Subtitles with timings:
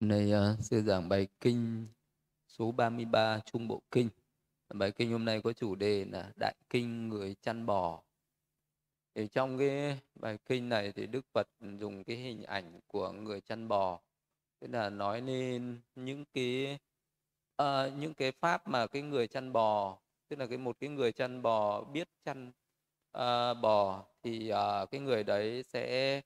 [0.00, 1.86] Nay ờ, uh, sư giảng bài kinh
[2.48, 4.08] số 33 Trung Bộ Kinh.
[4.74, 8.02] Bài kinh hôm nay có chủ đề là Đại Kinh Người Chăn Bò.
[9.14, 13.40] Thì trong cái bài kinh này thì Đức Phật dùng cái hình ảnh của người
[13.40, 14.00] chăn bò.
[14.60, 16.78] Tức là nói lên những cái
[17.62, 21.12] uh, những cái pháp mà cái người chăn bò tức là cái một cái người
[21.12, 22.52] chăn bò biết chăn
[23.16, 26.20] uh, bò thì uh, cái người đấy sẽ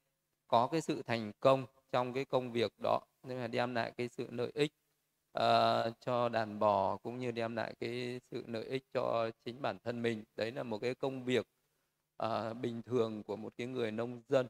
[0.48, 4.08] có cái sự thành công trong cái công việc đó nên là đem lại cái
[4.08, 4.72] sự lợi ích
[5.38, 9.78] uh, cho đàn bò cũng như đem lại cái sự lợi ích cho chính bản
[9.84, 10.24] thân mình.
[10.36, 11.46] Đấy là một cái công việc
[12.24, 14.46] uh, bình thường của một cái người nông dân.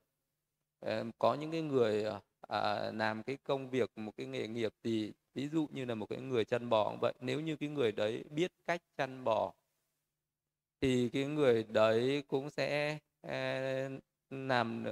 [0.87, 5.13] Uh, có những cái người uh, làm cái công việc một cái nghề nghiệp thì
[5.35, 7.15] ví dụ như là một cái người chăn bò cũng vậy.
[7.21, 9.53] Nếu như cái người đấy biết cách chăn bò
[10.81, 12.99] thì cái người đấy cũng sẽ
[14.31, 14.85] làm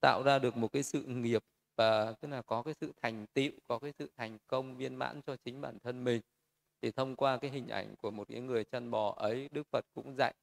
[0.00, 1.42] tạo ra được một cái sự nghiệp
[1.76, 5.20] và tức là có cái sự thành tựu có cái sự thành công viên mãn
[5.26, 6.20] cho chính bản thân mình.
[6.82, 9.84] Thì thông qua cái hình ảnh của một cái người chăn bò ấy đức phật
[9.94, 10.34] cũng dạy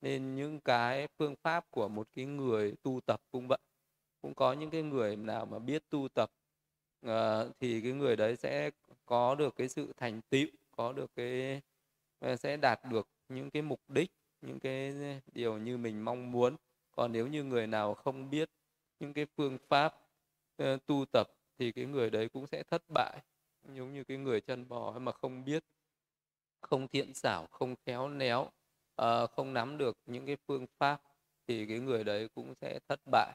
[0.00, 3.58] nên những cái phương pháp của một cái người tu tập cũng vậy.
[4.22, 6.30] Cũng có những cái người nào mà biết tu tập
[7.06, 7.12] uh,
[7.60, 8.70] thì cái người đấy sẽ
[9.06, 11.60] có được cái sự thành tựu có được cái
[12.18, 14.10] ờ, sẽ đạt được những cái mục đích
[14.42, 14.94] những cái
[15.32, 16.56] điều như mình mong muốn.
[16.92, 18.50] Còn nếu như người nào không biết
[19.00, 19.94] những cái phương pháp
[20.62, 23.20] uh, tu tập thì cái người đấy cũng sẽ thất bại
[23.74, 25.64] giống như cái người chân bò mà không biết
[26.60, 28.50] không thiện xảo không khéo léo
[29.02, 31.02] uh, không nắm được những cái phương pháp
[31.46, 33.32] thì cái người đấy cũng sẽ thất bại.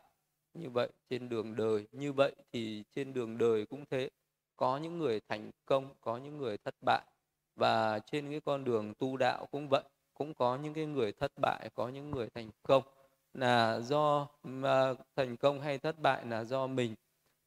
[0.54, 4.10] Như vậy trên đường đời như vậy thì trên đường đời cũng thế.
[4.56, 7.06] Có những người thành công có những người thất bại
[7.56, 11.32] và trên cái con đường tu đạo cũng vậy cũng có những cái người thất
[11.42, 12.84] bại có những người thành công.
[13.34, 14.28] Là do
[15.16, 16.96] thành công hay thất bại là do mình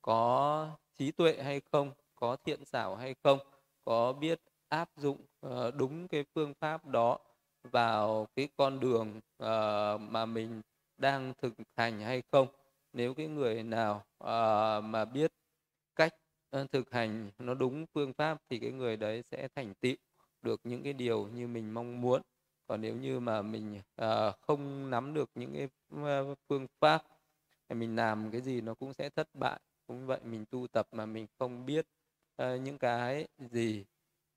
[0.09, 3.39] có trí tuệ hay không có thiện xảo hay không
[3.84, 7.19] có biết áp dụng uh, đúng cái phương pháp đó
[7.63, 10.63] vào cái con đường uh, mà mình
[10.97, 12.48] đang thực hành hay không.
[12.92, 15.33] Nếu cái người nào uh, mà biết
[15.97, 16.14] cách
[16.57, 19.97] uh, thực hành nó đúng phương pháp thì cái người đấy sẽ thành tựu
[20.42, 22.23] được những cái điều như mình mong muốn.
[22.67, 25.68] Còn nếu như mà mình uh, không nắm được những cái
[26.30, 27.02] uh, phương pháp
[27.68, 30.88] thì mình làm cái gì nó cũng sẽ thất bại cũng vậy mình tu tập
[30.92, 31.86] mà mình không biết
[32.42, 33.84] uh, những cái gì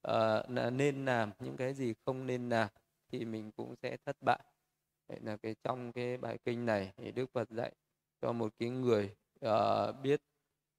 [0.08, 2.70] uh, nên làm những cái gì không nên làm
[3.12, 4.40] thì mình cũng sẽ thất bại.
[5.08, 7.72] Vậy là cái trong cái bài kinh này thì đức phật dạy
[8.22, 10.22] cho một cái người uh, biết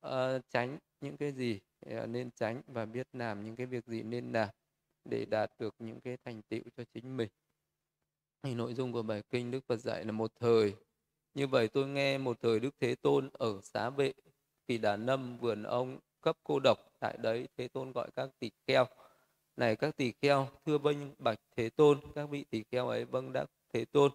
[0.06, 4.02] uh, tránh những cái gì uh, nên tránh và biết làm những cái việc gì
[4.02, 4.48] nên làm
[5.04, 7.28] để đạt được những cái thành tựu cho chính mình.
[8.42, 10.74] Thì nội dung của bài kinh đức phật dạy là một thời.
[11.34, 14.12] Như vậy tôi nghe một thời đức thế tôn ở xá vệ
[14.66, 18.50] kỳ đà nâm vườn ông, cấp cô độc tại đấy, thế tôn gọi các tỳ
[18.66, 18.86] kheo.
[19.56, 23.32] Này các tỳ kheo, thưa vâng bạch thế tôn, các vị tỳ kheo ấy vâng
[23.32, 24.12] đắc thế tôn.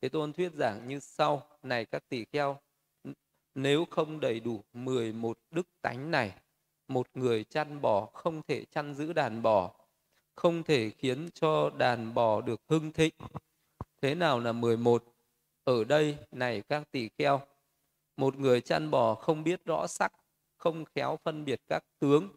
[0.00, 1.42] Thế tôn thuyết giảng như sau.
[1.62, 2.58] Này các tỳ kheo,
[3.54, 6.34] nếu không đầy đủ 11 đức tánh này,
[6.88, 9.74] một người chăn bò không thể chăn giữ đàn bò,
[10.34, 13.14] không thể khiến cho đàn bò được hưng thịnh.
[14.02, 15.04] Thế nào là 11
[15.64, 17.40] ở đây, này các tỳ kheo
[18.16, 20.12] một người chăn bò không biết rõ sắc
[20.56, 22.28] không khéo phân biệt các tướng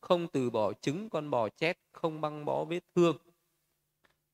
[0.00, 3.16] không từ bỏ trứng con bò chết không băng bó vết thương.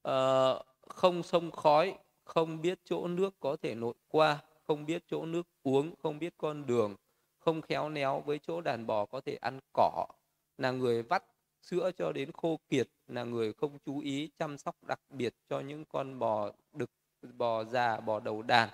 [0.09, 5.27] Uh, không sông khói không biết chỗ nước có thể nội qua không biết chỗ
[5.27, 6.97] nước uống không biết con đường
[7.39, 10.07] không khéo néo với chỗ đàn bò có thể ăn cỏ.
[10.59, 11.25] Là người vắt
[11.63, 15.61] sữa cho đến khô kiệt là người không chú ý chăm sóc đặc biệt cho
[15.61, 16.91] những con bò đực
[17.39, 18.69] bò già bò đầu đàn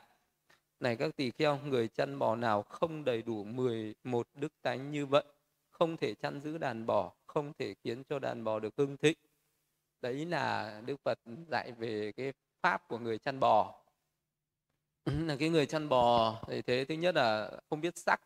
[0.80, 5.06] này các tỳ kheo người chăn bò nào không đầy đủ 11 đức tánh như
[5.06, 5.24] vậy
[5.70, 9.18] không thể chăn giữ đàn bò không thể khiến cho đàn bò được hưng thịnh.
[10.00, 12.32] Đấy là đức phật dạy về cái
[12.62, 13.74] pháp của người chăn bò.
[15.04, 18.20] Là cái người chăn bò thì thế thứ nhất là không biết sắc.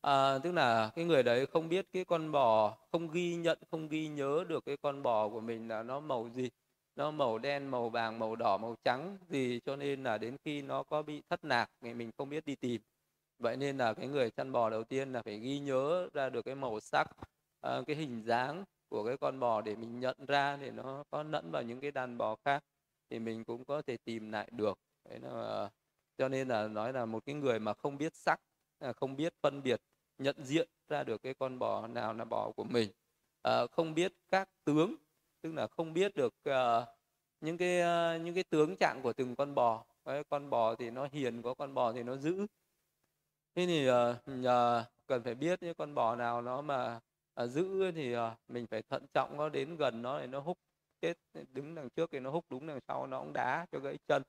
[0.00, 3.88] À, tức là cái người đấy không biết cái con bò không ghi nhận không
[3.88, 6.50] ghi nhớ được cái con bò của mình là nó màu gì
[6.96, 9.18] nó màu đen màu vàng màu đỏ màu trắng.
[9.28, 12.46] Gì cho nên là đến khi nó có bị thất lạc thì mình không biết
[12.46, 12.82] đi tìm.
[13.38, 16.42] Vậy nên là cái người chăn bò đầu tiên là phải ghi nhớ ra được
[16.44, 17.10] cái màu sắc
[17.60, 21.22] à, cái hình dáng của cái con bò để mình nhận ra để nó có
[21.22, 22.64] lẫn vào những cái đàn bò khác
[23.10, 24.78] thì mình cũng có thể tìm lại được.
[25.08, 25.70] Đấy là
[26.18, 28.40] cho nên là nói là một cái người mà không biết sắc
[28.78, 29.80] à, không biết phân biệt
[30.18, 32.90] nhận diện ra được cái con bò nào là bò của mình
[33.42, 34.94] à, không biết các tướng
[35.44, 36.88] tức là không biết được uh,
[37.40, 39.84] những cái uh, những cái tướng trạng của từng con bò.
[40.04, 42.46] Cái con bò thì nó hiền có con bò thì nó dữ.
[43.54, 43.94] Thế thì uh,
[44.40, 47.00] uh, cần phải biết những con bò nào nó mà
[47.42, 50.58] uh, giữ thì uh, mình phải thận trọng nó đến gần nó thì nó húc
[51.00, 51.18] chết
[51.52, 54.22] đứng đằng trước thì nó húc đúng đằng sau nó cũng đá cho gãy chân.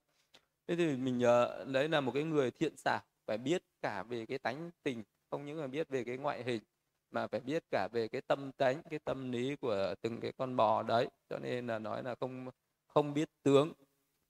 [0.67, 4.25] Thế thì mình uh, đấy là một cái người thiện xảo phải biết cả về
[4.25, 6.61] cái tánh tình không những là biết về cái ngoại hình
[7.15, 10.55] mà phải biết cả về cái tâm tánh cái tâm lý của từng cái con
[10.55, 11.07] bò đấy.
[11.29, 12.49] Cho nên là nói là không
[12.87, 13.73] không biết tướng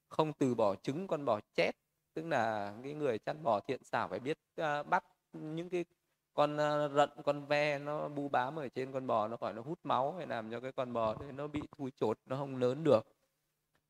[0.10, 1.72] không từ bỏ trứng con bò chết.
[2.14, 5.04] Tức là cái người chăn bò thiện xảo phải biết uh, bắt
[5.34, 5.86] những cái
[6.34, 9.62] con à, rận con ve nó bu bám ở trên con bò nó khỏi nó
[9.62, 12.58] hút máu hay làm cho cái con bò đấy nó bị thui chột nó không
[12.58, 13.08] lớn được.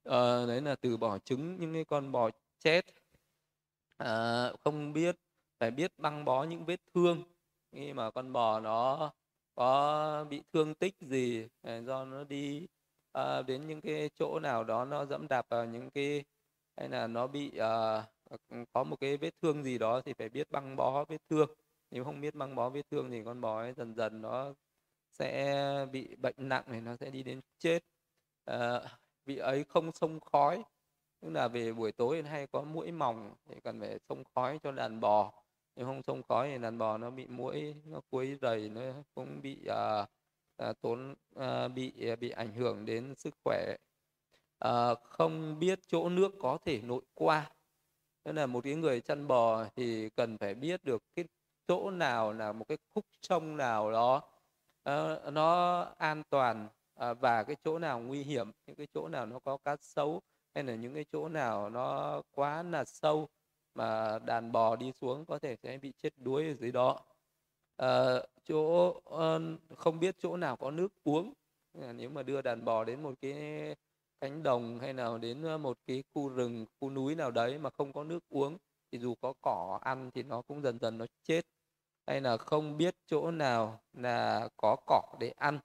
[0.09, 2.85] Uh, đấy là từ bỏ trứng những cái con bò chết.
[4.03, 5.15] Uh, không biết
[5.59, 7.23] phải biết băng bó những vết thương
[7.75, 9.11] khi mà con bò nó
[9.55, 12.67] có bị thương tích gì ờ, do nó đi
[13.11, 16.23] à, đến những cái chỗ nào đó nó dẫm đạp vào những cái
[16.77, 18.03] hay là nó bị à,
[18.73, 21.49] có một cái vết thương gì đó thì phải biết băng bó vết thương.
[21.91, 24.53] Nếu không biết băng bó vết thương thì con bò ấy dần dần nó
[25.11, 27.79] sẽ bị bệnh nặng thì nó sẽ đi đến chết.
[28.45, 28.81] À,
[29.25, 30.63] vị ấy không xông khói
[31.21, 34.71] tức là về buổi tối hay có mũi mỏng thì cần phải xông khói cho
[34.71, 35.44] đàn bò
[35.75, 38.81] nếu không thông khói thì đàn bò nó bị mũi nó quấy rầy nó
[39.15, 40.05] cũng bị à,
[40.57, 43.75] à, tốn à, bị à, bị ảnh hưởng đến sức khỏe.
[44.59, 47.51] À, không biết chỗ nước có thể nội qua.
[48.25, 51.25] Nên là một cái người chăn bò thì cần phải biết được cái
[51.67, 54.21] chỗ nào là một cái khúc sông nào đó
[54.83, 59.25] à, nó an toàn à, và cái chỗ nào nguy hiểm những cái chỗ nào
[59.25, 60.21] nó có cá sấu
[60.55, 63.27] hay là những cái chỗ nào nó quá là sâu
[63.75, 67.01] mà đàn bò đi xuống có thể sẽ bị chết đuối ở dưới đó.
[67.77, 69.41] À, chỗ ờ,
[69.75, 71.33] không biết chỗ nào có nước uống.
[71.81, 73.33] Ờ, nếu mà đưa đàn bò đến một cái
[74.21, 77.93] cánh đồng hay nào đến một cái khu rừng khu núi nào đấy mà không
[77.93, 78.57] có nước uống
[78.91, 81.41] thì dù có cỏ ăn thì nó cũng dần dần nó chết.
[82.07, 85.59] Hay là không biết chỗ nào là có cỏ để ăn.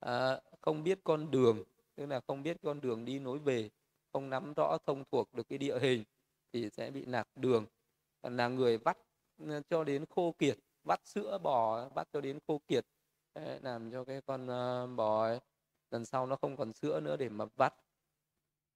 [0.00, 1.64] À, không biết con đường
[1.96, 3.70] tức là không biết con đường đi nối về
[4.12, 6.04] không nắm rõ thông thuộc được cái địa hình
[6.54, 7.66] thì sẽ bị lạc đường.
[8.22, 8.98] Là người vắt
[9.38, 12.86] ừ, cho đến khô kiệt vắt sữa bò vắt cho đến khô kiệt
[13.32, 15.40] ờ, làm cho cái con ờ, bò ấy,
[15.90, 17.74] lần sau nó không còn sữa nữa để mà vắt.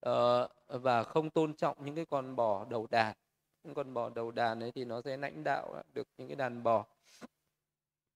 [0.00, 3.16] Ờ, và không tôn trọng những cái con bò đầu đàn.
[3.64, 6.62] Những con bò đầu đàn ấy thì nó sẽ lãnh đạo được những cái đàn
[6.62, 6.86] bò.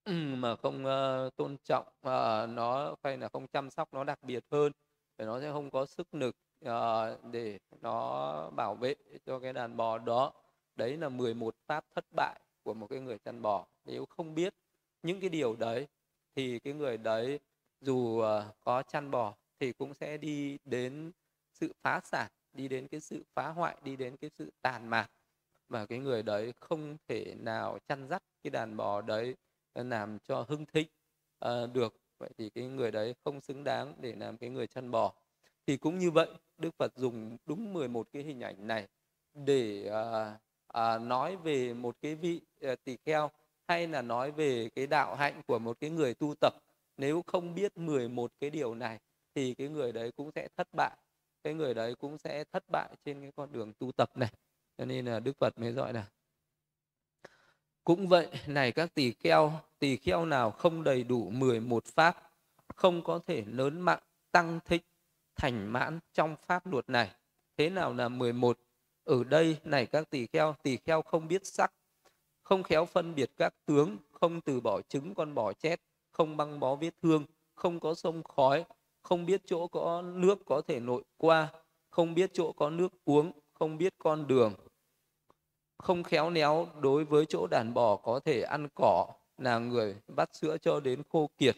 [0.03, 4.23] Ừ, mà không uh, tôn trọng uh, nó hay là không chăm sóc nó đặc
[4.23, 4.71] biệt hơn
[5.17, 6.35] thì nó sẽ không có sức lực
[6.69, 8.95] uh, để nó bảo vệ
[9.25, 10.33] cho cái đàn bò đó
[10.75, 13.65] đấy là 11 pháp thất bại của một cái người chăn bò.
[13.85, 14.53] Nếu không biết
[15.03, 15.87] những cái điều đấy
[16.35, 17.39] thì cái người đấy
[17.81, 21.11] dù uh, có chăn bò thì cũng sẽ đi đến
[21.53, 25.09] sự phá sản đi đến cái sự phá hoại đi đến cái sự tàn mạc.
[25.69, 29.35] Mà cái người đấy không thể nào chăn dắt cái đàn bò đấy
[29.73, 30.87] làm cho hưng thịnh
[31.45, 31.99] uh, được.
[32.17, 35.13] Vậy thì cái người đấy không xứng đáng để làm cái người chăn bò
[35.67, 36.27] thì cũng như vậy
[36.57, 38.87] Đức Phật dùng đúng 11 cái hình ảnh này
[39.33, 40.37] để à,
[40.67, 43.31] à, nói về một cái vị à, tỳ kheo
[43.67, 46.53] hay là nói về cái đạo hạnh của một cái người tu tập.
[46.97, 48.99] Nếu không biết 11 cái điều này
[49.35, 50.97] thì cái người đấy cũng sẽ thất bại
[51.43, 54.33] cái người đấy cũng sẽ thất bại trên cái con đường tu tập này.
[54.77, 56.05] Cho nên là Đức Phật mới gọi là
[57.83, 62.31] cũng vậy này các tỳ kheo tỳ kheo nào không đầy đủ 11 pháp
[62.75, 64.81] không có thể lớn mạng tăng thích
[65.35, 67.11] thành mãn trong pháp luật này.
[67.57, 68.57] Thế nào là 11?
[69.03, 71.73] Ở đây này các tỳ kheo, tỳ kheo không biết sắc,
[72.43, 76.59] không khéo phân biệt các tướng, không từ bỏ trứng con bò chết, không băng
[76.59, 77.25] bó vết thương,
[77.55, 78.65] không có sông khói,
[79.01, 81.47] không biết chỗ có nước có thể nội qua,
[81.89, 84.53] không biết chỗ có nước uống, không biết con đường,
[85.77, 90.29] không khéo léo đối với chỗ đàn bò có thể ăn cỏ, là người bắt
[90.35, 91.55] sữa cho đến khô kiệt,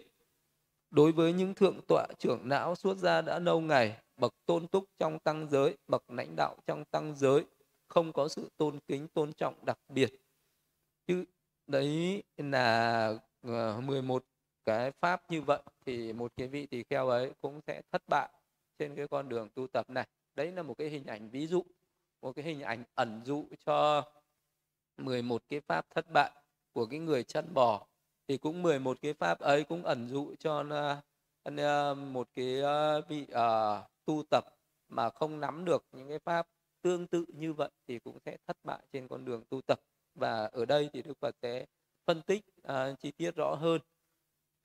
[0.96, 4.84] Đối với những thượng tọa trưởng não suốt gia đã lâu ngày, bậc tôn túc
[5.00, 7.46] trong tăng giới, bậc lãnh đạo trong tăng giới,
[7.88, 10.10] không có sự tôn kính, tôn trọng đặc biệt.
[11.08, 11.26] Chứ
[11.68, 14.26] đấy là ờ, 11
[14.66, 18.30] cái pháp như vậy thì một cái vị tỳ kheo ấy cũng sẽ thất bại
[18.80, 20.08] trên cái con đường tu tập này.
[20.36, 21.64] Đấy là một cái hình ảnh ví dụ,
[22.22, 24.04] một cái hình ảnh ẩn dụ cho
[24.98, 26.32] 11 cái pháp thất bại
[26.74, 27.88] của cái người chăn bò
[28.28, 30.64] thì cũng 11 cái pháp ấy cũng ẩn dụ cho
[31.96, 32.62] một cái
[33.08, 34.46] vị uh, tu tập
[34.88, 36.48] mà không nắm được những cái pháp
[36.82, 39.80] tương tự như vậy thì cũng sẽ thất bại trên con đường tu tập.
[40.16, 41.66] Và ở đây thì Đức Phật sẽ
[42.06, 43.82] phân tích uh, chi tiết rõ hơn.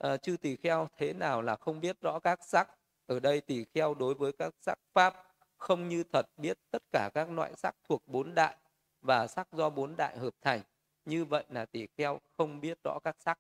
[0.07, 2.69] Uh, chư tỳ kheo thế nào là không biết rõ các sắc?
[3.07, 5.15] Ở đây tỳ kheo đối với các sắc pháp
[5.57, 8.57] không như thật biết tất cả các loại sắc thuộc bốn đại
[9.01, 10.61] và sắc do bốn đại hợp thành.
[11.05, 13.39] Như vậy là tỳ kheo không biết rõ các sắc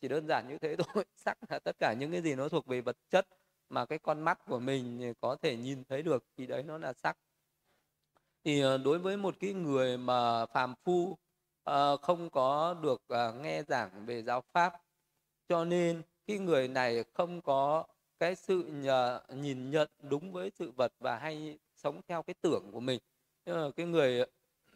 [0.00, 1.04] chỉ đơn giản như thế thôi.
[1.16, 3.26] Sắc là tất cả những cái gì nó thuộc về vật chất
[3.68, 6.92] mà cái con mắt của mình có thể nhìn thấy được thì đấy nó là
[6.92, 7.16] sắc.
[8.44, 11.16] Thì ờ, đối với một cái người mà phàm phu
[11.62, 14.72] ờ, không có được ờ, nghe giảng về giáo pháp
[15.48, 17.84] cho nên cái người này không có
[18.18, 22.70] cái sự nhờ, nhìn nhận đúng với sự vật và hay sống theo cái tưởng
[22.72, 23.00] của mình.
[23.46, 24.26] Nhưng mà cái người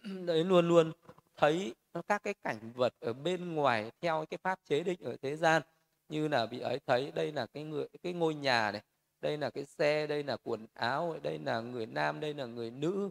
[0.26, 0.92] đấy luôn luôn
[1.40, 1.74] thấy
[2.08, 5.62] các cái cảnh vật ở bên ngoài theo cái pháp chế định ở thế gian,
[6.08, 8.82] như là vị ấy thấy đây là cái người, cái ngôi nhà này,
[9.20, 12.70] đây là cái xe, đây là quần áo, đây là người nam, đây là người
[12.70, 13.10] nữ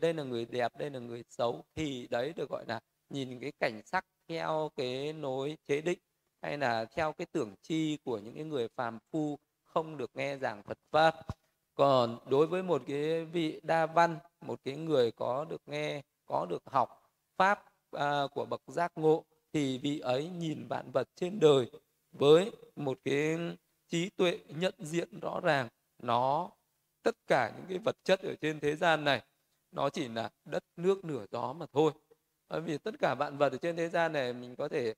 [0.00, 2.80] đây là người đẹp, đây là người xấu, thì đấy được gọi là
[3.10, 5.98] nhìn cái cảnh sắc theo cái nối chế định,
[6.42, 10.36] hay là theo cái tưởng chi của những cái người phàm phu không được nghe
[10.36, 11.14] giảng Phật pháp.
[11.74, 16.46] Còn đối với một cái vị đa văn, một cái người có được nghe, có
[16.46, 17.01] được học
[17.42, 21.70] pháp à, của bậc giác ngộ thì vị ấy nhìn vạn vật trên đời
[22.12, 23.38] với một cái
[23.88, 25.68] trí tuệ nhận diện rõ ràng.
[26.02, 26.50] Nó
[27.02, 29.22] tất cả những cái vật chất ở trên thế gian này
[29.70, 31.92] nó chỉ là đất nước nửa gió mà thôi.
[32.48, 34.94] Bởi vì tất cả vạn vật ở trên thế gian này mình có thể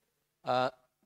[0.48, 0.52] uh,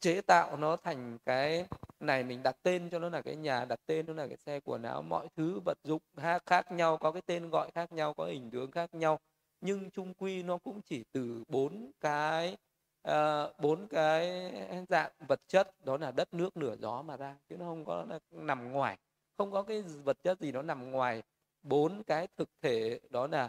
[0.00, 1.66] chế tạo nó thành cái
[2.00, 4.60] này mình đặt tên cho nó là cái nhà đặt tên nó là cái xe
[4.60, 6.02] quần áo mọi thứ vật dụng
[6.46, 9.18] khác nhau có cái tên gọi khác nhau có hình tướng khác nhau
[9.60, 12.56] nhưng chung quy nó cũng chỉ từ bốn cái
[13.02, 14.52] ờ, bốn uh, cái
[14.88, 18.04] dạng vật chất đó là đất nước lửa gió mà ra chứ nó không có
[18.08, 18.98] nó nằm ngoài.
[19.36, 21.22] Không có cái vật chất gì nó nằm ngoài
[21.62, 23.44] bốn cái thực thể đó là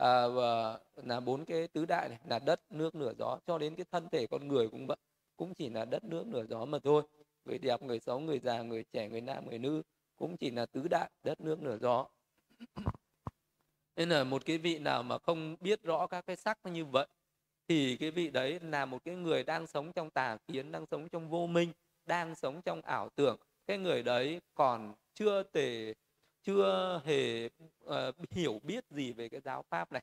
[0.00, 3.38] uh, là bốn cái tứ đại này là đất nước lửa gió.
[3.46, 4.96] Cho đến cái thân thể con người cũng vậy
[5.36, 7.02] cũng chỉ là đất nước lửa gió mà thôi.
[7.44, 9.82] Người đẹp người xấu người già người trẻ người nam người nữ
[10.16, 12.06] cũng chỉ là tứ đại đất nước lửa gió
[13.98, 17.06] nên là một cái vị nào mà không biết rõ các cái sắc như vậy
[17.68, 21.08] thì cái vị đấy là một cái người đang sống trong tà kiến đang sống
[21.08, 21.72] trong vô minh
[22.06, 23.36] đang sống trong ảo tưởng.
[23.66, 25.94] Cái người đấy còn chưa thể
[26.42, 27.46] chưa hề
[27.84, 27.94] uh,
[28.30, 30.02] hiểu biết gì về cái giáo pháp này.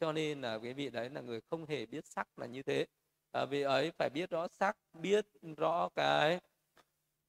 [0.00, 2.86] Cho nên là cái vị đấy là người không hề biết sắc là như thế.
[3.32, 5.26] À, vị ấy phải biết rõ sắc biết
[5.56, 6.40] rõ cái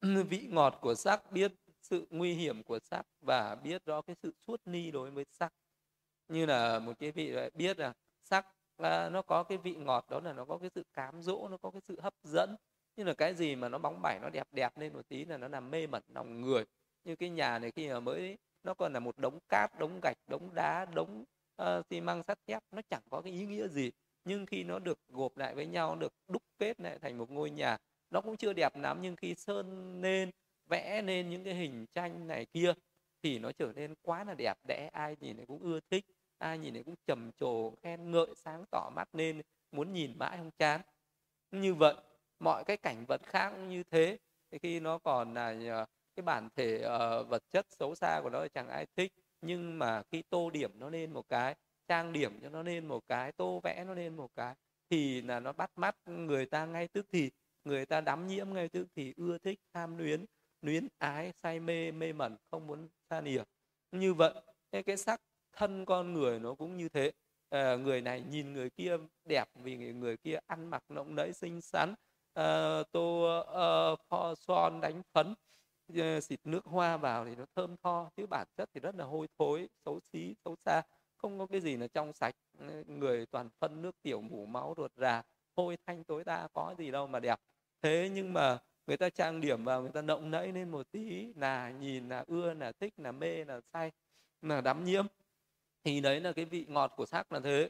[0.30, 4.34] vị ngọt của sắc biết sự nguy hiểm của sắc và biết rõ cái sự
[4.48, 5.54] suốt ni đối với sắc
[6.30, 7.94] như là một cái vị biết là
[8.24, 11.48] sắc là nó có cái vị ngọt đó là nó có cái sự cám dỗ
[11.52, 12.56] nó có cái sự hấp dẫn.
[12.96, 15.38] Như là cái gì mà nó bóng bẩy nó đẹp đẹp lên một tí là
[15.38, 16.66] nó làm mê mẩn lòng người.
[17.04, 20.18] Như cái nhà này khi mà mới nó còn là một đống cát đống gạch
[20.28, 21.24] đống đá đống
[21.62, 23.92] uh, xi măng sắt thép nó chẳng có cái ý nghĩa gì.
[24.26, 27.50] Nhưng khi nó được gộp lại với nhau được đúc kết lại thành một ngôi
[27.50, 27.78] nhà
[28.10, 30.32] nó cũng chưa đẹp lắm nhưng khi sơn lên
[30.70, 32.74] vẽ lên những cái hình tranh này kia
[33.24, 36.06] thì nó trở nên quá là đẹp đẽ ai nhìn cũng ưa thích
[36.38, 39.42] ai nhìn cũng trầm trồ khen ngợi sáng tỏ mắt nên
[39.72, 40.82] muốn nhìn mãi không chán.
[41.52, 41.96] Như vậy
[42.40, 44.18] mọi cái cảnh vật khác cũng như thế.
[44.52, 48.30] Thì khi nó còn là ờ, cái bản thể uh, vật chất xấu xa của
[48.30, 49.14] nó thì chẳng ai thích.
[49.42, 51.56] Nhưng mà khi tô điểm nó lên một cái
[51.88, 54.56] trang điểm cho nó lên một cái tô vẽ nó lên một cái
[54.90, 57.32] thì là nó bắt mắt người ta ngay tức thì
[57.64, 60.26] người ta đắm nhiễm ngay tức thì ưa thích tham luyến
[60.62, 63.44] luyến ái say mê mê mẩn không muốn xa lìa
[63.92, 64.34] như vậy
[64.72, 65.22] cái, cái sắc
[65.58, 67.12] thân con người nó cũng như thế.
[67.50, 71.34] À, người này nhìn người kia đẹp vì người, người kia ăn mặc lộng lẫy
[71.34, 71.96] xinh xắn.
[72.34, 75.36] À, tô ờ, uh, pho son đánh phấn
[76.22, 79.28] xịt nước hoa vào thì nó thơm tho chứ bản chất thì rất là hôi
[79.40, 80.82] thối xấu xí xấu xa.
[81.18, 82.36] Không có cái gì là trong sạch.
[82.86, 85.22] Người toàn phân nước tiểu mủ máu ruột rà
[85.56, 87.40] hôi thanh tối đa có gì đâu mà đẹp.
[87.82, 91.34] Thế nhưng mà người ta trang điểm vào người ta động nẫy lên một tí
[91.36, 93.92] là nhìn là ưa là thích là mê là say
[94.42, 95.06] là đắm nhiễm
[95.88, 97.70] thì đấy là cái vị ngọt của sắc là thế.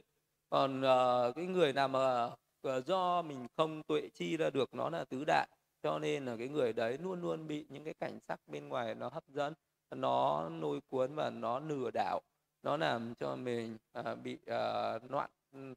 [0.50, 4.90] Còn uh, cái người nào mà uh, do mình không tuệ chi ra được nó
[4.90, 5.48] là tứ đại.
[5.82, 8.94] Cho nên là cái người đấy luôn luôn bị những cái cảnh sắc bên ngoài
[8.94, 9.54] nó hấp dẫn
[9.90, 12.20] nó lôi cuốn và nó lừa đảo.
[12.62, 15.30] Nó làm cho mình uh, bị uh, loạn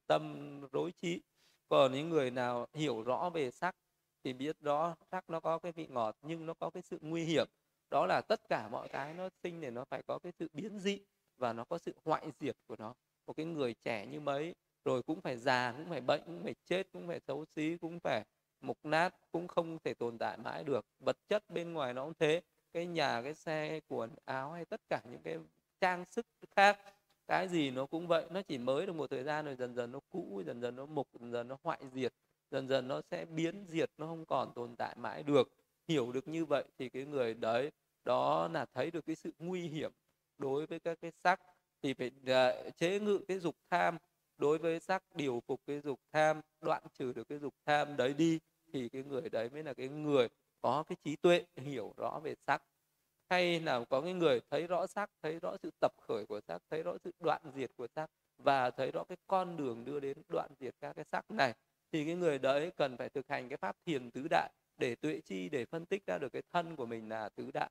[0.07, 1.21] tâm rối trí.
[1.69, 3.75] Còn những người nào hiểu rõ về sắc
[4.23, 7.23] thì biết rõ sắc nó có cái vị ngọt nhưng nó có cái sự nguy
[7.23, 7.47] hiểm.
[7.89, 10.79] Đó là tất cả mọi cái nó sinh thì nó phải có cái sự biến
[10.79, 10.99] dị
[11.41, 12.93] và nó có sự hoại diệt của nó.
[13.27, 14.55] Một cái người trẻ như mấy,
[14.85, 17.99] rồi cũng phải già, cũng phải bệnh, cũng phải chết, cũng phải xấu xí, cũng
[17.99, 18.23] phải
[18.61, 20.85] mục nát, cũng không thể tồn tại mãi được.
[20.99, 22.41] Vật chất bên ngoài nó cũng thế.
[22.73, 25.37] Cái nhà, cái xe, quần áo hay tất cả những cái
[25.79, 26.79] trang sức khác,
[27.27, 28.25] cái gì nó cũng vậy.
[28.29, 30.85] Nó chỉ mới được một thời gian rồi, dần dần nó cũ, dần dần nó
[30.85, 32.13] mục, dần dần nó hoại diệt,
[32.51, 35.51] dần dần nó sẽ biến diệt, nó không còn tồn tại mãi được.
[35.87, 37.71] Hiểu được như vậy thì cái người đấy,
[38.05, 39.91] đó là thấy được cái sự nguy hiểm
[40.41, 41.39] đối với các cái sắc
[41.81, 43.97] thì phải uh, chế ngự cái dục tham.
[44.37, 48.13] Đối với sắc điều phục cái dục tham đoạn trừ được cái dục tham đấy
[48.13, 48.39] đi
[48.73, 50.27] thì cái người đấy mới là cái người
[50.61, 52.63] có cái trí tuệ hiểu rõ về sắc
[53.29, 56.61] hay là có cái người thấy rõ sắc thấy rõ sự tập khởi của sắc
[56.69, 60.17] thấy rõ sự đoạn diệt của sắc và thấy rõ cái con đường đưa đến
[60.29, 61.53] đoạn diệt các cái sắc này
[61.91, 65.21] thì cái người đấy cần phải thực hành cái pháp thiền tứ đại để tuệ
[65.25, 67.69] chi để phân tích ra được cái thân của mình là tứ đại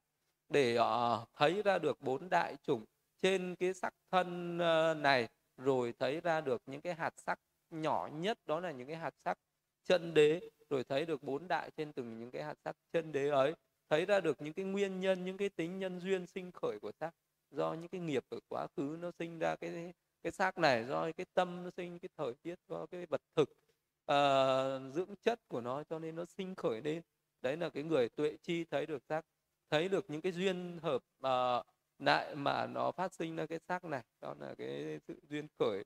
[0.51, 2.85] để uh, thấy ra được bốn đại chủng
[3.23, 7.39] trên cái sắc thân uh, này rồi thấy ra được những cái hạt sắc
[7.71, 9.39] nhỏ nhất đó là những cái hạt sắc
[9.85, 10.41] chân đế
[10.71, 13.55] rồi thấy được bốn đại trên từng những cái hạt sắc chân đế ấy
[13.91, 16.93] thấy ra được những cái nguyên nhân những cái tính nhân duyên sinh khởi của
[17.01, 17.15] sắc
[17.51, 19.93] do những cái nghiệp ở quá khứ nó sinh ra cái
[20.23, 23.51] cái xác này do cái tâm nó sinh cái thời tiết do cái vật thực
[24.13, 27.03] uh, dưỡng chất của nó cho nên nó sinh khởi lên.
[27.43, 29.23] Đấy là cái người tuệ chi thấy được xác
[29.71, 31.67] thấy được những cái duyên hợp uh,
[31.99, 35.85] lại mà nó phát sinh ra cái xác này đó là cái sự duyên khởi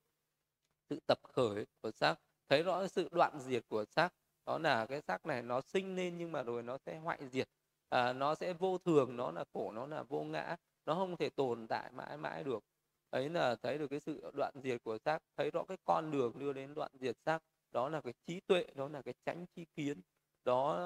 [0.90, 2.16] sự tập khởi của xác.
[2.48, 4.14] Thấy rõ sự đoạn diệt của xác
[4.46, 7.48] đó là cái xác này nó sinh lên nhưng mà rồi nó sẽ hoại diệt.
[7.88, 11.30] À, nó sẽ vô thường nó là khổ nó là vô ngã nó không thể
[11.30, 12.64] tồn tại mãi mãi được.
[13.10, 16.38] Ấy là thấy được cái sự đoạn diệt của xác thấy rõ cái con đường
[16.38, 17.38] đưa đến đoạn diệt xác
[17.70, 20.00] đó là cái trí tuệ đó là cái tránh chi kiến
[20.44, 20.78] đó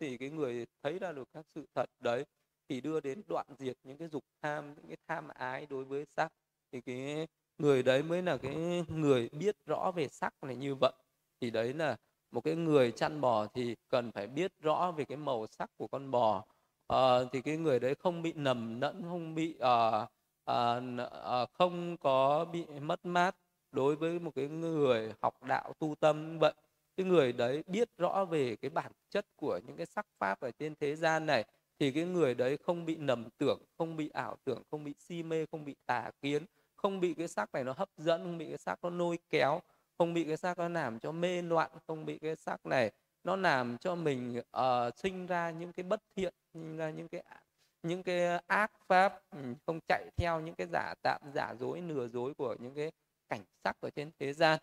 [0.00, 2.24] thì cái người thấy ra được các sự thật đấy
[2.68, 6.04] thì đưa đến đoạn diệt những cái dục tham những cái tham ái đối với
[6.16, 6.32] sắc
[6.72, 7.26] thì cái
[7.58, 10.92] người đấy mới là cái người biết rõ về sắc này như vậy.
[11.40, 11.96] Thì đấy là
[12.30, 15.86] một cái người chăn bò thì cần phải biết rõ về cái màu sắc của
[15.86, 16.44] con bò.
[16.88, 20.06] À, thì cái người đấy không bị nầm nẫn không bị à,
[20.44, 20.80] à,
[21.24, 23.36] à, không có bị mất mát
[23.72, 26.52] đối với một cái người học đạo tu tâm vậy
[26.96, 30.50] cái người đấy biết rõ về cái bản chất của những cái sắc pháp ở
[30.50, 31.44] trên thế gian này
[31.78, 35.22] thì cái người đấy không bị nầm tưởng không bị ảo tưởng không bị si
[35.22, 36.44] mê không bị tà kiến
[36.76, 39.60] không bị cái sắc này nó hấp dẫn không bị cái sắc nó nôi kéo
[39.98, 42.90] không bị cái sắc nó làm cho mê loạn không bị cái sắc này
[43.24, 47.22] nó làm cho mình uh, sinh ra những cái bất thiện sinh ra những cái
[47.82, 52.08] những cái ác pháp ừ, không chạy theo những cái giả tạm giả dối lừa
[52.08, 52.90] dối của những cái
[53.28, 54.60] cảnh sắc ở trên thế gian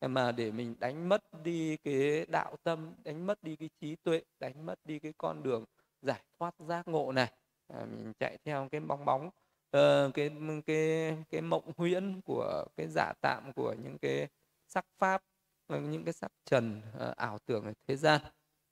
[0.00, 4.22] mà để mình đánh mất đi cái đạo tâm đánh mất đi cái trí tuệ
[4.40, 5.64] đánh mất đi cái con đường
[6.02, 7.32] giải thoát giác ngộ này
[7.68, 9.30] à, mình chạy theo cái bong bóng
[9.76, 10.30] uh, cái
[10.66, 14.28] cái cái mộng huyễn của cái giả tạm của những cái
[14.68, 15.22] sắc pháp
[15.66, 18.20] ờ, những cái sắc trần uh, ảo tưởng ở thế gian.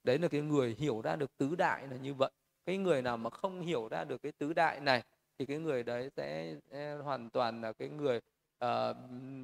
[0.05, 2.31] Đấy là cái người hiểu ra được tứ đại là như vậy.
[2.67, 5.03] Cái người nào mà không hiểu ra được cái tứ đại này
[5.39, 8.21] thì cái người đấy sẽ, sẽ hoàn toàn là cái người
[8.65, 8.97] uh,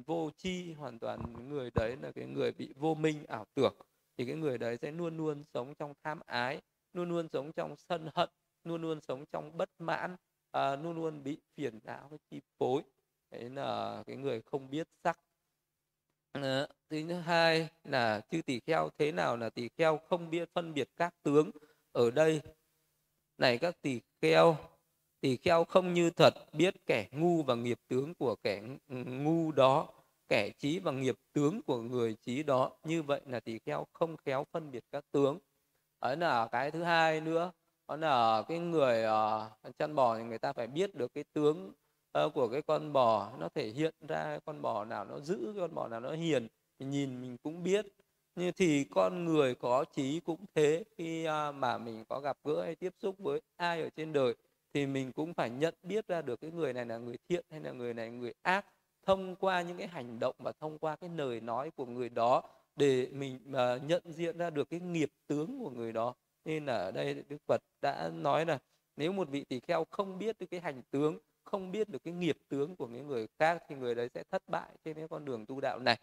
[0.05, 3.75] vô chi hoàn toàn người đấy là cái người bị vô minh ảo tưởng.
[4.17, 6.61] Thì cái người đấy sẽ luôn luôn sống trong tham ái
[6.93, 8.29] luôn luôn sống trong sân hận
[8.63, 10.15] luôn luôn sống trong bất mãn
[10.51, 12.81] à, luôn luôn bị phiền não với chi phối.
[13.31, 15.19] Đấy là cái người không biết sắc.
[16.31, 20.73] À, thứ hai là chư tỷ kheo thế nào là tỷ kheo không biết phân
[20.73, 21.51] biệt các tướng.
[21.91, 22.41] Ở đây
[23.37, 24.57] này các tỷ kheo
[25.21, 29.87] tỷ kheo không như thật biết kẻ ngu và nghiệp tướng của kẻ ngu đó
[30.27, 32.71] kẻ trí và nghiệp tướng của người trí đó.
[32.83, 35.39] Như vậy là tỷ kheo không khéo phân biệt các tướng.
[35.99, 37.51] Ấy là cái thứ hai nữa
[37.87, 41.71] đó là cái người uh, chăn bò thì người ta phải biết được cái tướng
[42.25, 43.31] uh, của cái con bò.
[43.39, 46.47] Nó thể hiện ra con bò nào nó giữ con bò nào nó hiền
[46.79, 47.85] thì nhìn mình cũng biết.
[48.35, 50.83] Như thì con người có trí cũng thế.
[50.97, 54.35] Khi uh, mà mình có gặp gỡ hay tiếp xúc với ai ở trên đời
[54.73, 57.59] thì mình cũng phải nhận biết ra được cái người này là người thiện hay
[57.59, 58.65] là người này là người ác
[59.05, 62.43] thông qua những cái hành động và thông qua cái lời nói của người đó
[62.75, 66.15] để mình mà nhận diện ra được cái nghiệp tướng của người đó.
[66.45, 68.59] Nên là ở đây đức phật đã nói là
[68.97, 72.13] nếu một vị tỳ kheo không biết được cái hành tướng không biết được cái
[72.13, 75.25] nghiệp tướng của những người khác thì người đấy sẽ thất bại trên cái con
[75.25, 75.99] đường tu đạo này.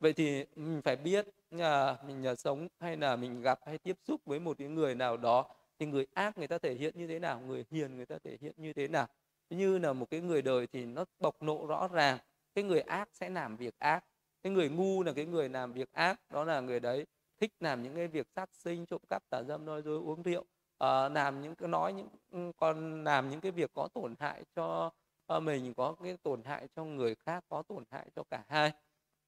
[0.00, 1.60] Vậy thì mình phải biết uh,
[2.06, 5.16] mình uh, sống hay là mình gặp hay tiếp xúc với một cái người nào
[5.16, 5.46] đó
[5.80, 7.40] thì người ác người ta thể hiện như thế nào?
[7.40, 9.06] Người hiền người ta thể hiện như thế nào?
[9.50, 12.18] Như là một cái người đời thì nó bộc nộ rõ ràng.
[12.54, 14.04] Cái người ác sẽ làm việc ác.
[14.42, 16.20] Cái người ngu là cái người làm việc ác.
[16.30, 17.06] Đó là người đấy
[17.40, 20.44] thích làm những cái việc sát sinh trộm cắp tà dâm nói dối uống rượu
[20.78, 24.44] à, làm những cái nói những con còn làm những cái việc có tổn hại
[24.54, 24.90] cho
[25.36, 28.72] uh, mình có cái tổn hại cho người khác có tổn hại cho cả hai.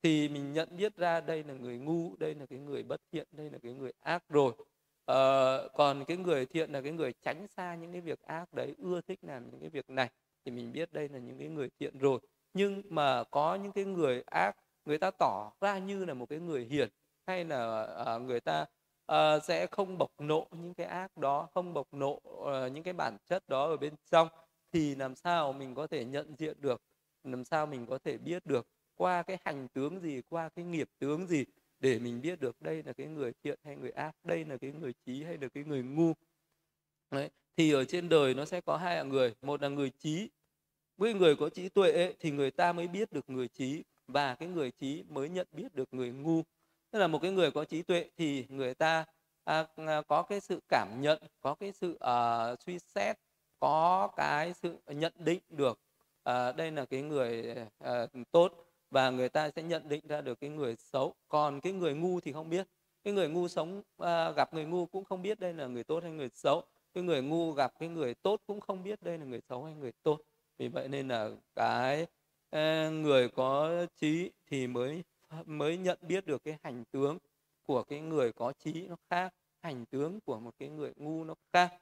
[0.02, 3.26] Thì mình nhận biết ra đây là người ngu đây là cái người bất thiện
[3.32, 4.52] đây là cái người ác rồi.
[5.04, 8.74] Ờ, còn cái người thiện là cái người tránh xa những cái việc ác đấy
[8.78, 10.10] ưa thích làm những cái việc này
[10.44, 12.20] thì mình biết đây là những cái người thiện rồi.
[12.54, 16.38] Nhưng mà có những cái người ác người ta tỏ ra như là một cái
[16.40, 16.88] người hiền
[17.26, 18.66] hay là uh, người ta
[19.12, 22.82] uh, sẽ không bộc nộ những cái ác đó không bộc nộ uh, ờ, những
[22.84, 24.28] cái bản chất đó ở bên trong
[24.72, 26.82] thì làm sao mình có thể nhận diện được
[27.24, 30.88] làm sao mình có thể biết được qua cái hành tướng gì qua cái nghiệp
[30.98, 31.44] tướng gì
[31.82, 34.72] để mình biết được đây là cái người thiện hay người ác đây là cái
[34.72, 36.12] người trí hay là cái người ngu.
[37.10, 37.30] Đấy.
[37.56, 40.30] thì ở trên đời nó sẽ có hai người một là người trí
[40.96, 44.34] với người có trí tuệ ấy, thì người ta mới biết được người trí và
[44.34, 46.42] cái người trí mới nhận biết được người ngu.
[46.90, 49.04] Tức là một cái người có trí tuệ thì người ta
[49.44, 53.16] à, à có cái sự cảm nhận có cái sự à, suy xét
[53.60, 55.80] có cái sự nhận định được
[56.22, 60.40] à, đây là cái người à, tốt và người ta sẽ nhận định ra được
[60.40, 61.14] cái người xấu.
[61.28, 62.66] Còn cái người ngu thì không biết.
[63.04, 66.02] Cái người ngu sống à, gặp người ngu cũng không biết đây là người tốt
[66.02, 66.62] hay người xấu.
[66.94, 69.74] Cái người ngu gặp cái người tốt cũng không biết đây là người xấu hay
[69.74, 70.20] người tốt.
[70.58, 72.06] Vì vậy nên là cái
[72.50, 75.02] à, người có trí thì mới
[75.46, 77.18] mới nhận biết được cái hành tướng
[77.66, 79.34] của cái người có trí nó khác.
[79.62, 81.74] Hành tướng của một cái người ngu nó khác.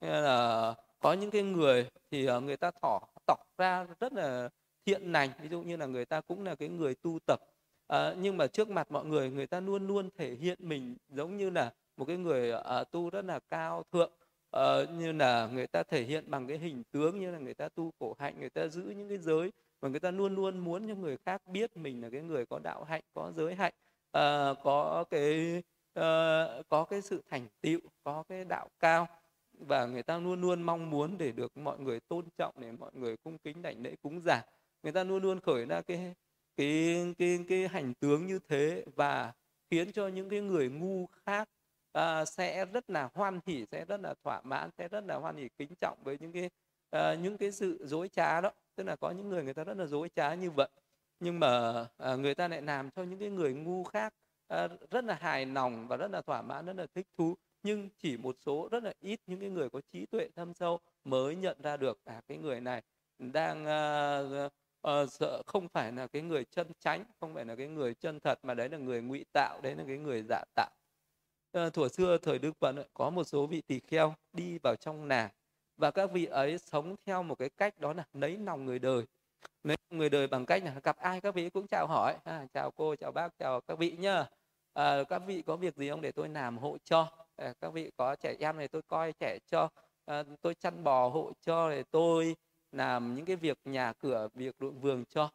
[0.00, 4.50] Nên là có những cái người thì à, người ta tỏ tỏ ra rất là
[4.86, 7.40] thiện lành ví dụ như là người ta cũng là cái người tu tập.
[7.86, 11.36] À, nhưng mà trước mặt mọi người người ta luôn luôn thể hiện mình giống
[11.36, 14.12] như là một cái người à, tu rất là cao thượng.
[14.50, 17.68] À, như là người ta thể hiện bằng cái hình tướng như là người ta
[17.68, 20.88] tu khổ hạnh người ta giữ những cái giới và người ta luôn luôn muốn
[20.88, 23.74] cho người khác biết mình là cái người có đạo hạnh có giới hạnh.
[24.12, 25.62] À, có cái
[25.94, 29.08] à, có cái sự thành tựu có cái đạo cao.
[29.58, 32.90] Và người ta luôn luôn mong muốn để được mọi người tôn trọng để mọi
[32.94, 34.42] người cung kính đảnh lễ cúng giả
[34.84, 36.14] người ta luôn luôn khởi ra cái
[36.56, 39.32] cái cái cái hành tướng như thế và
[39.70, 41.48] khiến cho những cái người ngu khác
[41.92, 45.36] à, sẽ rất là hoan hỉ sẽ rất là thỏa mãn sẽ rất là hoan
[45.36, 46.50] hỉ kính trọng với những cái
[46.90, 48.50] à, những cái sự dối trá đó.
[48.76, 50.68] Tức là có những người người ta rất là dối trá như vậy.
[51.20, 54.14] Nhưng mà à, người ta lại làm cho những cái người ngu khác
[54.48, 57.34] à, rất là hài lòng và rất là thỏa mãn rất là thích thú.
[57.62, 60.80] Nhưng chỉ một số rất là ít những cái người có trí tuệ thâm sâu
[61.04, 62.82] mới nhận ra được à cái người này
[63.18, 63.62] đang
[64.46, 64.52] uh,
[64.88, 68.20] uh, sợ không phải là cái người chân chánh không phải là cái người chân
[68.20, 70.70] thật mà đấy là người ngụy tạo đấy là cái người giả tạo.
[71.58, 75.08] Uh, thuở xưa thời đức phật có một số vị tỳ kheo đi vào trong
[75.08, 75.30] nàng
[75.76, 79.04] và các vị ấy sống theo một cái cách đó là lấy lòng người đời.
[79.64, 82.70] Lấy người đời bằng cách là gặp ai các vị cũng chào hỏi à, chào
[82.70, 84.26] cô chào bác chào các vị nhá.
[84.72, 87.08] À, các vị có việc gì không để tôi làm hộ cho?
[87.36, 89.68] À, các vị có trẻ em này tôi coi trẻ cho.
[90.04, 92.36] À, tôi chăn bò hộ cho để tôi
[92.76, 95.30] làm những cái việc nhà cửa việc ruộng vườn cho.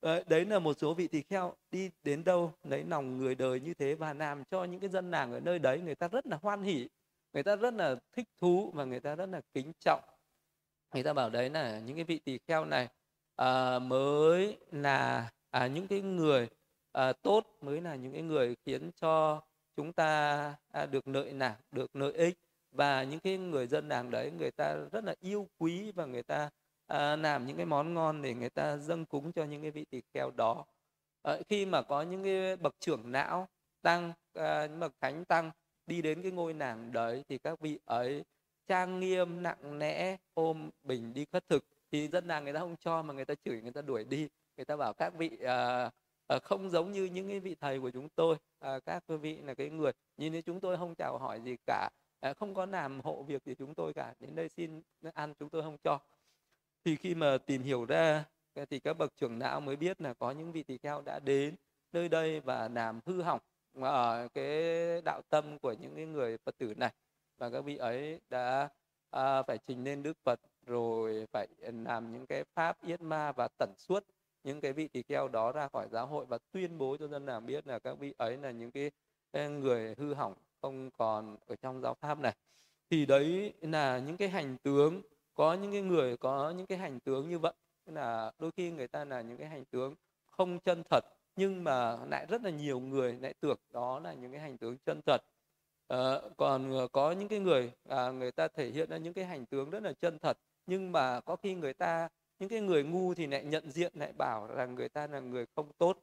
[0.00, 3.60] Ờ, đấy, là một số vị tỳ kheo đi đến đâu lấy lòng người đời
[3.60, 6.26] như thế và làm cho những cái dân làng ở nơi đấy người ta rất
[6.26, 6.88] là hoan hỉ
[7.34, 10.00] người ta rất là thích thú và người ta rất là kính trọng.
[10.94, 12.88] Người ta bảo đấy là những cái vị tỳ kheo này
[13.36, 16.48] à, mới là à, những cái người
[16.92, 19.42] à, tốt mới là những cái người khiến cho
[19.76, 22.38] chúng ta à, được lợi lạc được lợi ích.
[22.72, 26.22] Và những cái người dân làng đấy người ta rất là yêu quý và người
[26.22, 26.50] ta
[26.86, 29.84] à, làm những cái món ngon để người ta dâng cúng cho những cái vị
[29.84, 30.64] tỳ kheo đó.
[31.22, 33.48] À, khi mà có những cái bậc trưởng não
[33.82, 35.50] tăng à, những bậc thánh tăng
[35.86, 38.24] đi đến cái ngôi nàng đấy thì các vị ấy
[38.66, 41.64] trang nghiêm nặng nẽ ôm bình đi khất thực.
[41.92, 44.28] Thì dân làng người ta không cho mà người ta chửi người ta đuổi đi.
[44.56, 45.90] Người ta bảo các vị à,
[46.26, 48.36] à, không giống như những cái vị thầy của chúng tôi.
[48.60, 51.90] À, các vị là cái người nhìn thấy chúng tôi không chào hỏi gì cả.
[52.20, 54.14] À, không có làm hộ việc gì chúng tôi cả.
[54.20, 54.82] Đến đây xin
[55.14, 56.00] ăn chúng tôi không cho
[56.84, 58.24] thì khi mà tìm hiểu ra
[58.70, 61.54] thì các bậc trưởng lão mới biết là có những vị tỳ kheo đã đến
[61.92, 63.40] nơi đây và làm hư hỏng
[63.80, 64.62] ở cái
[65.04, 66.92] đạo tâm của những cái người phật tử này.
[67.38, 68.68] Và các vị ấy đã
[69.10, 73.48] à, phải trình lên đức phật rồi phải làm những cái pháp yết ma và
[73.58, 74.04] tẩn suốt
[74.44, 77.26] những cái vị tỳ kheo đó ra khỏi giáo hội và tuyên bố cho dân
[77.26, 78.90] làng biết là các vị ấy là những cái
[79.32, 82.34] à, người hư hỏng không còn ở trong giáo pháp này.
[82.90, 85.02] Thì đấy là những cái hành tướng
[85.34, 87.52] có những cái người có những cái hành tướng như vậy.
[87.86, 89.94] Là đôi khi người ta là những cái hành tướng
[90.30, 91.04] không chân thật
[91.36, 94.76] nhưng mà lại rất là nhiều người lại tưởng đó là những cái hành tướng
[94.86, 95.22] chân thật.
[95.88, 99.24] À, còn ờ, có những cái người à, người ta thể hiện ra những cái
[99.24, 102.84] hành tướng rất là chân thật nhưng mà có khi người ta những cái người
[102.84, 105.98] ngu thì lại nhận diện lại bảo rằng người ta là người không tốt.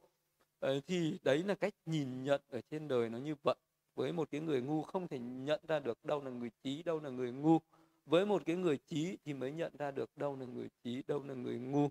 [0.60, 3.54] À, thì đấy là cách nhìn nhận ở trên đời nó như vậy.
[3.94, 7.00] Với một cái người ngu không thể nhận ra được đâu là người trí đâu
[7.00, 7.58] là người ngu
[8.06, 11.22] với một cái người trí thì mới nhận ra được đâu là người trí đâu
[11.22, 11.88] là người ngu.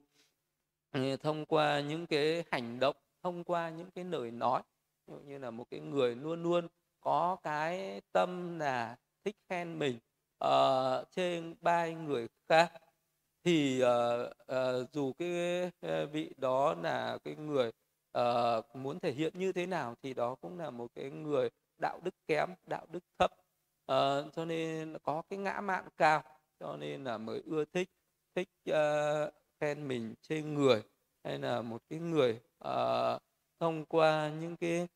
[0.91, 4.61] Ờ, thông qua những cái hành động thông qua những cái lời nói
[5.25, 6.67] như là một cái người luôn luôn
[7.01, 9.99] có cái tâm là thích khen mình
[10.45, 12.73] uh, trên bai người khác
[13.43, 15.71] thì uh, uh, dù cái
[16.05, 17.71] vị đó là cái người
[18.17, 21.99] uh, muốn thể hiện như thế nào thì đó cũng là một cái người đạo
[22.03, 23.31] đức kém đạo đức thấp
[23.91, 26.23] à, cho nên có cái ngã mạn cao
[26.59, 27.89] cho nên là mới ưa thích
[28.35, 30.83] thích uh, khen mình trên người
[31.23, 33.21] hay là một cái người uh,
[33.59, 34.87] thông qua những cái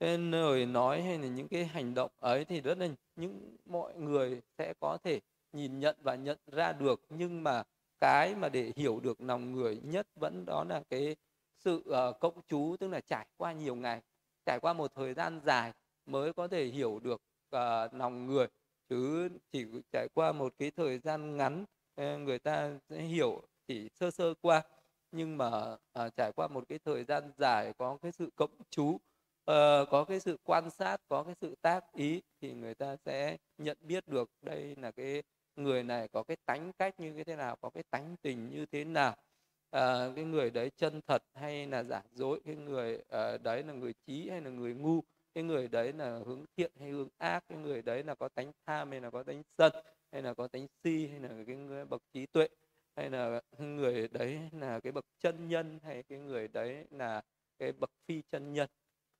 [0.00, 3.94] cái lời nói hay là những cái hành động ấy thì rất là những mọi
[3.94, 5.20] người sẽ có thể
[5.52, 7.00] nhìn nhận và nhận ra được.
[7.08, 7.62] Nhưng mà
[8.00, 11.16] cái mà để hiểu được lòng người nhất vẫn đó là cái
[11.64, 14.02] sự uh, cộng chú tức là trải qua nhiều ngày
[14.46, 15.72] trải qua một thời gian dài
[16.06, 17.22] mới có thể hiểu được
[17.56, 18.46] uh, lòng người.
[18.88, 23.88] Chứ chỉ trải qua một cái thời gian ngắn ờ, người ta sẽ hiểu chỉ
[24.00, 24.62] sơ sơ qua.
[25.12, 28.88] Nhưng mà à, trải qua một cái thời gian dài có cái sự cộng chú
[28.94, 29.00] uh,
[29.90, 33.78] có cái sự quan sát có cái sự tác ý thì người ta sẽ nhận
[33.80, 35.22] biết được đây là cái
[35.56, 38.84] người này có cái tánh cách như thế nào có cái tánh tình như thế
[38.84, 39.16] nào.
[39.70, 43.72] À, cái người đấy chân thật hay là giả dối cái người à, đấy là
[43.72, 45.00] người trí hay là người ngu
[45.36, 48.52] cái người đấy là hướng thiện hay hướng ác cái người đấy là có tánh
[48.66, 49.72] tham hay là có tánh sân
[50.12, 52.48] hay là có tánh si hay là cái người bậc trí tuệ
[52.96, 57.22] hay là người đấy là cái bậc chân nhân hay cái người đấy là
[57.58, 58.68] cái bậc phi chân nhân.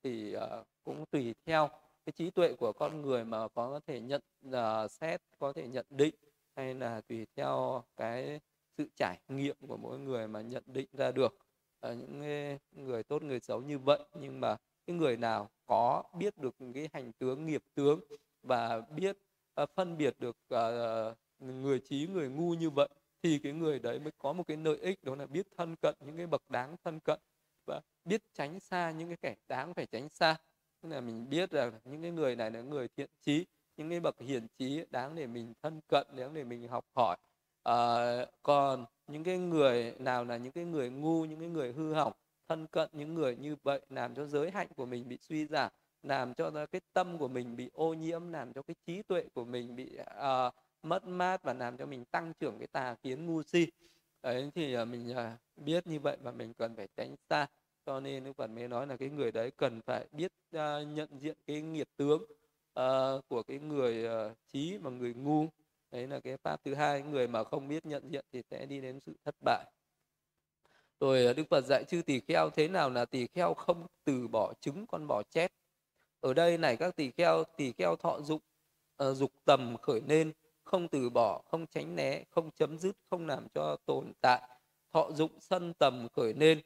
[0.03, 1.69] Thì uh, cũng tùy theo
[2.05, 5.85] cái trí tuệ của con người mà có thể nhận uh, xét có thể nhận
[5.89, 6.15] định
[6.55, 8.39] hay là tùy theo cái
[8.77, 11.37] sự trải nghiệm của mỗi người mà nhận định ra được.
[11.87, 16.37] Uh, những người tốt người xấu như vậy nhưng mà cái người nào có biết
[16.37, 17.99] được cái hành tướng nghiệp tướng
[18.43, 19.17] và biết
[19.61, 22.89] uh, phân biệt được uh, người trí người ngu như vậy
[23.23, 25.95] thì cái người đấy mới có một cái lợi ích đó là biết thân cận
[26.05, 27.19] những cái bậc đáng thân cận
[27.65, 30.35] và biết tránh xa những cái kẻ đáng phải tránh xa.
[30.81, 33.45] Tức là mình biết rằng những cái người này là người thiện trí
[33.77, 37.17] những cái bậc hiền trí đáng để mình thân cận đáng để mình học hỏi.
[37.63, 37.75] À,
[38.43, 42.13] còn những cái người nào là những cái người ngu những cái người hư hỏng
[42.47, 45.71] thân cận những người như vậy làm cho giới hạnh của mình bị suy giảm
[46.03, 49.45] làm cho cái tâm của mình bị ô nhiễm làm cho cái trí tuệ của
[49.45, 53.43] mình bị uh, mất mát và làm cho mình tăng trưởng cái tà kiến ngu
[53.43, 53.67] si.
[54.21, 55.17] Ấy thì uh, mình uh,
[55.57, 57.47] biết như vậy và mình cần phải tránh xa.
[57.85, 61.09] Cho nên đức phật mới nói là cái người đấy cần phải biết uh, nhận
[61.19, 65.45] diện cái nghiệp tướng uh, của cái người uh, trí và người ngu.
[65.91, 67.01] Đấy là cái pháp thứ hai.
[67.01, 69.65] Người mà không biết nhận diện thì sẽ đi đến sự thất bại
[70.99, 74.27] rồi ờ, đức phật dạy chư tỳ kheo thế nào là tỳ kheo không từ
[74.27, 75.51] bỏ trứng con bò chết.
[76.19, 78.41] Ở đây này các tỳ kheo tỳ kheo thọ dụng
[79.03, 80.31] uh, dục tầm khởi nên
[80.63, 84.41] không từ bỏ không tránh né không chấm dứt không làm cho tồn tại.
[84.93, 86.57] Thọ dụng sân tầm khởi nên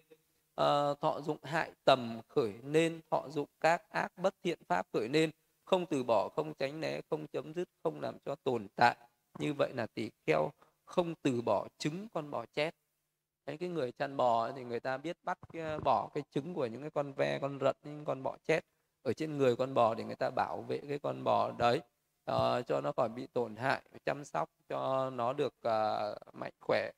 [0.62, 5.08] uh, thọ dụng hại tầm khởi nên thọ dụng các ác bất thiện pháp khởi
[5.10, 5.32] nên
[5.64, 8.96] không từ bỏ không tránh né không chấm dứt không làm cho tồn tại.
[9.40, 10.52] Như vậy là tỳ kheo
[10.86, 12.76] không từ bỏ trứng con bò chết
[13.52, 16.66] thấy cái người chăn bò thì người ta biết bắt cái, bỏ cái trứng của
[16.66, 18.66] những cái con ve con rận những con bọ chết
[19.04, 21.82] ở trên người con bò để người ta bảo vệ cái con bò đấy.
[22.32, 26.92] Uh, cho nó khỏi bị tổn hại chăm sóc cho nó được uh, mạnh khỏe.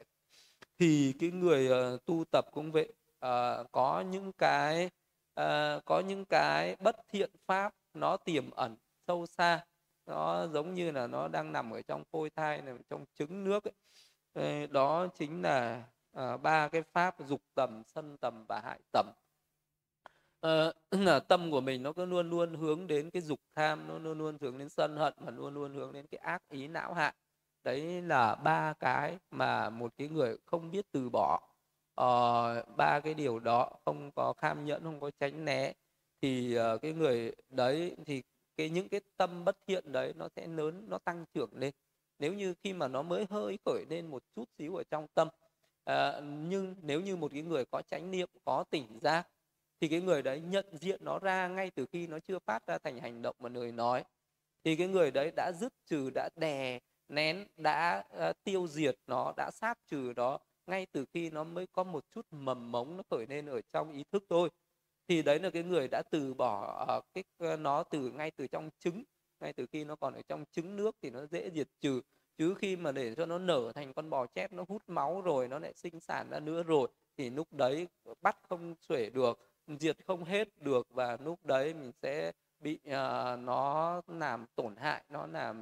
[0.79, 2.93] Thì cái người uh, tu tập cũng vậy.
[3.25, 4.85] Uh, có những cái
[5.39, 8.75] uh, có những cái bất thiện pháp nó tiềm ẩn
[9.07, 9.65] sâu xa.
[10.05, 13.63] Nó giống như là nó đang nằm ở trong phôi thai nằm trong trứng nước
[13.63, 14.67] ấy.
[14.67, 15.83] đó chính là
[16.13, 19.06] à, ba cái pháp dục tầm sân tầm và hại tầm.
[21.08, 24.17] À, tâm của mình nó cứ luôn luôn hướng đến cái dục tham nó luôn
[24.17, 27.13] luôn hướng đến sân hận và luôn luôn hướng đến cái ác ý não hại.
[27.63, 31.41] Đấy là ba cái mà một cái người không biết từ bỏ.
[32.02, 35.73] Uh, ba cái điều đó không có kham nhẫn không có tránh né
[36.21, 38.23] thì uh, cái người đấy thì
[38.58, 41.73] cái những cái tâm bất thiện đấy nó sẽ lớn nó tăng trưởng lên.
[42.19, 45.28] Nếu như khi mà nó mới hơi khởi lên một chút xíu ở trong tâm
[45.83, 49.27] à, nhưng nếu như một cái người có chánh niệm có tỉnh giác
[49.81, 52.77] thì cái người đấy nhận diện nó ra ngay từ khi nó chưa phát ra
[52.77, 54.03] thành hành động mà người nói
[54.63, 59.33] thì cái người đấy đã dứt trừ đã đè nén đã uh, tiêu diệt nó
[59.37, 63.03] đã sát trừ nó ngay từ khi nó mới có một chút mầm mống nó
[63.09, 64.49] khởi lên ở trong ý thức thôi.
[65.07, 68.47] Thì đấy là cái người đã từ bỏ uh, cái uh, nó từ ngay từ
[68.47, 69.03] trong trứng
[69.39, 72.01] ngay từ khi nó còn ở trong trứng nước thì nó dễ diệt trừ
[72.37, 75.47] chứ khi mà để cho nó nở thành con bò chép nó hút máu rồi
[75.47, 77.87] nó lại sinh sản ra nữa rồi thì lúc đấy
[78.21, 83.39] bắt không xuể được diệt không hết được và lúc đấy mình sẽ bị uh,
[83.39, 85.59] nó làm tổn hại nó làm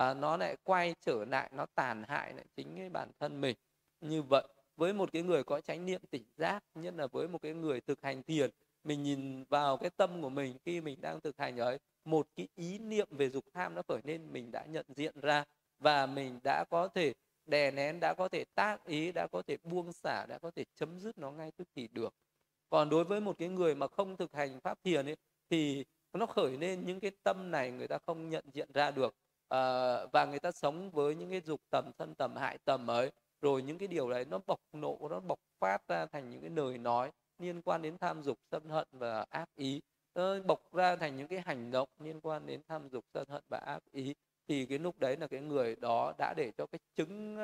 [0.00, 3.56] uh, nó lại quay trở lại nó tàn hại lại chính cái bản thân mình.
[4.00, 4.44] Như vậy
[4.76, 7.80] với một cái người có chánh niệm tỉnh giác nhất là với một cái người
[7.80, 8.50] thực hành thiền
[8.84, 12.48] mình nhìn vào cái tâm của mình khi mình đang thực hành ấy một cái
[12.54, 15.44] ý niệm về dục tham nó khởi lên mình đã nhận diện ra
[15.78, 17.12] và mình đã có thể
[17.46, 20.64] đè nén đã có thể tác ý đã có thể buông xả đã có thể
[20.74, 22.14] chấm dứt nó ngay tức thì được.
[22.70, 25.16] Còn đối với một cái người mà không thực hành pháp thiền ấy
[25.50, 29.14] thì nó khởi lên những cái tâm này người ta không nhận diện ra được.
[29.48, 29.60] À,
[30.12, 33.10] và người ta sống với những cái dục tầm thân tầm hại tầm ấy
[33.42, 36.50] rồi những cái điều đấy nó bộc nộ nó bộc phát ra thành những cái
[36.50, 39.80] lời nói liên quan đến tham dục sân hận và ác ý.
[40.14, 43.42] Nó bộc ra thành những cái hành động liên quan đến tham dục sân hận
[43.48, 44.14] và ác ý
[44.48, 47.36] thì cái lúc đấy là cái người đó đã để cho cái trứng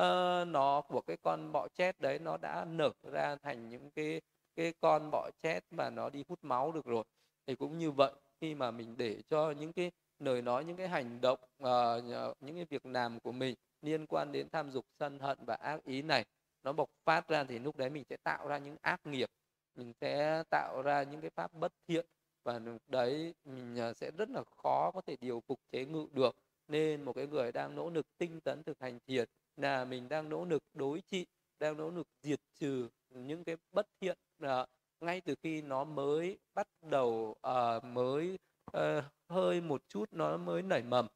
[0.00, 4.20] uh, nó của cái con bọ chét đấy nó đã nở ra thành những cái
[4.56, 7.04] cái con bọ chét mà nó đi hút máu được rồi.
[7.46, 10.88] Thì cũng như vậy khi mà mình để cho những cái lời nói những cái
[10.88, 12.04] hành động uh,
[12.40, 15.84] những cái việc làm của mình liên quan đến tham dục sân hận và ác
[15.84, 16.24] ý này
[16.62, 19.28] nó bộc phát ra thì lúc đấy mình sẽ tạo ra những ác nghiệp
[19.74, 22.06] mình sẽ tạo ra những cái pháp bất thiện
[22.44, 26.06] và lúc đấy mình ờ, sẽ rất là khó có thể điều phục chế ngự
[26.12, 26.36] được
[26.68, 30.28] nên một cái người đang nỗ lực tinh tấn thực hành thiền là mình đang
[30.28, 31.26] nỗ lực đối trị
[31.58, 34.18] đang nỗ lực diệt trừ những cái bất thiện.
[34.44, 34.68] Uh,
[35.00, 38.38] ngay từ khi nó mới bắt đầu uh, mới
[38.76, 41.06] uh, hơi một chút nó mới nảy mầm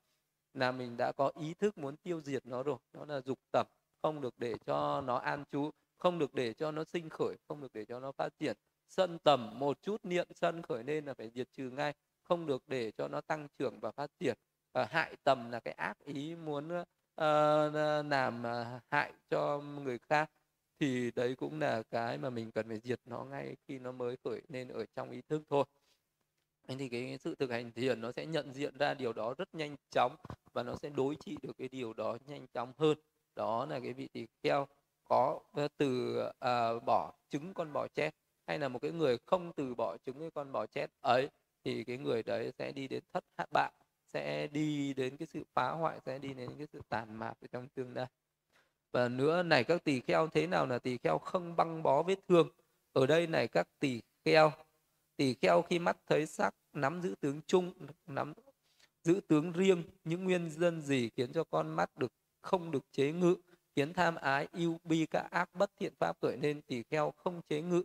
[0.55, 2.79] là mình đã có ý thức muốn tiêu diệt nó rồi.
[2.93, 3.69] Nó là dục tập
[4.03, 7.61] không được để cho nó an trú không được để cho nó sinh khởi không
[7.61, 8.57] được để cho nó phát triển.
[8.89, 12.63] Sân tầm một chút niệm sân khởi lên là phải diệt trừ ngay không được
[12.67, 14.39] để cho nó tăng trưởng và phát triển
[14.73, 16.81] à, hại tầm là cái ác ý muốn
[17.21, 17.75] uh,
[18.11, 20.31] làm uh, hại cho người khác
[20.81, 24.17] thì đấy cũng là cái mà mình cần phải diệt nó ngay khi nó mới
[24.25, 25.65] khởi lên ở trong ý thức thôi.
[26.69, 29.77] Thì cái sự thực hành thiền nó sẽ nhận diện ra điều đó rất nhanh
[29.91, 30.17] chóng
[30.53, 32.99] và nó sẽ đối trị được cái điều đó nhanh chóng hơn.
[33.37, 34.67] Đó là cái vị tỳ kheo
[35.05, 35.41] có
[35.77, 38.11] từ uh, bỏ trứng con bò chết.
[38.47, 41.29] Hay là một cái người không từ bỏ trứng cái con bò chết ấy
[41.65, 43.73] thì cái người đấy sẽ đi đến thất bại
[44.13, 47.47] sẽ đi đến cái sự phá hoại, sẽ đi đến cái sự tàn mạc ở
[47.53, 48.07] trong tương lai.
[48.93, 52.19] Và nữa này, các tỳ kheo thế nào là tỳ kheo không băng bó vết
[52.29, 52.49] thương?
[52.93, 54.53] Ở đây này, các tỳ kheo
[55.17, 57.73] tỳ kheo khi mắt thấy sắc nắm giữ tướng chung,
[58.07, 58.35] nắm
[59.03, 63.13] giữ tướng riêng, những nguyên dân gì khiến cho con mắt được, không được chế
[63.13, 63.37] ngự,
[63.77, 67.41] khiến tham ái yêu bi, các ác bất thiện pháp khởi nên tỳ kheo không
[67.49, 67.83] chế ngự.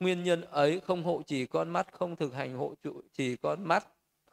[0.00, 3.64] Nguyên nhân ấy không hộ trì con mắt, không thực hành hộ trụ trì con
[3.64, 3.86] mắt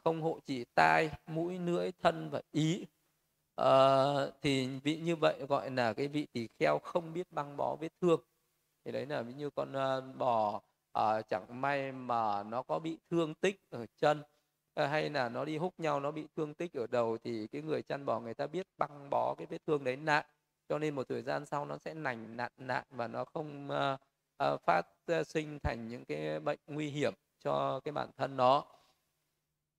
[0.06, 2.86] không hộ chỉ tai mũi lưỡi thân và ý.
[3.56, 3.68] À,
[4.42, 7.92] thì vị như vậy gọi là cái vị tỳ kheo không biết băng bó vết
[8.00, 8.20] thương.
[8.84, 10.60] Thì đấy là ví như con uh, bò
[10.98, 15.44] uh, chẳng may mà nó có bị thương tích ở chân uh, hay là nó
[15.44, 18.34] đi hút nhau nó bị thương tích ở đầu thì cái người chăn bò người
[18.34, 20.24] ta biết băng bó cái vết thương đấy nặng
[20.68, 24.00] cho nên một thời gian sau nó sẽ nành nặn nặn và nó không uh,
[24.54, 24.86] uh, phát
[25.26, 28.64] sinh thành những cái bệnh nguy hiểm cho cái bản thân nó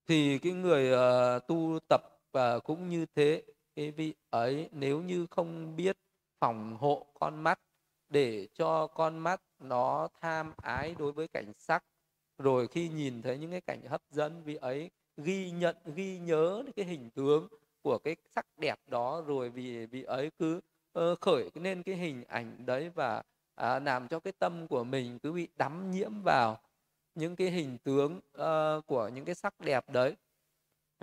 [0.08, 2.02] thì cái người uh, tu tập
[2.38, 3.42] uh, cũng như thế.
[3.76, 5.96] Cái vị ấy nếu như không biết
[6.40, 7.60] phòng hộ con mắt
[8.08, 11.84] để cho con mắt nó tham ái đối với cảnh sắc.
[12.38, 16.62] Rồi khi nhìn thấy những cái cảnh hấp dẫn vị ấy ghi nhận ghi nhớ
[16.76, 17.48] cái hình tướng
[17.82, 20.60] của cái sắc đẹp đó rồi vì vị ấy cứ
[20.98, 23.22] uh, khởi nên cái hình ảnh đấy và
[23.60, 26.60] uh, làm cho cái tâm của mình cứ bị đắm nhiễm vào
[27.18, 30.16] những cái hình tướng uh, của những cái sắc đẹp đấy.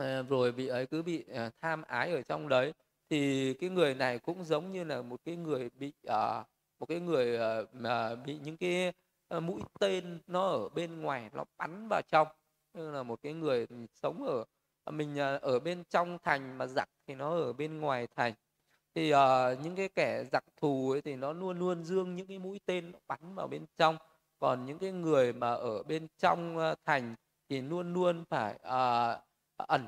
[0.02, 2.74] Uh, rồi vị ấy cứ bị uh, tham ái ở trong đấy
[3.10, 6.46] thì cái người này cũng giống như là một cái người bị uh,
[6.80, 8.94] một cái người uh, mà bị những cái
[9.38, 12.28] uh, mũi tên nó ở bên ngoài nó bắn vào trong.
[12.74, 14.44] Như là một cái người sống ở
[14.92, 18.34] mình uh, ở bên trong thành mà giặc thì nó ở bên ngoài thành.
[18.96, 19.18] Thì uh,
[19.64, 22.92] những cái kẻ giặc thù ấy thì nó luôn luôn dương những cái mũi tên
[22.92, 23.98] nó bắn vào bên trong
[24.40, 27.16] còn những cái người mà ở bên trong ờ, thành
[27.50, 29.18] thì luôn luôn phải à,
[29.58, 29.86] ẩn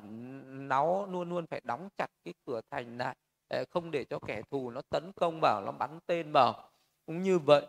[0.67, 3.15] náu luôn luôn phải đóng chặt cái cửa thành lại
[3.47, 6.69] ờ, không để cho kẻ thù nó tấn công vào nó bắn tên vào.
[7.05, 7.67] Cũng như vậy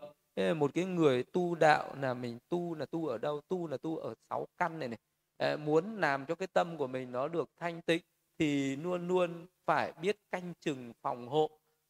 [0.55, 3.41] một cái người tu đạo là mình tu là tu ở đâu?
[3.47, 5.57] Tu là tu ở sáu căn này này.
[5.57, 8.01] Muốn làm cho cái tâm của mình nó được thanh tịnh
[8.39, 11.49] thì luôn luôn phải biết canh chừng phòng hộ.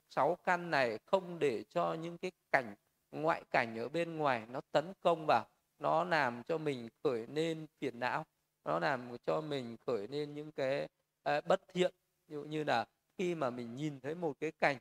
[0.10, 2.75] Sáu căn này không để cho những cái cảnh
[3.12, 5.45] ngoại cảnh ở bên ngoài nó tấn công vào
[5.80, 8.26] nó làm cho mình khởi nên phiền não
[8.65, 10.88] nó làm cho mình khởi lên những cái
[11.30, 11.93] uh, bất thiện.
[12.28, 12.86] Ví dụ như là
[13.17, 14.78] khi mà mình nhìn thấy một cái cảnh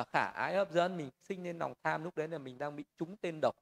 [0.00, 2.76] uh, khả ái hấp dẫn mình sinh lên lòng tham lúc đấy là mình đang
[2.76, 3.56] bị trúng tên độc.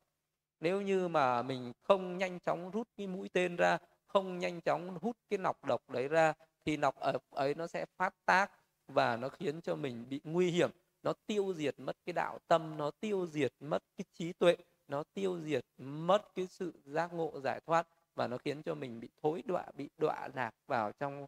[0.61, 4.99] Nếu như mà mình không nhanh chóng rút cái mũi tên ra không nhanh chóng
[5.03, 6.33] hút cái nọc độc đấy ra
[6.65, 6.95] thì nọc
[7.31, 8.51] ấy nó sẽ phát tác
[8.89, 10.71] và nó khiến cho mình bị nguy hiểm
[11.03, 14.57] nó tiêu diệt mất cái đạo tâm nó tiêu diệt mất cái trí tuệ
[14.89, 19.01] nó tiêu diệt mất cái sự giác ngộ giải thoát và nó khiến cho mình
[19.01, 21.23] bị thối đọa bị đọa lạc vào trong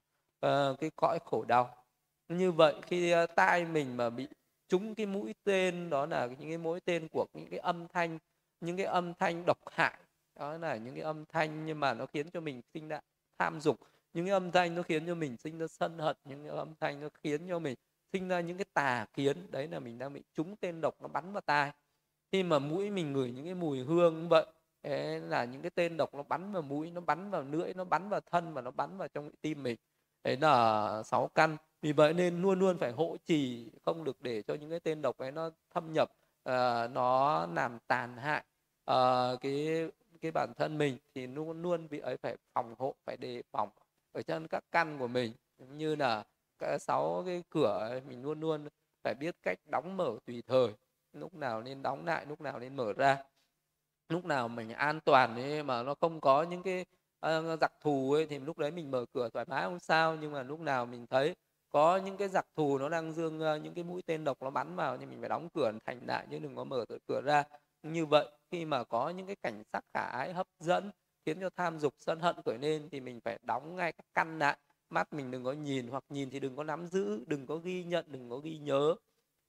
[0.47, 1.77] uh, cái cõi khổ đau.
[2.29, 4.29] Như vậy khi uh, tai mình mà bị
[4.69, 8.19] trúng cái mũi tên đó là những cái mũi tên của những cái âm thanh
[8.61, 9.99] những cái âm thanh độc hại
[10.39, 13.01] đó là những cái âm thanh nhưng mà nó khiến cho mình sinh ra
[13.39, 13.81] tham dục.
[14.13, 16.75] Những cái âm thanh nó khiến cho mình sinh ra sân hận những cái âm
[16.81, 17.75] thanh nó khiến cho mình
[18.13, 19.47] sinh ra những cái tà kiến.
[19.51, 21.73] Đấy là mình đang bị trúng tên độc nó bắn vào tai.
[22.33, 24.47] Khi mà mũi mình ngửi những cái mùi hương vậy.
[24.83, 27.85] Đấy là những cái tên độc nó bắn vào mũi nó bắn vào lưỡi nó
[27.85, 29.77] bắn vào thân và nó bắn vào trong tim mình.
[30.25, 31.57] Đấy là sáu căn.
[31.83, 35.03] Vì vậy nên luôn luôn phải hỗ trì không được để cho những cái tên
[35.03, 36.13] độc ấy nó thâm nhập
[36.49, 38.45] uh, nó làm tàn hại
[38.91, 39.89] uh, cái
[40.21, 40.99] cái bản thân mình.
[41.15, 43.69] Thì luôn luôn bị ấy phải phòng hộ phải đề phòng
[44.13, 45.33] ở trên các căn của mình.
[45.59, 46.25] Như là
[46.81, 48.69] sáu cái cửa mình luôn luôn
[49.05, 50.69] phải biết cách đóng mở tùy thời.
[51.13, 53.19] Lúc nào nên đóng lại lúc nào nên mở ra.
[54.09, 56.85] Lúc nào mình an toàn ấy mà nó không có những cái
[57.27, 60.17] uh, giặc thù ấy thì lúc đấy mình mở cửa thoải mái không sao.
[60.17, 61.35] Nhưng mà lúc nào mình thấy
[61.69, 64.51] có những cái giặc thù nó đang dương uh, những cái mũi tên độc nó
[64.51, 67.45] bắn vào thì mình phải đóng cửa thành lại chứ đừng có mở cửa ra.
[67.83, 70.91] Như vậy khi mà có những cái cảnh sắc khả ái hấp dẫn
[71.27, 74.39] khiến cho tham dục sân hận khởi lên thì mình phải đóng ngay các căn
[74.39, 74.57] lại
[74.93, 77.85] mắt mình đừng có nhìn hoặc nhìn thì đừng có nắm giữ, đừng có ghi
[77.85, 78.95] nhận, đừng có ghi nhớ.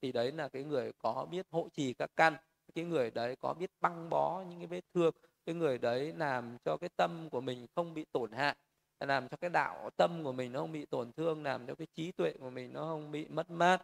[0.02, 2.36] Thì đấy là cái người có biết hộ trì các căn,
[2.74, 5.14] cái người đấy có biết băng bó những cái vết thương,
[5.46, 8.56] cái người đấy làm cho cái tâm của mình không bị tổn hại,
[9.00, 11.86] làm cho cái đạo tâm của mình nó không bị tổn thương, làm cho cái
[11.96, 13.82] trí tuệ của mình nó không bị mất mát.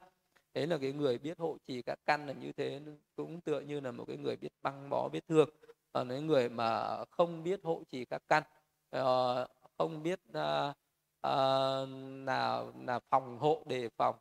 [0.54, 2.80] Đấy là cái người biết hộ trì các căn là như thế,
[3.16, 5.48] cũng tựa như là một cái người biết băng bó vết thương.
[5.92, 8.42] Còn cái người mà không biết hộ trì các căn
[8.90, 9.46] ờ,
[9.78, 10.74] không biết à,
[11.28, 11.88] uh, uh,
[12.26, 14.16] là là phòng hộ đề phòng.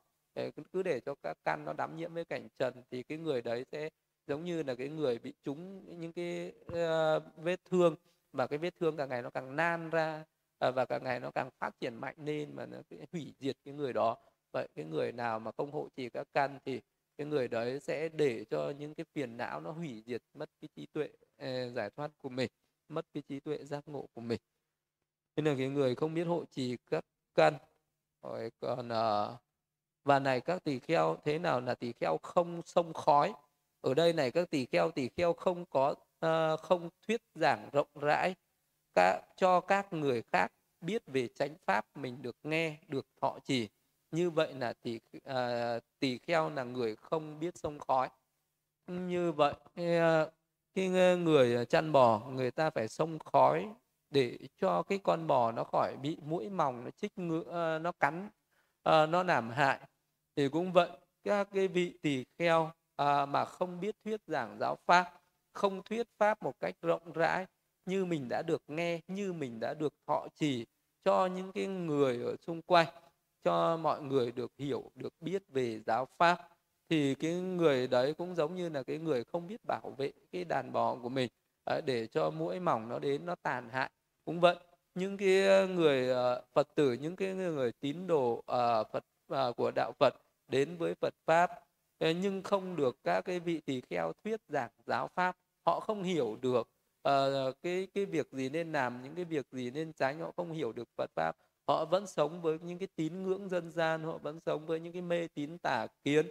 [0.73, 3.65] Cứ để cho các căn nó đắm nhiễm với cảnh trần thì cái người đấy
[3.71, 3.89] sẽ
[4.27, 7.95] giống như là cái người bị trúng những cái uh, vết thương.
[8.31, 10.25] Và cái vết thương càng ngày nó càng nan ra
[10.67, 12.77] uh, và càng ngày nó càng phát triển mạnh lên mà nó
[13.11, 14.17] hủy diệt cái người đó.
[14.51, 16.81] Vậy cái người nào mà không hộ trì các căn thì
[17.17, 20.69] cái người đấy sẽ để cho những cái phiền não nó hủy diệt mất cái
[20.75, 22.49] trí tuệ uh, giải thoát của mình
[22.89, 24.39] mất cái trí tuệ giác ngộ của mình
[25.37, 27.53] nên là cái người không biết hộ trì các căn
[28.23, 29.39] rồi còn uh,
[30.03, 33.33] và này các tỳ kheo thế nào là tỳ kheo không sông khói?
[33.81, 37.87] Ở đây này các tỳ kheo tỳ kheo không có uh, không thuyết giảng rộng
[38.01, 38.35] rãi
[38.95, 43.69] các, cho các người khác biết về chánh pháp mình được nghe được thọ trì.
[44.11, 48.09] Như vậy là tỳ uh, tỳ kheo là người không biết sông khói.
[48.87, 50.33] Như vậy uh,
[50.75, 53.69] khi người chăn bò người ta phải sông khói
[54.09, 57.91] để cho cái con bò nó khỏi bị mũi mòng nó chích ngựa ờ, nó
[57.91, 58.29] cắn
[58.83, 59.79] ờ, nó làm hại
[60.35, 60.89] thì cũng vậy
[61.23, 65.13] các cái vị tỳ kheo à, mà không biết thuyết giảng giáo pháp
[65.53, 67.45] không thuyết pháp một cách rộng rãi
[67.85, 70.65] như mình đã được nghe như mình đã được thọ trì
[71.05, 72.87] cho những cái người ở xung quanh
[73.43, 76.49] cho mọi người được hiểu được biết về giáo pháp
[76.89, 80.45] thì cái người đấy cũng giống như là cái người không biết bảo vệ cái
[80.45, 81.29] đàn bò của mình
[81.65, 83.91] à, để cho mũi mỏng nó đến nó tàn hại
[84.27, 84.55] cũng vậy
[84.95, 89.03] những cái ờ, người ờ, phật tử những cái người tín đồ ờ, phật
[89.57, 90.13] của đạo phật
[90.47, 91.51] đến với phật pháp
[91.99, 96.37] nhưng không được các cái vị tỳ kheo thuyết giảng giáo pháp họ không hiểu
[96.41, 96.69] được
[97.07, 100.51] uh, cái cái việc gì nên làm những cái việc gì nên tránh họ không
[100.51, 101.37] hiểu được Phật pháp.
[101.67, 104.93] Họ vẫn sống với những cái tín ngưỡng dân gian họ vẫn sống với những
[104.93, 106.25] cái mê tín tà kiến.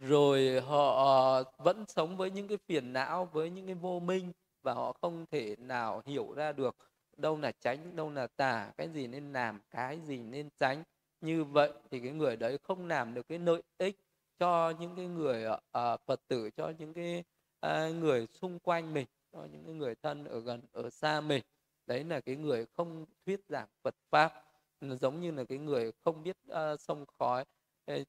[0.00, 4.32] Rồi họ vẫn sống với những cái phiền não với những cái vô minh
[4.64, 6.76] và họ không thể nào hiểu ra được
[7.16, 10.82] đâu là tránh đâu là tà cái gì nên làm cái gì nên tránh
[11.20, 13.96] như vậy thì cái người đấy không làm được cái lợi ích
[14.38, 17.24] cho những cái người uh, phật tử cho những cái
[17.66, 21.42] uh, người xung quanh mình cho những cái người thân ở gần ở xa mình.
[21.86, 24.32] Đấy là cái người không thuyết giảng phật pháp.
[24.80, 27.44] Giống như là cái người không biết uh, sông khói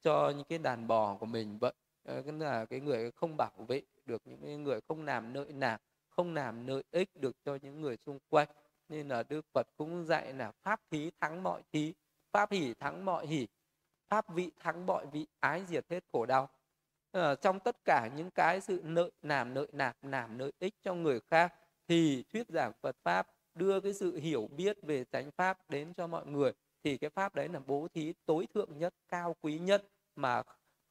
[0.02, 1.74] cho những cái đàn bò của mình vậy.
[2.20, 5.82] Uh, là cái người không bảo vệ được những cái người không làm nợ nạc
[6.16, 8.48] không làm lợi ích được cho những người xung quanh.
[8.90, 11.94] Nên là đức phật cũng dạy là pháp thí thắng mọi thí
[12.32, 13.48] pháp hỷ thắng mọi hỷ
[14.10, 16.50] pháp vị thắng mọi vị ái diệt hết khổ đau.
[17.12, 20.94] À, trong tất cả những cái sự nợ làm nợ nạp làm lợi ích cho
[20.94, 21.54] người khác
[21.88, 26.08] thì thuyết giảng Phật pháp đưa cái sự hiểu biết về chánh pháp đến cho
[26.08, 26.52] mọi người
[26.84, 29.84] thì cái pháp đấy là bố thí tối thượng nhất cao quý nhất
[30.16, 30.44] mà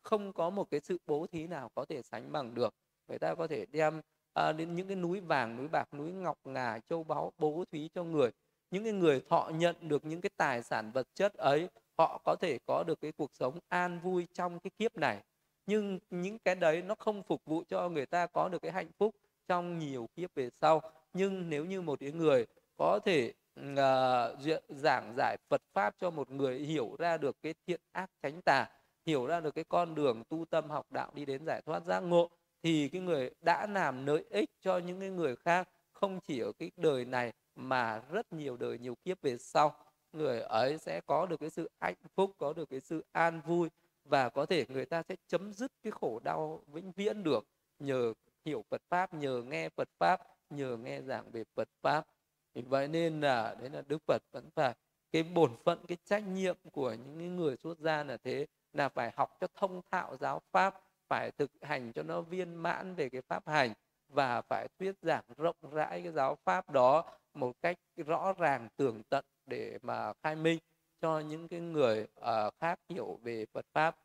[0.02, 2.74] không có một cái sự bố thí nào có thể sánh bằng được.
[3.08, 4.00] Người ta có thể đem
[4.34, 7.88] à, đến những cái núi vàng núi bạc núi ngọc ngà châu báu bố thí
[7.94, 8.30] cho người.
[8.70, 11.68] Những cái người thọ nhận được những cái tài sản vật chất ấy
[11.98, 15.22] họ có thể có được cái cuộc sống an vui trong cái kiếp này.
[15.66, 18.90] Nhưng những cái đấy nó không phục vụ cho người ta có được cái hạnh
[18.98, 19.14] phúc
[19.48, 20.82] trong nhiều kiếp về sau.
[21.12, 26.30] Nhưng nếu như một cái người có thể uh, giảng giải Phật pháp cho một
[26.30, 28.66] người hiểu ra được cái thiện ác tránh tà
[29.06, 32.00] hiểu ra được cái con đường tu tâm học đạo đi đến giải thoát giác
[32.00, 32.30] ngộ
[32.64, 36.52] thì cái người đã làm lợi ích cho những cái người khác không chỉ ở
[36.58, 39.74] cái đời này mà rất nhiều đời nhiều kiếp về sau.
[40.12, 43.68] Người ấy sẽ có được cái sự hạnh phúc, có được cái sự an vui
[44.04, 47.46] và có thể người ta sẽ chấm dứt cái khổ đau vĩnh viễn được
[47.78, 48.12] nhờ
[48.44, 52.06] hiểu Phật pháp, nhờ nghe Phật pháp, nhờ nghe giảng về Phật pháp.
[52.54, 54.74] Vì vậy nên là, đấy là Đức Phật vẫn phải,
[55.12, 59.12] cái bổn phận, cái trách nhiệm của những người xuất gia là thế, là phải
[59.16, 63.22] học cho thông thạo giáo pháp phải thực hành cho nó viên mãn về cái
[63.28, 63.72] pháp hành
[64.08, 69.02] và phải thuyết giảng rộng rãi cái giáo pháp đó một cách rõ ràng tường
[69.08, 70.58] tận để mà khai minh
[71.00, 73.96] cho những cái người uh, khác hiểu về Phật pháp.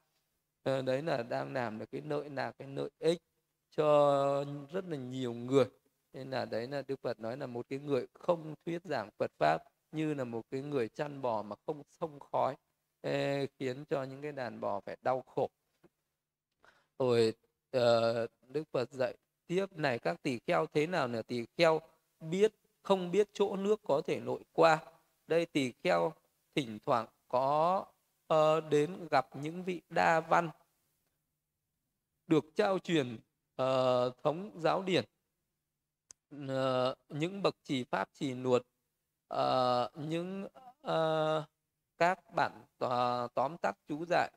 [0.70, 3.22] Uh, đấy là đang làm được cái nội là cái nội ích
[3.78, 5.66] cho rất là nhiều người.
[6.14, 9.32] Nên là đấy là Đức Phật nói là một cái người không thuyết giảng Phật
[9.38, 12.56] pháp như là một cái người chăn bò mà không xông khói
[13.60, 15.50] khiến cho những cái đàn bò phải đau khổ
[17.00, 17.34] rồi
[17.78, 21.82] uh, Đức Phật dạy tiếp này các tỳ kheo thế nào là tỳ kheo
[22.20, 24.80] biết không biết chỗ nước có thể lội qua.
[25.28, 26.14] Đây tỳ kheo
[26.56, 27.86] thỉnh thoảng có
[28.34, 30.50] uh, đến gặp những vị đa văn
[32.28, 33.16] được trao truyền
[33.62, 35.06] uh, thống giáo điển
[36.36, 38.62] uh, những bậc trì pháp trì nuột
[39.34, 39.40] uh,
[39.96, 40.48] những
[40.88, 41.44] uh,
[41.98, 44.32] các bản uh, tóm tắt chú giải.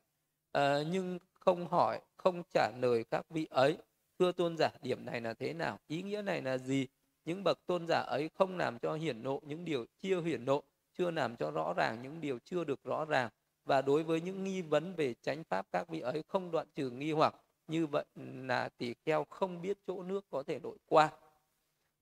[0.59, 3.77] Uh, nhưng không hỏi không trả lời các vị ấy.
[4.19, 5.79] Thưa tôn giả điểm này là thế nào?
[5.87, 6.87] Ý nghĩa này là gì?
[7.25, 10.63] Những bậc tôn giả ấy không làm cho hiển nộ những điều chưa hiển nộ
[10.99, 13.31] chưa làm cho rõ ràng những điều chưa được rõ ràng.
[13.65, 16.91] Và đối với những nghi vấn về chánh pháp các vị ấy không đoạn trừ
[16.91, 17.35] nghi hoặc.
[17.69, 21.11] Như vậy là tỷ kheo không biết chỗ nước có thể nội qua.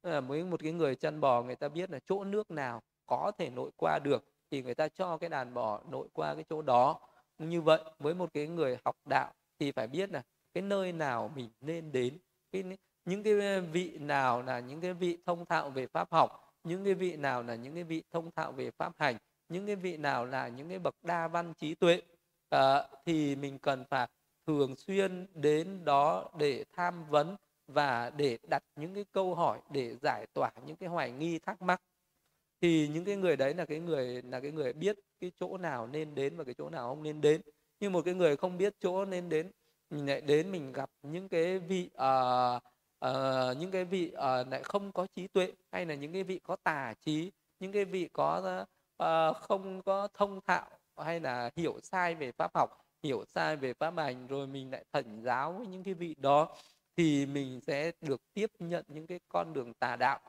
[0.02, 2.82] Ờ, à, với một cái người chăn bò người ta biết là chỗ nước nào
[3.06, 6.44] có thể nội qua được thì người ta cho cái đàn bò nội qua cái
[6.48, 7.00] chỗ đó.
[7.38, 10.22] Như vậy với một cái người học đạo thì phải biết là
[10.54, 12.18] cái nơi nào mình nên đến
[12.52, 12.64] cái
[13.04, 16.94] những cái vị nào là những cái vị thông thạo về pháp học những cái
[16.94, 19.16] vị nào là những cái vị thông thạo về pháp hành
[19.50, 22.02] những cái vị nào là những cái bậc đa văn trí tuệ.
[22.50, 24.08] À, thì mình cần phải
[24.46, 27.36] thường xuyên đến đó để tham vấn
[27.66, 31.62] và để đặt những cái câu hỏi để giải tỏa những cái hoài nghi thắc
[31.62, 31.82] mắc.
[32.61, 35.86] Thì những cái người đấy là cái người là cái người biết cái chỗ nào
[35.86, 37.40] nên đến và cái chỗ nào không nên đến
[37.81, 39.51] như một cái người không biết chỗ nên đến
[39.91, 42.62] mình lại đến mình gặp những cái vị uh,
[43.07, 46.41] uh, những cái vị uh, lại không có trí tuệ hay là những cái vị
[46.43, 48.64] có tà trí những cái vị có
[49.03, 52.70] uh, không có thông thạo hay là hiểu sai về pháp học
[53.03, 56.49] hiểu sai về pháp hành rồi mình lại thẩn giáo với những cái vị đó
[56.97, 60.20] thì mình sẽ được tiếp nhận những cái con đường tà đạo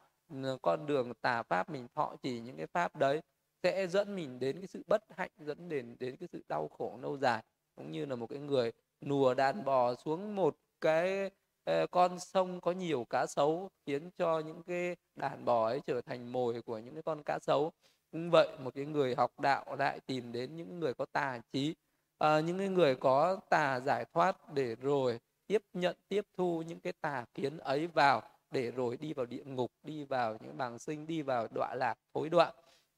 [0.62, 3.22] con đường tà pháp mình thọ chỉ những cái pháp đấy
[3.64, 7.00] sẽ dẫn mình đến cái sự bất hạnh dẫn đến đến cái sự đau khổ
[7.02, 7.44] lâu dài
[7.76, 11.30] cũng như là một cái người nùa đàn bò xuống một cái
[11.64, 16.02] ờ, con sông có nhiều cá sấu khiến cho những cái đàn bò ấy trở
[16.02, 17.72] thành mồi của những cái con cá sấu.
[18.12, 21.76] Cũng vậy một cái người học đạo lại tìm đến những người có tà trí
[22.18, 26.80] à, những cái người có tà giải thoát để rồi tiếp nhận tiếp thu những
[26.80, 30.80] cái tà kiến ấy vào để rồi đi vào địa ngục đi vào những bàng
[30.80, 32.54] sinh đi vào đọa lạc thối đoạn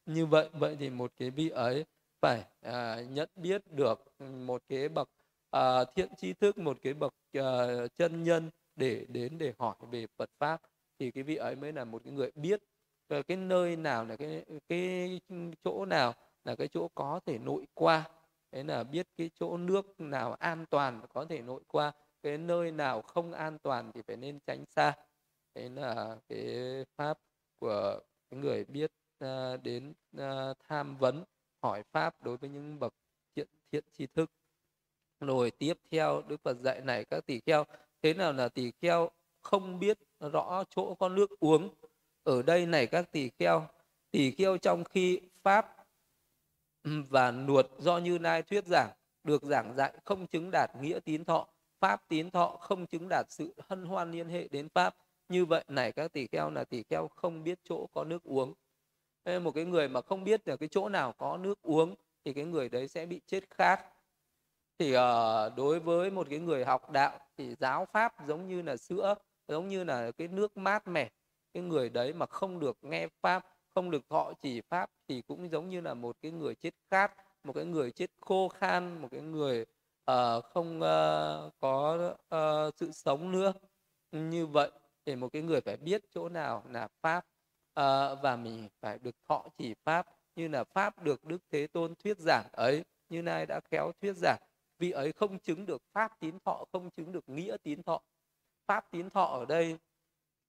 [0.06, 1.86] như vậy vậy thì một cái vị ấy
[2.22, 5.10] phải à, nhận biết được một cái bậc
[5.52, 10.08] à, thiện tri thức một cái bậc à, chân nhân để đến để hỏi về
[10.18, 10.62] Phật pháp.
[11.00, 12.62] Thì cái vị ấy mới là một cái người biết
[13.08, 15.20] à, cái nơi nào là cái cái
[15.64, 18.10] chỗ nào là cái chỗ có thể nội qua.
[18.52, 21.92] Đấy là biết cái chỗ nước nào an toàn có thể nội qua
[22.24, 24.94] cái nơi nào không an toàn thì phải nên tránh xa.
[25.56, 26.56] Đấy là cái
[26.98, 27.18] pháp
[27.60, 28.00] của
[28.30, 28.92] cái người biết.
[29.24, 31.24] Ờ, đến ờ, tham vấn,
[31.62, 32.94] hỏi pháp đối với những bậc
[33.36, 34.32] thiện thiện tri thức.
[35.20, 37.66] Rồi tiếp theo, đức phật dạy này các tỷ kheo,
[38.02, 39.10] thế nào là tỷ kheo
[39.42, 41.70] không biết rõ chỗ có nước uống?
[42.24, 43.68] Ở đây này các tỷ kheo
[44.12, 45.86] tỷ kheo trong khi pháp
[46.84, 48.92] và nuột do như lai thuyết giảng,
[49.24, 51.48] được giảng dạy không chứng đạt nghĩa tín thọ,
[51.80, 54.96] pháp tín thọ không chứng đạt sự hân hoan liên hệ đến pháp.
[55.30, 58.54] Như vậy này các tỷ kheo là tỷ kheo không biết chỗ có nước uống
[59.26, 61.96] một cái người mà không biết là cái chỗ nào có nước uống
[62.26, 63.86] thì cái người đấy sẽ bị chết khát.
[64.80, 65.02] Thì uh,
[65.58, 69.16] đối với một cái người học đạo thì giáo pháp giống như là sữa
[69.48, 71.10] giống như là cái nước mát mẻ
[71.54, 73.46] cái người đấy mà không được nghe pháp
[73.76, 77.12] không được thọ chỉ pháp thì cũng giống như là một cái người chết khát
[77.44, 79.66] một cái người chết khô khan một cái người
[80.12, 83.54] uh, không uh, có uh, sự sống nữa.
[84.12, 84.72] Như vậy
[85.06, 87.26] để một cái người phải biết chỗ nào là pháp
[87.74, 91.96] à, và mình phải được thọ chỉ pháp như là pháp được đức thế tôn
[91.96, 92.84] thuyết giảng ấy.
[93.10, 94.40] Như nay đã khéo thuyết giảng
[94.80, 98.02] vị ấy không chứng được pháp tín thọ không chứng được nghĩa tín thọ.
[98.68, 99.78] Pháp tín thọ ở đây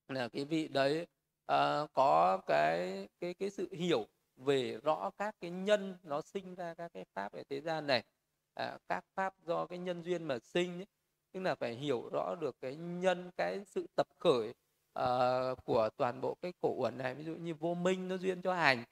[0.09, 1.07] là cái vị đấy
[1.53, 4.07] uh, có cái cái cái sự hiểu
[4.37, 8.05] về rõ các cái nhân nó sinh ra các cái pháp ở thế gian này.
[8.55, 10.87] À, các pháp do cái nhân duyên mà sinh ấy,
[11.33, 14.55] tức là phải hiểu rõ được cái nhân cái sự tập khởi
[14.99, 18.43] uh, của toàn bộ cái cổ uẩn này ví dụ như vô minh nó duyên
[18.43, 18.85] cho hành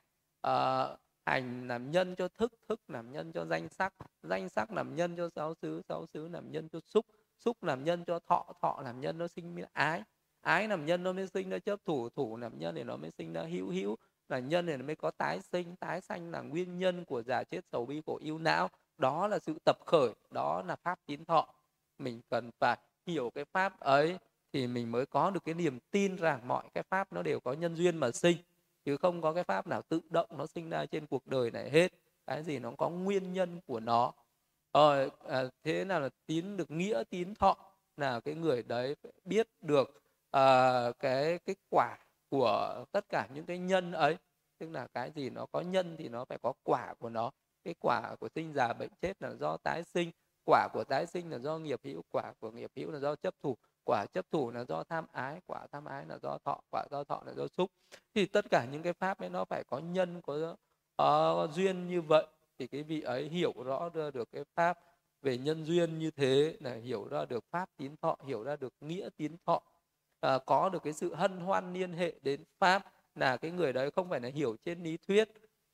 [0.46, 4.96] uh, hành làm nhân cho thức thức làm nhân cho danh sắc danh sắc làm
[4.96, 7.06] nhân cho sáu xứ sáu xứ làm nhân cho xúc
[7.38, 10.02] xúc làm nhân cho thọ thọ làm nhân nó sinh ra ái
[10.40, 13.10] ái làm nhân nó mới sinh nó chấp thủ thủ làm nhân thì nó mới
[13.10, 13.96] sinh nó hữu hữu
[14.28, 17.44] là nhân thì nó mới có tái sinh tái sanh là nguyên nhân của già
[17.44, 21.24] chết sầu bi của yêu não đó là sự tập khởi đó là pháp tín
[21.24, 21.54] thọ.
[21.98, 24.18] Mình cần phải hiểu cái pháp ấy
[24.52, 27.52] thì mình mới có được cái niềm tin rằng mọi cái pháp nó đều có
[27.52, 28.36] nhân duyên mà sinh
[28.84, 31.70] chứ không có cái pháp nào tự động nó sinh ra trên cuộc đời này
[31.70, 31.92] hết.
[32.26, 34.12] Cái gì nó có nguyên nhân của nó.
[34.72, 37.56] Ờ, à, thế nào là tín được nghĩa tín thọ
[37.96, 41.98] là cái người đấy biết được à, cái cái quả
[42.30, 44.16] của tất cả những cái nhân ấy.
[44.58, 47.30] Tức là cái gì nó có nhân thì nó phải có quả của nó.
[47.64, 50.10] Cái quả của sinh già bệnh chết là do tái sinh
[50.44, 53.34] quả của tái sinh là do nghiệp hữu quả của nghiệp hữu là do chấp
[53.42, 56.84] thủ quả chấp thủ là do tham ái quả tham ái là do thọ quả
[56.90, 57.70] do thọ là do xúc.
[58.14, 60.56] Thì tất cả những cái pháp ấy nó phải có nhân có
[61.02, 62.26] uh, duyên như vậy.
[62.58, 64.78] Thì cái vị ấy hiểu rõ được cái pháp
[65.22, 68.72] về nhân duyên như thế là hiểu ra được pháp tín thọ hiểu ra được
[68.80, 69.62] nghĩa tín thọ.
[70.20, 73.90] À, có được cái sự hân hoan liên hệ đến pháp là cái người đấy
[73.90, 75.28] không phải là hiểu trên lý thuyết.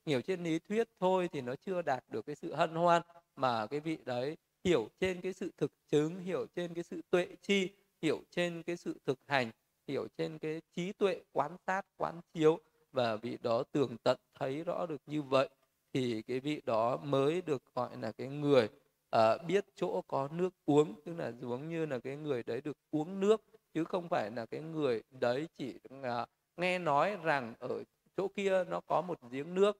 [0.07, 3.03] Hiểu trên lý thuyết thôi thì nó chưa đạt được cái sự hân hoan
[3.37, 7.27] mà cái vị đấy hiểu trên cái sự thực chứng hiểu trên cái sự tuệ
[7.43, 7.71] chi
[8.03, 9.51] hiểu trên cái sự thực hành
[9.89, 12.61] hiểu trên cái trí tuệ quán sát quán chiếu
[12.93, 15.49] và vị đó tường tận thấy rõ được như vậy
[15.93, 18.69] thì cái vị đó mới được gọi là cái người
[19.17, 20.95] uh, biết chỗ có nước uống.
[21.05, 23.45] Tức là giống như là cái người đấy được uống nước
[23.75, 27.83] chứ không phải là cái người đấy chỉ uh, nghe nói rằng ở
[28.17, 29.79] chỗ kia nó có một giếng nước.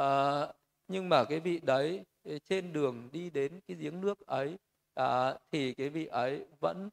[0.00, 0.54] Uh,
[0.88, 2.04] nhưng mà cái vị đấy
[2.44, 4.58] trên đường đi đến cái giếng nước ấy
[5.00, 5.06] uh,
[5.52, 6.88] thì cái vị ấy vẫn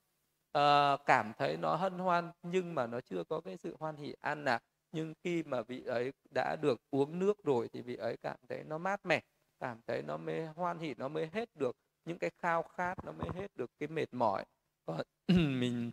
[0.58, 4.14] uh, cảm thấy nó hân hoan nhưng mà nó chưa có cái sự hoan hỷ
[4.22, 8.18] an lạc nhưng khi mà vị ấy đã được uống nước rồi thì vị ấy
[8.18, 9.22] cảm thấy nó mát mẻ
[9.60, 11.76] cảm thấy nó mới hoan hỷ nó mới hết được
[12.06, 14.46] những cái khao khát nó mới hết được cái mệt mỏi.
[14.86, 15.02] Còn
[15.60, 15.92] mình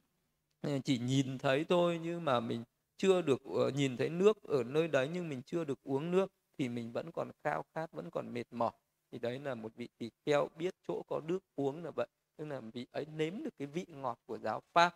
[0.60, 2.64] ờ, chỉ nhìn thấy thôi nhưng mà mình
[2.96, 6.32] chưa được uh, nhìn thấy nước ở nơi đấy nhưng mình chưa được uống nước
[6.58, 8.72] thì mình vẫn còn khao khát vẫn còn mệt mỏi.
[9.12, 12.06] Thì đấy là một vị tỳ kheo biết chỗ có nước uống là vậy
[12.36, 14.94] tức là vị ấy nếm được cái vị ngọt của giáo pháp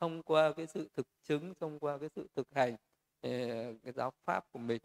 [0.00, 2.76] thông qua cái sự thực chứng, thông qua cái sự thực hành
[3.20, 3.30] ờ,
[3.82, 4.82] cái giáo pháp của mình.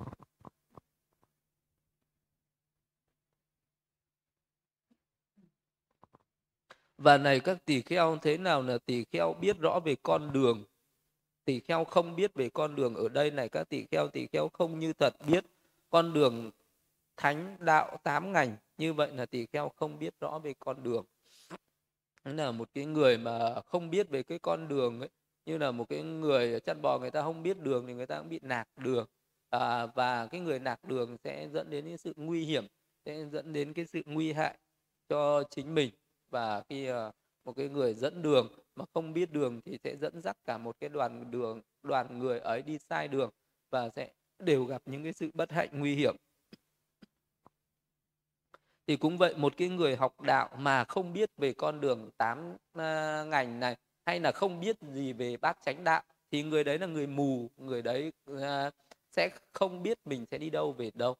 [6.98, 10.64] Và này, các tỳ kheo, thế nào là tỳ kheo biết rõ về con đường?
[11.46, 14.50] Tỳ kheo không biết về con đường ở đây này, các tỳ kheo tỳ kheo
[14.54, 15.46] không như thật biết
[15.90, 16.52] con đường
[17.18, 18.58] thánh đạo tám ngành.
[18.78, 21.06] Như vậy là tỳ kheo không biết rõ về con đường.
[22.24, 25.10] Là một cái người mà không biết về cái con đường ấy
[25.46, 28.18] như là một cái người chăn bò người ta không biết đường thì người ta
[28.20, 29.08] cũng bị nạc đường.
[29.50, 32.68] À, và cái người nạc đường sẽ dẫn đến những sự nguy hiểm
[33.06, 34.58] sẽ dẫn đến cái sự nguy hại
[35.10, 35.92] cho chính mình.
[36.30, 36.96] Và khi uh,
[37.46, 40.76] một cái người dẫn đường mà không biết đường thì sẽ dẫn dắt cả một
[40.80, 43.30] cái đoàn đường đoàn người ấy đi sai đường
[43.70, 46.16] và sẽ đều gặp những cái sự bất hạnh nguy hiểm
[48.88, 52.56] thì cũng vậy, một cái người học đạo mà không biết về con đường tám
[52.74, 53.76] à, ngành này,
[54.06, 56.02] hay là không biết gì về bát chánh đạo,
[56.32, 58.12] thì người đấy là người mù, người đấy
[58.42, 58.72] à,
[59.12, 61.16] sẽ không biết mình sẽ đi đâu về đâu.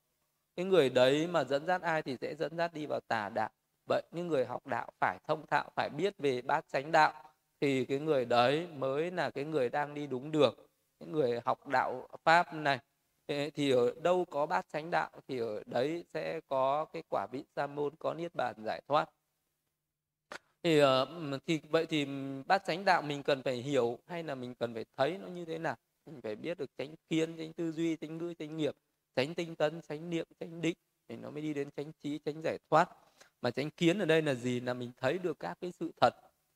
[0.56, 3.50] Cái người đấy mà dẫn dắt ai thì sẽ dẫn dắt đi vào tà đạo.
[3.90, 7.14] Vậy những người học đạo phải thông thạo, phải biết về bát chánh đạo,
[7.62, 10.56] thì cái người đấy mới là cái người đang đi đúng đường.
[11.00, 12.80] Những người học đạo pháp này
[13.28, 17.44] thì ở đâu có bát chánh đạo thì ở đấy sẽ có cái quả vị
[17.56, 19.10] sa môn có niết bàn giải thoát.
[20.64, 21.08] Thì ờ,
[21.48, 22.06] thì vậy thì
[22.48, 25.46] bát chánh đạo mình cần phải hiểu hay là mình cần phải thấy nó như
[25.46, 25.76] thế nào?
[26.06, 28.76] Mình phải biết được tránh kiến tránh tư duy tránh ngữ tránh nghiệp
[29.16, 30.76] tránh tinh tấn tránh niệm tránh định
[31.10, 32.90] thì nó mới đi đến tránh trí tránh giải thoát.
[33.42, 34.60] Mà tránh kiến ở đây là gì?
[34.60, 36.16] Là mình thấy được các cái sự thật.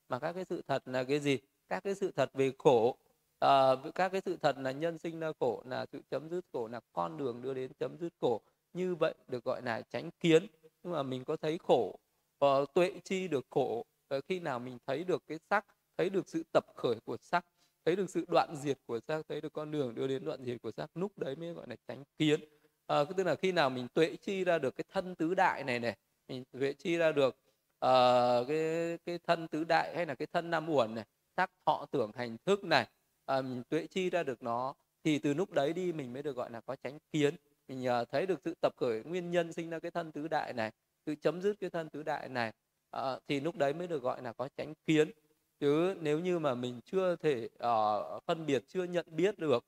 [0.10, 1.38] Mà các cái sự thật là cái gì?
[1.70, 2.98] Các cái sự thật về khổ
[3.40, 6.68] à, các cái sự thật là nhân sinh ra khổ là sự chấm dứt khổ
[6.68, 8.42] là con đường đưa đến chấm dứt khổ
[8.74, 10.48] như vậy được gọi là tránh kiến.
[10.84, 12.00] Nhưng mà mình có thấy khổ
[12.46, 15.66] uh, tuệ chi được khổ uh, khi nào mình thấy được cái sắc
[15.98, 17.46] thấy được sự tập khởi của sắc
[17.86, 20.62] thấy được sự đoạn diệt của sắc thấy được con đường đưa đến đoạn diệt
[20.62, 22.40] của sắc lúc đấy mới gọi là tránh kiến.
[22.88, 25.80] À, tức là khi nào mình tuệ chi ra được cái thân tứ đại này
[25.80, 25.96] này
[26.28, 27.38] mình tuệ chi ra được
[27.86, 31.06] uh, cái cái thân tứ đại hay là cái thân năm uẩn này
[31.38, 32.88] sắc thọ tưởng hành thức này
[33.26, 34.74] um, tuệ chi ra được nó
[35.04, 37.36] thì từ lúc đấy đi mình mới được gọi là có tránh kiến.
[37.68, 40.54] Mình uh, thấy được sự tập khởi nguyên nhân sinh ra cái thân tứ đại
[40.54, 40.72] này
[41.06, 42.54] tự chấm dứt cái thân tứ đại này
[42.98, 45.12] uh, thì lúc đấy mới được gọi là có tránh kiến.
[45.60, 49.66] Chứ nếu như mà mình chưa thể uh, phân biệt chưa nhận biết được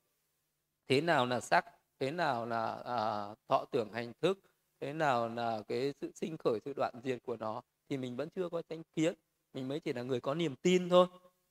[0.88, 1.66] thế nào là sắc
[2.00, 4.40] thế nào là uh, thọ tưởng hành thức
[4.80, 8.30] thế nào là cái sự sinh khởi sự đoạn diệt của nó thì mình vẫn
[8.30, 9.14] chưa có tránh kiến.
[9.54, 11.08] Mình mới chỉ là người có niềm tin thôi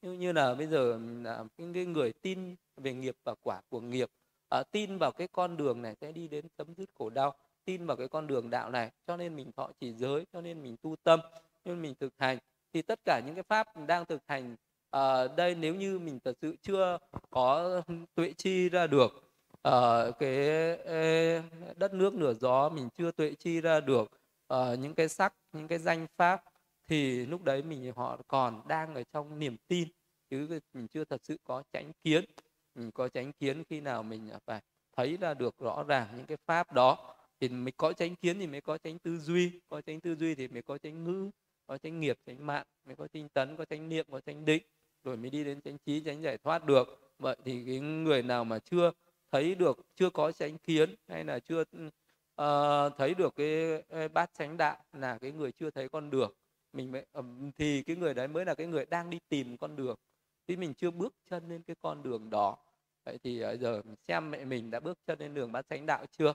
[0.07, 4.11] như như là bây giờ là cái người tin về nghiệp và quả của nghiệp
[4.49, 7.35] à, tin vào cái con đường này sẽ đi đến chấm dứt khổ đau
[7.65, 10.63] tin vào cái con đường đạo này cho nên mình thọ chỉ giới cho nên
[10.63, 11.21] mình tu tâm
[11.65, 12.39] nên mình thực hành.
[12.73, 14.57] Thì tất cả những cái pháp đang thực hành
[14.91, 16.99] ở đây nếu như mình thật sự chưa
[17.31, 17.81] có
[18.15, 19.31] tuệ chi ra được
[19.63, 20.49] ở cái
[21.77, 24.11] đất nước nửa gió mình chưa tuệ chi ra được
[24.47, 26.43] ở những cái sắc những cái danh pháp
[26.87, 29.89] thì lúc đấy mình họ còn đang ở trong niềm tin
[30.31, 32.25] chứ mình chưa thật sự có tránh kiến.
[32.75, 34.61] Mình có tránh kiến khi nào mình à, phải
[34.97, 38.47] thấy ra được rõ ràng những cái pháp đó thì mới có tránh kiến thì
[38.47, 39.61] mới có tránh tư duy.
[39.69, 41.31] Có tránh tư duy thì mới có tránh ngữ
[41.67, 44.63] có tránh nghiệp tránh mạng mới có tinh tấn có tránh niệm có tránh định.
[45.05, 47.13] Rồi mới đi đến tránh trí tránh giải thoát được.
[47.19, 48.93] Vậy thì cái người nào mà chưa
[49.31, 54.31] thấy được chưa có tránh kiến hay là chưa uh, thấy được cái, cái bát
[54.39, 56.33] chánh đạo là cái người chưa thấy con đường
[56.77, 57.07] mình mới
[57.57, 59.97] thì cái người đấy mới là cái người đang đi tìm con đường.
[60.49, 62.57] Thì mình chưa bước chân lên cái con đường đó.
[63.05, 66.07] Vậy thì ờ, giờ xem mẹ mình đã bước chân lên đường bát chánh đạo
[66.19, 66.33] chưa?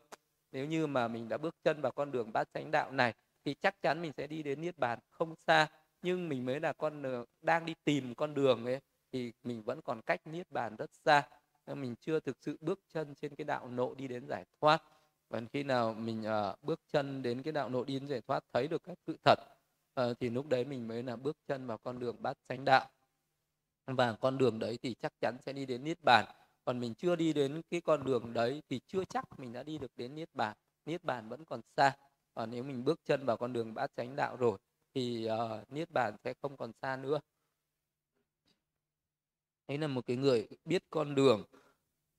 [0.52, 3.14] Nếu như mà mình đã bước chân vào con đường bát chánh đạo này
[3.46, 5.68] thì chắc chắn mình sẽ đi đến niết bàn không xa.
[6.02, 8.80] Nhưng mình mới là con đường đang đi tìm con đường ấy
[9.12, 11.28] thì mình vẫn còn cách niết bàn rất xa.
[11.68, 14.84] Mình chưa thực sự bước chân trên cái đạo nộ đi đến giải thoát.
[15.30, 18.44] Và khi nào mình uh, bước chân đến cái đạo nộ đi đến giải thoát
[18.54, 19.40] thấy được các sự thật
[19.94, 22.90] à, thì lúc đấy mình mới là bước chân vào con đường bát chánh đạo.
[23.86, 26.26] Và con đường đấy thì chắc chắn sẽ đi đến niết bàn.
[26.66, 29.78] Còn mình chưa đi đến cái con đường đấy thì chưa chắc mình đã đi
[29.78, 30.58] được đến niết bàn.
[30.86, 31.98] Niết bàn vẫn còn xa.
[32.34, 34.58] Còn nếu mình bước chân vào con đường bát chánh đạo rồi
[34.94, 37.20] thì uh, niết bàn sẽ không còn xa nữa.
[39.68, 41.44] Ấy là một cái người biết con đường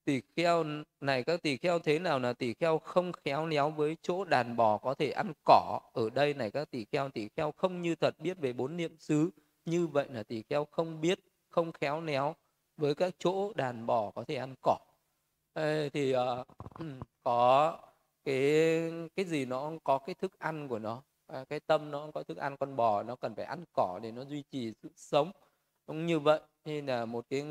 [0.04, 0.64] tỳ kheo
[1.00, 4.56] này các tỳ kheo thế nào là tỳ kheo không khéo léo với chỗ đàn
[4.56, 5.80] bò có thể ăn cỏ?
[5.92, 8.96] Ở đây này các tỳ kheo tỳ kheo không như thật biết về bốn niệm
[8.98, 9.30] xứ.
[9.64, 12.36] Như vậy là tỳ kheo không biết không khéo léo
[12.76, 14.78] với các chỗ đàn bò có thể ăn cỏ.
[15.54, 16.46] Ê, thì uh,
[17.24, 17.78] có
[18.24, 21.02] cái cái gì nó có cái thức ăn của nó.
[21.26, 24.12] À, cái tâm nó có thức ăn con bò nó cần phải ăn cỏ để
[24.12, 25.32] nó duy trì sự sống.
[25.86, 27.44] Cũng như vậy nên là một cái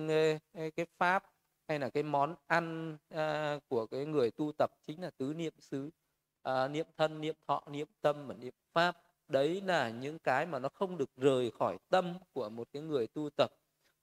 [0.56, 1.24] cái pháp
[1.72, 5.54] hay là cái món ăn à, của cái người tu tập chính là tứ niệm
[5.60, 5.90] xứ
[6.44, 8.98] à, niệm thân niệm thọ niệm tâm và niệm pháp.
[9.28, 13.08] Đấy là những cái mà nó không được rời khỏi tâm của một cái người
[13.08, 13.52] tu tập.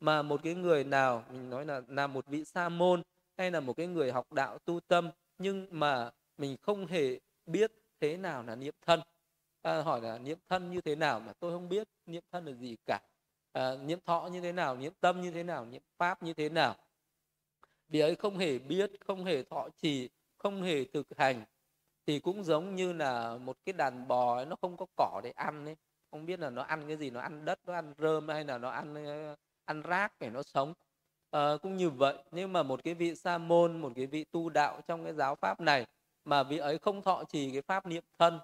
[0.00, 3.02] Mà một cái người nào mình nói là là một vị sa môn
[3.36, 7.72] hay là một cái người học đạo tu tâm nhưng mà mình không hề biết
[8.00, 9.00] thế nào là niệm thân.
[9.62, 12.52] À, hỏi là niệm thân như thế nào mà tôi không biết niệm thân là
[12.52, 13.00] gì cả.
[13.52, 16.48] À, niệm thọ như thế nào niệm tâm như thế nào niệm pháp như thế
[16.48, 16.74] nào
[17.88, 20.08] vì ấy không hề biết không hề thọ trì
[20.38, 21.44] không hề thực hành
[22.06, 25.30] thì cũng giống như là một cái đàn bò ấy, nó không có cỏ để
[25.30, 25.76] ăn ấy.
[26.10, 28.58] Không biết là nó ăn cái gì nó ăn đất nó ăn rơm hay là
[28.58, 30.74] nó ăn ờ, ăn rác để nó sống.
[31.30, 34.48] À, cũng như vậy nhưng mà một cái vị sa môn một cái vị tu
[34.48, 35.86] đạo trong cái giáo pháp này
[36.24, 38.38] mà vị ấy không thọ trì cái pháp niệm thân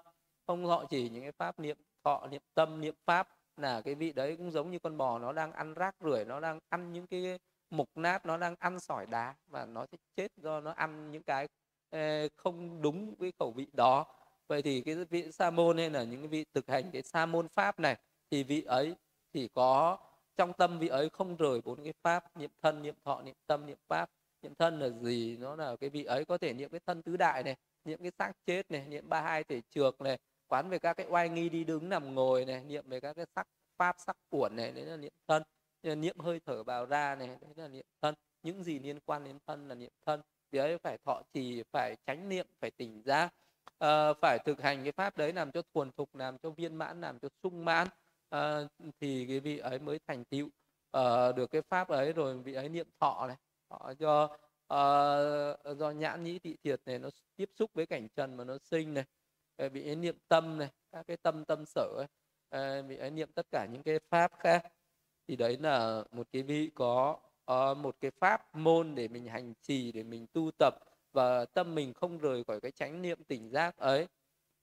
[0.47, 3.27] không thọ trì những cái pháp niệm thọ niệm tâm niệm pháp
[3.57, 6.39] là cái vị đấy cũng giống như con bò nó đang ăn rác rưởi nó
[6.39, 7.39] đang ăn những cái
[7.69, 11.23] mục nát, nó đang ăn sỏi đá và nó sẽ chết do nó ăn những
[11.23, 11.47] cái
[11.89, 14.05] ờ, không đúng với khẩu vị đó.
[14.47, 17.25] Vậy thì cái vị sa môn hay là những cái vị thực hành cái sa
[17.25, 17.97] môn pháp này,
[18.31, 18.95] thì vị ấy
[19.33, 19.97] thì có,
[20.37, 23.65] trong tâm vị ấy không rời bốn cái pháp, niệm thân, niệm thọ, niệm tâm,
[23.65, 24.09] niệm pháp.
[24.41, 25.37] Niệm thân là gì?
[25.39, 27.55] Nó là cái vị ấy có thể niệm cái thân tứ đại này,
[27.85, 31.05] niệm cái xác chết này, niệm ba hai thể trược này, quán về các cái
[31.09, 33.47] oai nghi đi đứng nằm ngồi này, niệm về các cái sắc
[33.77, 35.43] pháp, sắc uẩn này, đấy là niệm thân
[35.85, 38.15] niệm hơi thở vào ra này đấy là niệm thân.
[38.43, 40.21] Những gì liên quan đến thân là niệm thân.
[40.51, 43.33] Thì ấy phải thọ trì phải tránh niệm phải tỉnh giác.
[43.79, 47.01] À, phải thực hành cái pháp đấy làm cho thuần thục làm cho viên mãn
[47.01, 47.87] làm cho sung mãn.
[48.29, 48.59] À,
[48.99, 50.45] thì cái vị ấy mới thành tựu
[50.97, 52.13] uh, được cái pháp ấy.
[52.13, 53.37] Rồi vị ấy niệm thọ này
[53.69, 58.37] thọ do uh, do nhãn nhĩ thị thiệt này nó tiếp xúc với cảnh trần
[58.37, 59.03] mà nó sinh này.
[59.69, 62.07] Bị ấy niệm tâm này các cái tâm tâm sở ấy.
[62.83, 64.63] Bị ấy niệm tất cả những cái pháp khác
[65.27, 67.17] thì đấy là một cái vị có
[67.51, 70.75] uh, một cái pháp môn để mình hành trì để mình tu tập
[71.13, 74.07] và tâm mình không rời khỏi cái chánh niệm tỉnh giác ấy.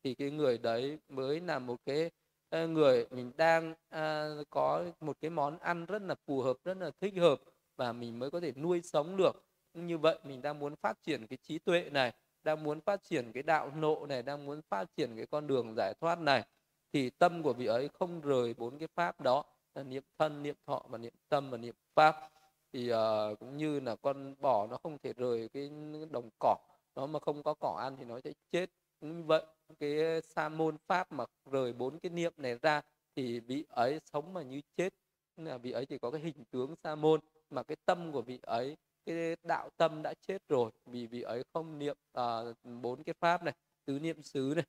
[0.05, 2.11] Thì cái người đấy mới là một cái
[2.51, 6.77] ờ, người mình đang uh, có một cái món ăn rất là phù hợp rất
[6.77, 7.41] là thích hợp
[7.77, 9.45] và mình mới có thể nuôi sống được.
[9.75, 13.33] Như vậy mình đang muốn phát triển cái trí tuệ này đang muốn phát triển
[13.33, 16.45] cái đạo nộ này đang muốn phát triển cái con đường giải thoát này.
[16.93, 19.45] Thì tâm của vị ấy không rời bốn cái pháp đó.
[19.75, 22.31] Ờ, niệm thân niệm thọ và niệm tâm và niệm pháp.
[22.73, 25.71] Thì uh, cũng như là con bò nó không thể rời cái
[26.11, 26.57] đồng cỏ
[26.95, 28.71] nó mà không có cỏ ăn thì nó sẽ chết.
[29.01, 29.43] Cũng như vậy
[29.81, 32.83] cái sa môn pháp mà rời bốn cái niệm này ra
[33.17, 34.95] thì vị ấy sống mà như chết.
[35.37, 37.21] Là vị ấy chỉ có cái hình tướng sa môn
[37.51, 41.43] mà cái tâm của vị ấy cái đạo tâm đã chết rồi vì vị ấy
[41.53, 43.55] không niệm ờ, bốn uh, cái pháp này
[43.85, 44.65] tứ niệm xứ này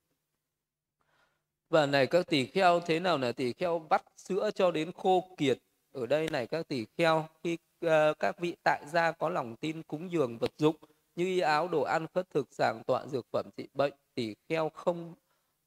[1.74, 5.28] và này các tỷ kheo thế nào là tỷ kheo vắt sữa cho đến khô
[5.36, 5.58] kiệt.
[5.92, 9.82] Ở đây này các tỷ kheo khi uh, các vị tại gia có lòng tin
[9.82, 10.76] cúng dường vật dụng
[11.14, 14.68] như y áo đồ ăn khất thực giảng tọa dược phẩm trị bệnh tỷ kheo
[14.68, 15.14] không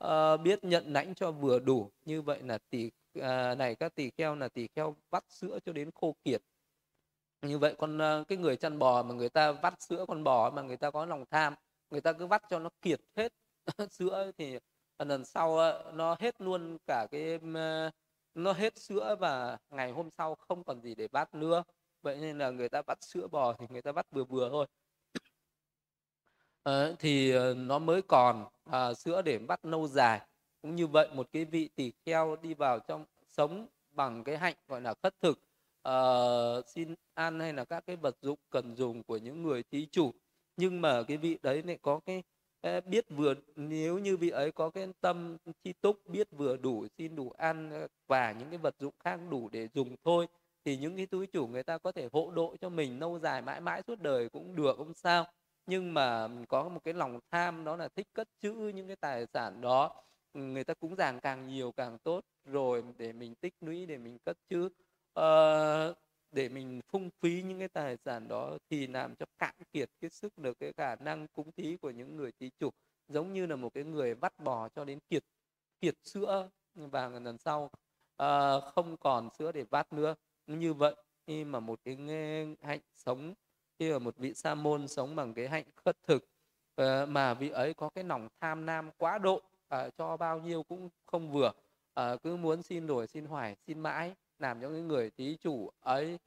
[0.03, 0.09] uh,
[0.43, 1.91] biết nhận lãnh cho vừa đủ.
[2.05, 3.23] Như vậy là tỷ uh,
[3.57, 6.41] này các tỷ kheo là tỷ kheo vắt sữa cho đến khô kiệt.
[7.41, 10.49] Như vậy con uh, cái người chăn bò mà người ta vắt sữa con bò
[10.51, 11.53] mà người ta có lòng tham
[11.89, 13.33] người ta cứ vắt cho nó kiệt hết
[13.91, 14.57] sữa thì
[15.05, 15.57] lần sau
[15.93, 17.91] nó hết luôn cả cái ờ,
[18.35, 21.63] nó hết sữa và ngày hôm sau không còn gì để bắt nữa.
[22.01, 24.67] Vậy nên là người ta bắt sữa bò thì người ta bắt vừa vừa thôi.
[26.63, 30.21] À, thì ờ, nó mới còn à, sữa để bắt lâu dài.
[30.61, 34.55] Cũng như vậy một cái vị tỳ kheo đi vào trong sống bằng cái hạnh
[34.67, 35.39] gọi là khất thực
[35.89, 39.87] uh, xin ăn hay là các cái vật dụng cần dùng của những người thí
[39.91, 40.11] chủ.
[40.57, 42.23] Nhưng mà cái vị đấy lại có cái
[42.85, 47.15] biết vừa nếu như vị ấy có cái tâm chi túc biết vừa đủ xin
[47.15, 50.27] đủ ăn và những cái vật dụng khác đủ để dùng thôi
[50.65, 53.41] thì những cái túi chủ người ta có thể hộ độ cho mình lâu dài
[53.41, 55.25] mãi mãi suốt đời cũng được không sao.
[55.65, 59.25] Nhưng mà có một cái lòng tham đó là thích cất trữ những cái tài
[59.33, 60.03] sản đó
[60.33, 64.17] người ta cúng dường càng nhiều càng tốt rồi để mình tích lũy để mình
[64.25, 64.71] cất trữ uh,
[65.13, 65.93] ờ,
[66.31, 70.09] để mình phung phí những cái tài sản đó thì làm cho cạn kiệt cái
[70.09, 72.69] sức được cái khả năng cúng thí của những người thí chủ
[73.07, 75.23] giống như là một cái người vắt bò cho đến kiệt
[75.81, 77.69] kiệt sữa và lần sau.
[78.23, 80.15] Uh, không còn sữa để vắt nữa.
[80.47, 80.95] Như vậy
[81.27, 81.97] khi mà một cái
[82.61, 83.33] hạnh sống
[83.79, 86.23] khi mà một vị sa môn sống bằng cái hạnh khất thực
[86.81, 90.63] uh, mà vị ấy có cái lòng tham nam quá độ uh, cho bao nhiêu
[90.63, 91.51] cũng không vừa
[91.99, 95.69] uh, cứ muốn xin đổi xin hoài xin mãi làm cho những người thí chủ
[95.79, 96.17] ấy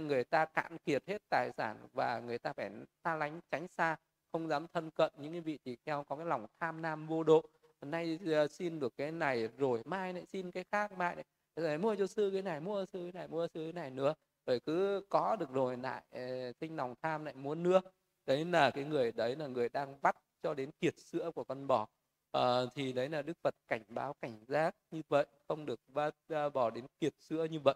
[0.00, 2.70] người ta cạn kiệt hết tài sản và người ta phải
[3.04, 3.96] xa lánh tránh xa,
[4.32, 7.22] không dám thân cận những cái vị tỳ kheo có cái lòng tham nam vô
[7.22, 7.42] độ.
[7.80, 11.24] Nay ờ, xin được cái này rồi mai lại xin cái khác, mai lại
[11.56, 14.14] rồi mua cho sư cái này, mua sư cái này, mua sư cái này nữa.
[14.46, 17.80] Rồi cứ có được rồi lại ờ, sinh lòng tham lại muốn nữa.
[18.26, 21.66] Đấy là cái người, đấy là người đang bắt cho đến kiệt sữa của con
[21.66, 21.86] bò
[22.32, 26.14] à, thì đấy là đức phật cảnh báo cảnh giác như vậy không được bắt
[26.54, 27.74] bỏ đến kiệt sữa như vậy.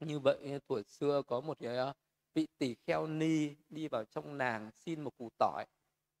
[0.00, 1.92] Như vậy ờ, tuổi xưa có một cái ờ,
[2.34, 5.64] vị tỷ kheo ni đi vào trong nàng xin một củ tỏi.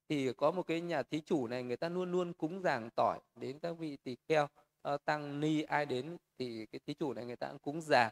[0.08, 3.20] Thì có một cái nhà thí chủ này người ta luôn luôn cúng dường tỏi
[3.36, 4.48] đến các vị tỷ kheo
[4.94, 8.08] uh, tăng ni ai đến thì cái thí chủ này người ta cũng cúng dường.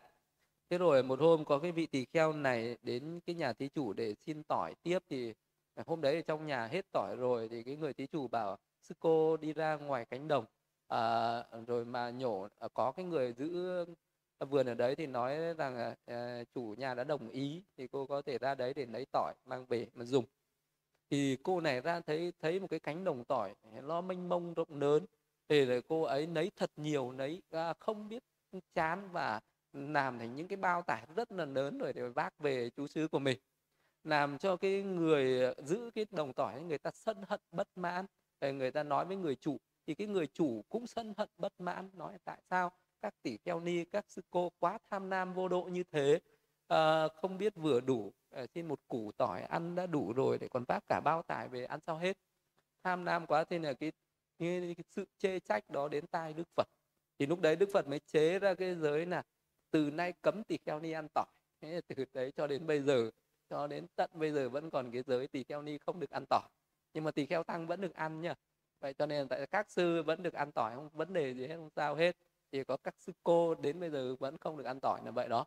[0.71, 3.93] Thế rồi một hôm có cái vị tỳ kheo này đến cái nhà thí chủ
[3.93, 5.35] để xin tỏi tiếp thì
[5.87, 9.37] hôm đấy trong nhà hết tỏi rồi thì cái người thí chủ bảo sư cô
[9.37, 10.45] đi ra ngoài cánh đồng
[10.89, 13.85] à, rồi mà nhổ à, có cái người giữ
[14.41, 18.23] vườn ở đấy thì nói rằng à, chủ nhà đã đồng ý thì cô có
[18.23, 20.25] thể ra đấy để lấy tỏi mang về mà dùng.
[21.11, 24.81] Thì cô này ra thấy thấy một cái cánh đồng tỏi nó mênh mông rộng
[24.81, 25.07] lớn
[25.49, 28.23] thì là cô ấy lấy thật nhiều lấy à, không biết
[28.75, 29.41] chán và
[29.73, 33.09] làm thành những cái bao tải rất là lớn rồi để vác về chú xứ
[33.09, 33.39] của mình.
[34.05, 38.07] Làm cho cái người giữ cái đồng tỏi người ta sân hận bất mãn
[38.41, 41.91] người ta nói với người chủ thì cái người chủ cũng sân hận bất mãn
[41.95, 45.63] nói tại sao các tỷ kheo ni các sư cô quá tham nam vô độ
[45.63, 46.21] như thế?
[46.69, 50.49] À, không biết vừa đủ à, xin một củ tỏi ăn đã đủ rồi để
[50.49, 52.19] còn vác cả bao tải về ăn sao hết.
[52.85, 53.93] Tham nam quá thế là cái,
[54.39, 56.69] cái, cái sự chê trách đó đến tai đức phật.
[57.19, 59.23] Thì lúc đấy đức phật mới chế ra cái giới là
[59.71, 61.27] từ nay cấm tỷ kheo ni ăn tỏi.
[61.61, 63.11] Thế từ đấy cho đến bây giờ
[63.51, 66.25] cho đến tận bây giờ vẫn còn cái giới tỷ kheo ni không được ăn
[66.31, 66.49] tỏi
[66.95, 68.35] nhưng mà tỳ kheo tăng vẫn được ăn nhá
[68.81, 70.89] vậy cho nên tại các sư vẫn được ăn tỏi không?
[70.93, 72.17] Vấn đề gì hết, không sao hết.
[72.53, 75.29] Thì có các sư cô đến bây giờ vẫn không được ăn tỏi là vậy
[75.29, 75.47] đó.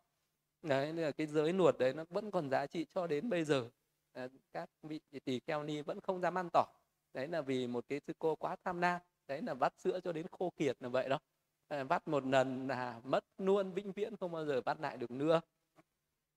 [0.63, 3.69] Đấy là cái giới nuột đấy nó vẫn còn giá trị cho đến bây giờ.
[4.13, 6.67] Ờ, các vị tỳ kheo ni vẫn không dám ăn tỏi.
[7.13, 9.01] Đấy là vì một cái sư cô quá tham lam.
[9.27, 11.19] Đấy là vắt sữa cho đến khô kiệt là vậy đó.
[11.67, 15.11] Ờ, vắt một lần là mất luôn, vĩnh viễn không bao giờ vắt lại được
[15.11, 15.41] nữa.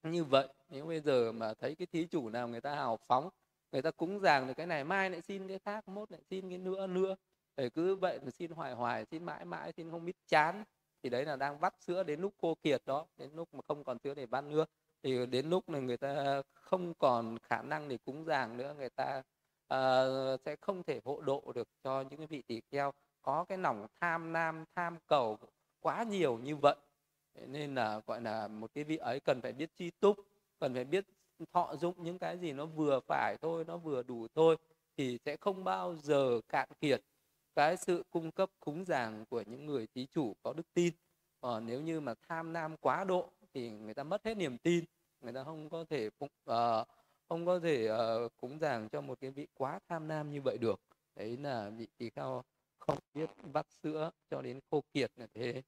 [0.02, 3.30] Như vậy, nếu bây giờ mà thấy cái thí chủ nào người ta hào phóng
[3.72, 6.48] người ta cúng dường được cái này mai lại xin cái khác mốt lại xin
[6.48, 7.16] cái nữa nữa.
[7.56, 10.64] Để cứ vậy mà xin hoài hoài xin mãi mãi xin không biết chán.
[11.02, 13.84] Thì đấy là đang vắt sữa đến lúc cô kiệt đó đến lúc mà không
[13.84, 14.64] còn sữa để vắt nữa.
[15.02, 18.90] Thì đến lúc này người ta không còn khả năng để cúng dường nữa người
[18.90, 19.22] ta
[19.74, 22.92] uh, sẽ không thể hộ độ được cho những cái vị tỷ kheo.
[23.22, 25.38] Có cái lòng tham nam tham cầu
[25.80, 26.76] quá nhiều như vậy.
[27.46, 30.16] Nên là gọi là một cái vị ấy cần phải biết chi túc
[30.58, 31.04] cần phải biết
[31.52, 34.56] thọ dụng những cái gì nó vừa phải thôi nó vừa đủ thôi
[34.96, 37.00] thì sẽ không bao giờ cạn kiệt
[37.54, 40.94] cái sự cung cấp cúng dường của những người thí chủ có đức tin.
[41.40, 44.84] Ờ, nếu như mà tham nam quá độ thì người ta mất hết niềm tin
[45.20, 46.88] người ta không có thể uh,
[47.28, 50.58] không có thể uh, cúng dường cho một cái vị quá tham nam như vậy
[50.58, 50.80] được.
[51.14, 52.42] Đấy là vị tỳ kheo
[52.78, 55.62] không biết vắt sữa cho đến khô kiệt là thế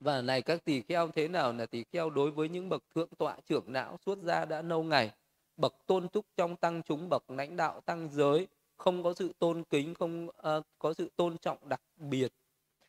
[0.00, 3.08] và này các tỳ kheo thế nào là tỳ kheo đối với những bậc thượng
[3.18, 5.12] tọa trưởng não xuất gia đã lâu ngày
[5.56, 8.46] bậc tôn túc trong tăng chúng bậc lãnh đạo tăng giới
[8.76, 12.32] không có sự tôn kính không uh, có sự tôn trọng đặc biệt.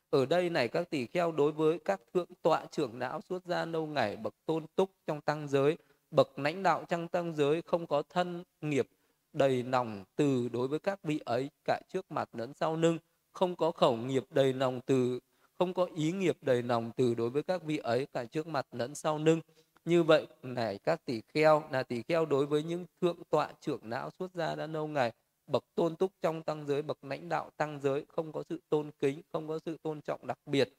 [0.10, 3.66] Ở đây này các tỳ kheo đối với các thượng tọa trưởng não xuất gia
[3.66, 5.78] lâu ngày bậc tôn túc trong tăng giới
[6.12, 8.88] bậc lãnh đạo trong tăng giới không có thân nghiệp
[9.34, 12.98] đầy lòng từ đối với các vị ấy cả trước mặt lẫn sau lưng
[13.32, 15.20] không có khẩu nghiệp đầy lòng từ
[15.60, 18.66] không có ý nghiệp đầy lòng từ đối với các vị ấy cả trước mặt
[18.72, 19.42] lẫn sau lưng.
[19.86, 23.90] Như vậy, này các tỷ kheo, là tỷ kheo đối với những thượng tọa trưởng
[23.90, 25.12] não xuất gia đã lâu ngày,
[25.48, 28.92] bậc tôn túc trong tăng giới, bậc lãnh đạo tăng giới, không có sự tôn
[29.00, 30.74] kính, không có sự tôn trọng đặc biệt.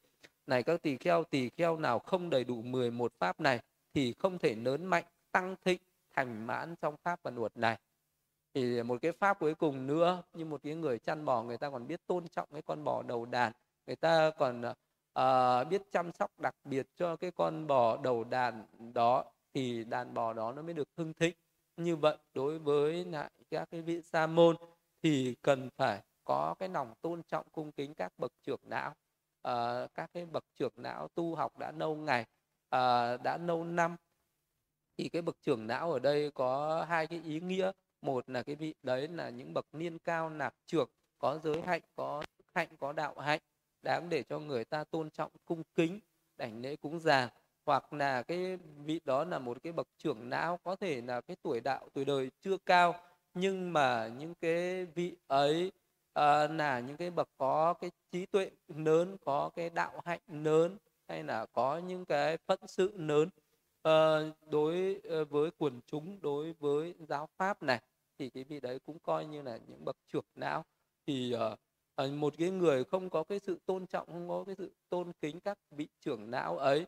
[0.47, 3.61] Này các tỳ kheo tỳ kheo nào không đầy đủ 11 pháp này,
[3.95, 5.81] thì không thể lớn mạnh, tăng thịnh,
[6.17, 7.79] thành mãn trong pháp và luật này.
[8.55, 11.71] Thì một cái pháp cuối cùng nữa, như một cái người chăn bò, người ta
[11.71, 13.53] còn biết tôn trọng cái con bò đầu đàn
[13.91, 14.63] người ta còn
[15.19, 19.25] uh, biết chăm sóc đặc biệt cho cái con bò đầu đàn đó
[19.55, 21.35] thì đàn bò đó nó mới được hưng thịnh.
[21.77, 24.57] Như vậy đối với lại các cái vị sa môn
[25.03, 28.97] thì cần phải có cái lòng tôn trọng cung kính các bậc trưởng não uh,
[29.43, 32.23] ờ, các cái bậc trưởng não tu học đã lâu ngày
[32.77, 33.97] uh, đã lâu năm
[34.99, 37.73] thì cái bậc trưởng não ở đây có hai cái ý nghĩa.
[38.03, 40.89] Một là cái vị đấy là những bậc niên cao nạp trưởng
[41.19, 42.23] có giới hạnh có
[42.55, 43.41] hạnh có đạo hạnh
[43.83, 46.01] đáng để cho người ta tôn trọng cung kính
[46.37, 47.29] đảnh lễ cúng già.
[47.67, 51.37] Hoặc là cái vị đó là một cái bậc trưởng não có thể là cái
[51.43, 52.95] tuổi đạo tuổi đời chưa cao
[53.35, 55.73] nhưng mà những cái vị ấy
[56.13, 60.77] à, là những cái bậc có cái trí tuệ lớn có cái đạo hạnh lớn
[61.09, 63.29] hay là có những cái phận sự lớn
[63.89, 67.81] uh, đối ờ, với quần chúng đối với giáo pháp này
[68.19, 70.65] thì cái vị đấy cũng coi như là những bậc trưởng não
[71.07, 71.59] thì uh,
[72.01, 75.13] Ờ, một cái người không có cái sự tôn trọng không có cái sự tôn
[75.21, 76.87] kính các vị trưởng não ấy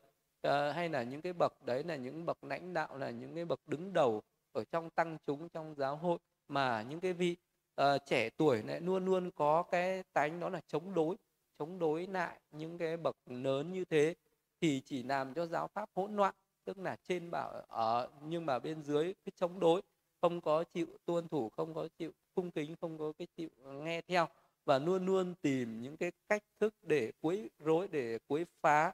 [0.48, 3.44] uh, hay là những cái bậc đấy là những bậc lãnh đạo là những cái
[3.44, 7.36] bậc đứng đầu ở trong tăng chúng trong giáo hội mà những cái vị
[7.80, 11.16] uh, trẻ tuổi lại luôn luôn có cái tánh đó là chống đối
[11.58, 14.14] chống đối lại những cái bậc lớn như thế
[14.60, 16.34] thì chỉ làm cho giáo pháp hỗn loạn
[16.64, 19.82] tức là trên bảo ở nhưng mà bên dưới cái chống đối
[20.20, 24.00] không có chịu tuân thủ không có chịu cung kính không có cái chịu nghe
[24.00, 24.28] theo
[24.64, 28.92] và luôn luôn tìm những cái cách thức để quấy rối để quấy phá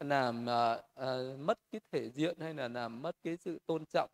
[0.00, 4.10] làm uh, uh, mất cái thể diện hay là làm mất cái sự tôn trọng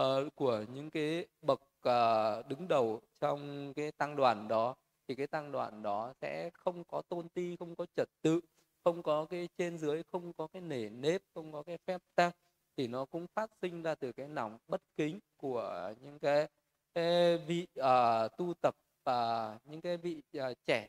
[0.00, 4.74] uh, của những cái bậc uh, đứng đầu trong cái tăng đoàn đó.
[5.08, 8.40] Thì cái tăng đoàn đó sẽ không có tôn ti không có trật tự
[8.84, 12.36] không có cái trên dưới không có cái nể nếp không có cái phép tắc.
[12.76, 16.48] Thì nó cũng phát sinh ra từ cái lòng bất kính của những cái,
[16.94, 18.74] cái vị uh, tu tập
[19.06, 20.88] và những cái vị uh, trẻ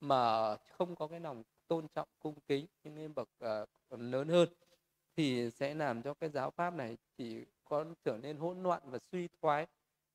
[0.00, 4.48] mà không có cái lòng tôn trọng cung kính những cái bậc uh, lớn hơn
[5.16, 8.98] thì sẽ làm cho cái giáo pháp này chỉ có trở nên hỗn loạn và
[9.12, 9.66] suy thoái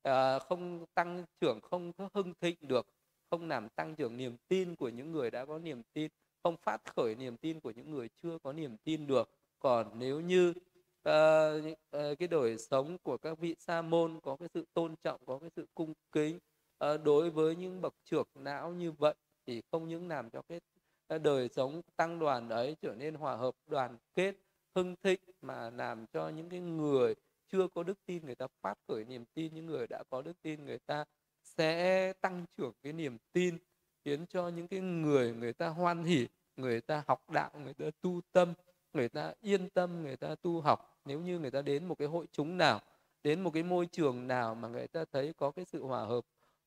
[0.08, 2.86] uh, không tăng trưởng không hưng thịnh được
[3.30, 6.10] không làm tăng trưởng niềm tin của những người đã có niềm tin
[6.42, 9.30] không phát khởi niềm tin của những người chưa có niềm tin được.
[9.58, 11.64] Còn nếu như uh,
[11.96, 15.38] uh, cái đời sống của các vị sa môn có cái sự tôn trọng có
[15.38, 16.38] cái sự cung kính
[16.84, 19.14] à, đối với những bậc trưởng não như vậy
[19.46, 20.60] thì không những làm cho cái
[21.06, 24.34] ờ, đời sống tăng đoàn ấy trở nên hòa hợp đoàn kết
[24.74, 27.14] hưng thịnh mà làm cho những cái người
[27.48, 30.42] chưa có đức tin người ta phát khởi niềm tin những người đã có đức
[30.42, 31.04] tin người ta
[31.42, 33.58] sẽ tăng trưởng cái niềm tin
[34.04, 36.26] khiến cho những cái người người ta hoan hỉ
[36.56, 38.54] người ta học đạo người ta tu tâm
[38.92, 41.00] người ta yên tâm người ta tu học.
[41.04, 42.80] Nếu như người ta đến một cái hội chúng nào
[43.22, 46.24] đến một cái môi trường nào mà người ta thấy có cái sự hòa hợp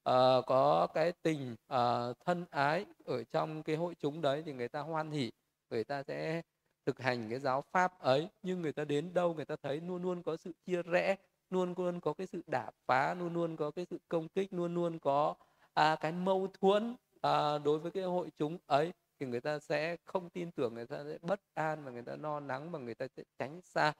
[0.10, 4.68] uh, có cái tình uh, thân ái ở trong cái hội chúng đấy thì người
[4.68, 5.32] ta hoan hỉ
[5.70, 6.41] người ta sẽ
[6.86, 8.30] thực hành cái giáo pháp ấy.
[8.43, 11.16] Nhưng người ta đến đâu người ta thấy luôn luôn có sự chia rẽ
[11.49, 14.76] luôn luôn có cái sự đả phá luôn luôn có cái sự công kích luôn
[14.76, 15.36] luôn có
[15.74, 19.97] à, cái mâu thuẫn à, đối với cái hội chúng ấy thì người ta sẽ
[20.05, 22.95] không tin tưởng người ta sẽ bất an và người ta lo lắng và người
[22.95, 23.93] ta sẽ tránh xa.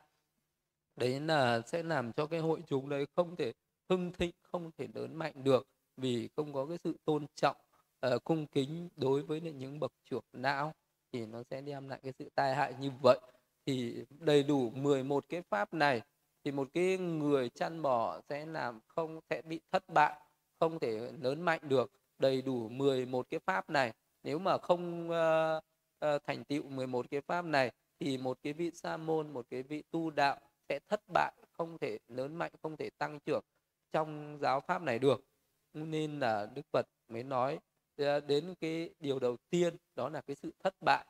[0.96, 3.54] Đấy là sẽ làm cho cái hội chúng đấy không thể
[3.90, 5.68] hưng thịnh không thể lớn mạnh được
[5.98, 7.58] vì không có cái sự tôn trọng
[8.08, 10.74] uh, cung kính đối với những bậc trưởng não
[11.12, 13.20] thì nó sẽ đem lại cái sự tai hại như vậy.
[13.66, 16.02] Thì đầy đủ 11 cái pháp này
[16.44, 20.20] thì một cái người chăn bò sẽ làm không sẽ bị thất bại
[20.60, 21.92] không thể lớn mạnh được.
[22.20, 23.94] Đầy đủ 11 cái pháp này
[24.24, 25.64] nếu mà không uh,
[26.16, 29.64] uh, thành tựu 11 cái pháp này thì một cái vị sa môn một cái
[29.64, 30.40] vị tu đạo
[30.70, 33.44] sẽ thất bại không thể lớn mạnh không thể tăng trưởng
[33.92, 35.24] trong giáo pháp này được
[35.86, 37.60] nên là đức phật mới nói
[38.28, 41.06] đến cái điều đầu tiên, đó là cái sự thất bại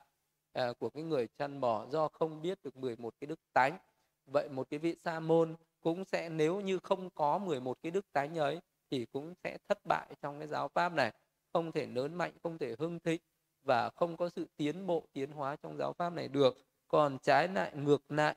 [0.54, 3.78] à, của cái người chăn bò do không biết được 11 cái đức tánh.
[4.26, 8.06] Vậy một cái vị sa môn cũng sẽ, nếu như không có 11 cái đức
[8.14, 8.60] tánh ấy,
[8.92, 11.14] thì cũng sẽ thất bại trong cái giáo pháp này.
[11.54, 13.22] Không thể lớn mạnh, không thể hưng thịnh
[13.64, 16.58] và không có sự tiến bộ, tiến hóa trong giáo pháp này được.
[16.88, 18.36] Còn trái lại, ngược lại,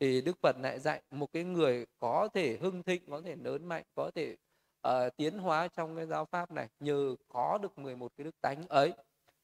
[0.00, 3.64] thì đức phật lại dạy một cái người có thể hưng thịnh, có thể lớn
[3.64, 4.36] mạnh, có thể
[4.88, 8.62] uh, tiến hóa trong cái giáo pháp này nhờ có được 11 cái đức tánh
[8.68, 8.92] ấy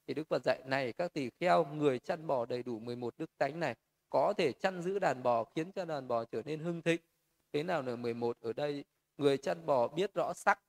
[0.06, 3.30] thì đức phật dạy này các tỳ kheo người chăn bò đầy đủ 11 đức
[3.38, 3.74] tánh này
[4.10, 7.00] có thể chăn giữ đàn bò khiến cho đàn bò trở nên hưng thịnh.
[7.52, 8.84] Thế nào là 11 ở đây
[9.18, 10.60] người chăn bò biết rõ sắc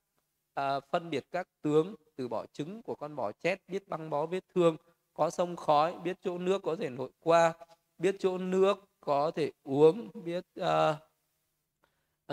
[0.53, 4.25] à, phân biệt các tướng từ bỏ trứng của con bò chết biết băng bó
[4.25, 4.77] vết thương
[5.13, 7.53] có sông khói biết chỗ nước có thể nội qua
[7.97, 10.65] biết chỗ nước có thể uống biết uh,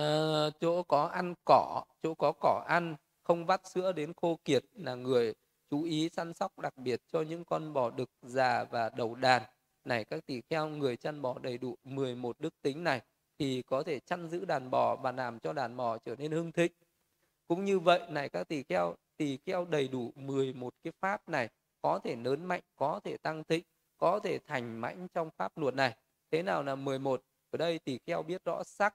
[0.01, 4.65] uh, chỗ có ăn cỏ chỗ có cỏ ăn không vắt sữa đến khô kiệt
[4.73, 5.35] là người
[5.71, 9.43] chú ý săn sóc đặc biệt cho những con bò đực già và đầu đàn.
[9.85, 13.01] Này các tỳ kheo người chăn bò đầy đủ 11 đức tính này
[13.39, 16.53] thì có thể chăn giữ đàn bò và làm cho đàn bò trở nên hưng
[16.53, 16.73] thịnh.
[17.49, 21.49] Cũng như vậy này các tỳ kheo tỳ kheo đầy đủ 11 cái pháp này
[21.83, 23.65] có thể lớn mạnh có thể tăng thịnh
[23.99, 25.97] có thể thành mãnh trong pháp luật này.
[26.31, 28.95] Thế nào là 11 ở đây tỳ kheo biết rõ sắc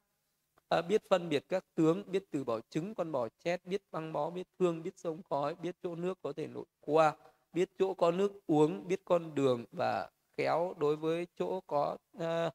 [0.71, 4.13] à, biết phân biệt các tướng biết từ bỏ trứng con bò chết biết băng
[4.13, 7.15] bó biết thương biết sông khói biết chỗ nước có thể nội qua
[7.53, 12.51] biết chỗ có nước uống biết con đường và khéo đối với chỗ có à,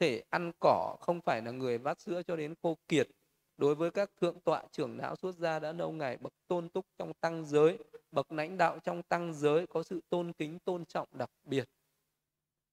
[0.00, 3.08] thể ăn cỏ không phải là người vắt sữa cho đến khô kiệt.
[3.56, 6.86] Đối với các thượng tọa trưởng lão xuất gia đã lâu ngày bậc tôn túc
[6.98, 7.78] trong tăng giới
[8.12, 11.64] bậc lãnh đạo trong tăng giới có sự tôn kính tôn trọng đặc biệt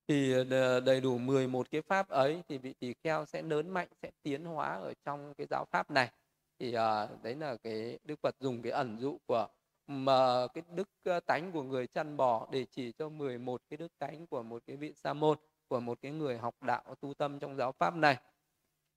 [0.08, 3.88] thì ờ, đầy đủ 11 cái pháp ấy thì vị tỳ kheo sẽ lớn mạnh
[4.02, 6.12] sẽ tiến hóa ở trong cái giáo pháp này.
[6.60, 9.48] Thì uh, đấy là cái đức phật dùng cái ẩn dụ của
[9.88, 10.90] mà ờ, cái đức
[11.26, 14.76] tánh của người chăn bò để chỉ cho 11 cái đức tánh của một cái
[14.76, 15.38] vị sa môn
[15.68, 18.18] của một cái người học đạo tu tâm trong giáo pháp này.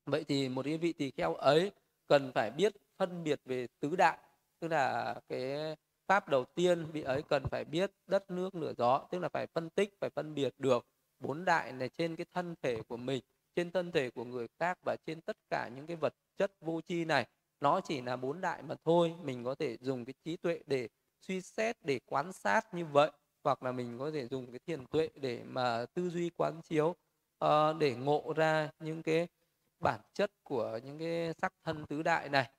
[0.07, 1.73] Vậy thì một cái vị tỳ kheo ấy
[2.09, 4.19] cần phải biết phân biệt về tứ đại
[4.61, 9.07] tức là cái pháp đầu tiên vị ấy cần phải biết đất nước lửa gió
[9.11, 10.87] tức là phải phân tích phải phân biệt được
[11.21, 13.23] bốn đại này trên cái thân thể của mình
[13.57, 16.81] trên thân thể của người khác và trên tất cả những cái vật chất vô
[16.89, 17.27] tri này.
[17.61, 20.89] Nó chỉ là bốn đại mà thôi mình có thể dùng cái trí tuệ để
[21.21, 23.11] suy xét để quan sát như vậy
[23.45, 26.95] hoặc là mình có thể dùng cái thiền tuệ để mà tư duy quán chiếu
[27.45, 29.29] uh, để ngộ ra những cái
[29.81, 32.51] bản chất của những cái sắc thân tứ đại này.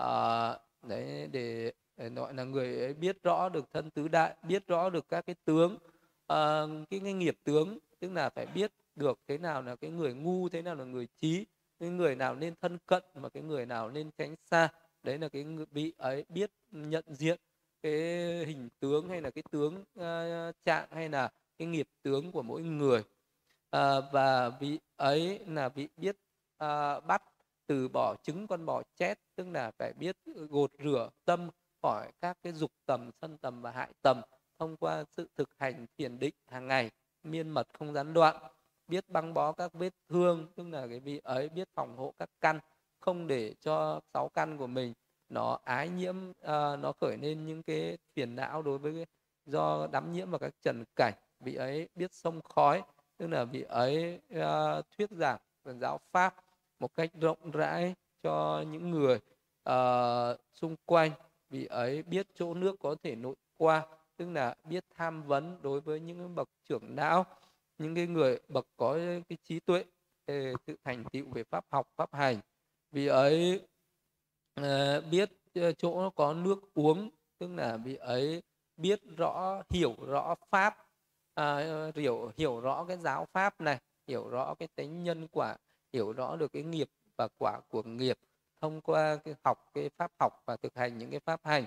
[0.00, 4.66] Uh, đấy để, để gọi là người ấy biết rõ được thân tứ đại biết
[4.66, 9.18] rõ được các cái tướng uh, cái, cái nghiệp tướng tức là phải biết được
[9.28, 11.46] thế nào là cái người ngu thế nào là người trí
[11.80, 14.68] cái người nào nên thân cận mà cái người nào nên tránh xa.
[15.02, 17.40] Đấy là cái vị ấy biết nhận diện
[17.82, 17.92] cái
[18.46, 22.62] hình tướng hay là cái tướng uh, trạng hay là cái nghiệp tướng của mỗi
[22.62, 23.00] người.
[23.76, 26.16] Uh, và vị ấy là vị biết
[26.64, 27.22] uh, bắt
[27.66, 30.16] từ bỏ trứng con bò chết tức là phải biết
[30.50, 31.50] gột rửa tâm
[31.82, 34.20] khỏi các cái dục tầm sân tầm và hại tầm
[34.58, 36.90] thông qua sự thực hành thiền định hàng ngày
[37.24, 38.36] miên mật không gián đoạn
[38.88, 42.28] biết băng bó các vết thương tức là cái vị ấy biết phòng hộ các
[42.40, 42.60] căn
[43.00, 44.92] không để cho sáu căn của mình
[45.28, 49.06] nó ái nhiễm uh, nó khởi lên những cái phiền não đối với cái,
[49.46, 51.14] do đắm nhiễm vào các trần cảnh.
[51.40, 52.82] Vị ấy biết sông khói
[53.16, 56.34] tức là vị ấy uh, thuyết giảng giáo pháp
[56.78, 59.18] một cách rộng rãi cho những người
[59.70, 61.10] uh, xung quanh.
[61.50, 65.80] Vị ấy biết chỗ nước có thể nội qua tức là biết tham vấn đối
[65.80, 67.24] với những bậc trưởng đạo,
[67.78, 69.84] những cái người bậc có cái trí tuệ
[70.66, 72.40] tự thành tựu về pháp học pháp hành.
[72.92, 73.60] Vì ấy
[74.54, 78.42] ờ, biết ờ, chỗ có nước uống tức là vị ấy
[78.76, 80.76] biết rõ hiểu rõ pháp
[81.34, 81.58] à,
[81.94, 85.56] hiểu hiểu rõ cái giáo pháp này hiểu rõ cái tính nhân quả
[85.92, 88.18] hiểu rõ được cái nghiệp và quả của nghiệp
[88.60, 91.64] thông qua cái học cái pháp học và thực hành những cái pháp hành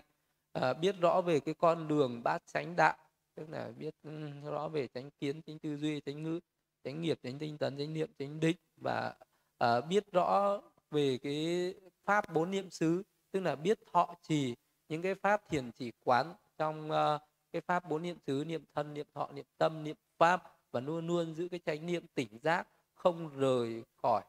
[0.62, 2.98] à, biết rõ về cái con đường bát chánh đạo
[3.36, 6.40] tức là biết ừ, rõ về chánh kiến chánh tư duy chánh ngữ
[6.84, 9.14] chánh nghiệp chánh tinh tấn chánh niệm chánh định và
[9.58, 10.62] à, biết rõ
[10.92, 11.74] về cái
[12.06, 14.56] pháp bốn niệm xứ tức là biết thọ trì
[14.90, 17.22] những cái pháp thiền chỉ quán trong uh,
[17.52, 21.08] cái pháp bốn niệm xứ niệm thân niệm thọ niệm tâm niệm pháp và luôn
[21.08, 24.24] luôn giữ cái chánh niệm tỉnh giác không rời khỏi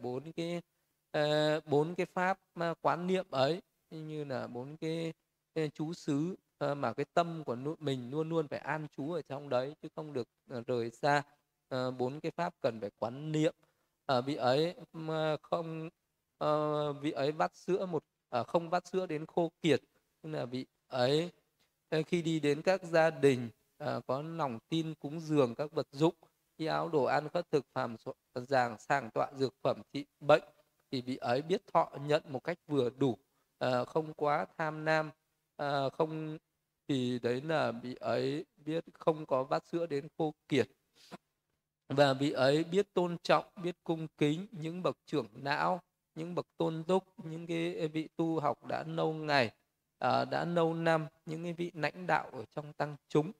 [0.00, 0.62] bốn cái
[1.66, 2.38] bốn cái pháp
[2.80, 3.62] quán niệm ấy.
[3.90, 5.12] Như là bốn cái
[5.74, 9.48] chú xứ ờ, mà cái tâm của mình luôn luôn phải an trú ở trong
[9.48, 11.22] đấy, chứ không được ờ, rời xa
[11.68, 13.54] ờ, bốn cái pháp cần phải quán niệm.
[14.06, 14.74] Ở vị ấy
[15.42, 15.88] không
[17.00, 18.04] vị ấy vắt sữa một
[18.46, 19.80] không vắt sữa đến khô kiệt.
[20.22, 21.30] Tức là vị ấy
[22.06, 23.50] khi đi đến các gia đình
[24.06, 26.14] có lòng tin cúng dường các vật dụng,
[26.58, 27.96] khi áo đồ ăn các thực phẩm
[28.34, 30.42] giàng sàng tọa dược phẩm, trị bệnh,
[30.90, 33.18] thì vị ấy biết thọ nhận một cách vừa đủ
[33.86, 35.10] không quá tham nam.
[35.56, 36.38] Ờ, không
[36.88, 40.68] thì đấy là vị ấy biết không có vắt sữa đến khô kiệt.
[41.88, 45.80] Và vị ấy biết tôn trọng biết cung kính những bậc trưởng não
[46.14, 49.50] những bậc tôn túc những cái vị tu học đã lâu ngày
[49.98, 53.32] à, đã lâu năm những cái vị lãnh đạo ở trong tăng chúng.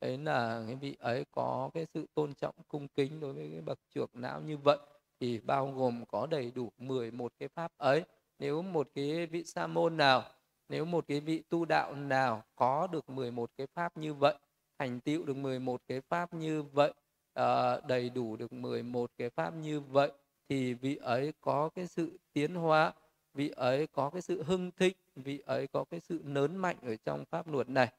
[0.00, 3.60] Đấy là cái vị ấy có cái sự tôn trọng cung kính đối với cái
[3.60, 4.78] bậc trưởng não như vậy
[5.20, 8.04] thì bao gồm có đầy đủ 11 cái pháp ấy.
[8.38, 10.22] Nếu một cái vị sa môn nào
[10.68, 14.34] nếu một cái vị tu đạo nào có được 11 cái pháp như vậy
[14.78, 16.92] thành tựu được 11 cái pháp như vậy
[17.40, 20.12] uh, đầy đủ được 11 cái pháp như vậy
[20.48, 22.92] thì vị ấy có cái sự tiến hóa
[23.34, 26.96] vị ấy có cái sự hưng thịnh vị ấy có cái sự lớn mạnh ở
[26.96, 27.92] trong pháp luật này.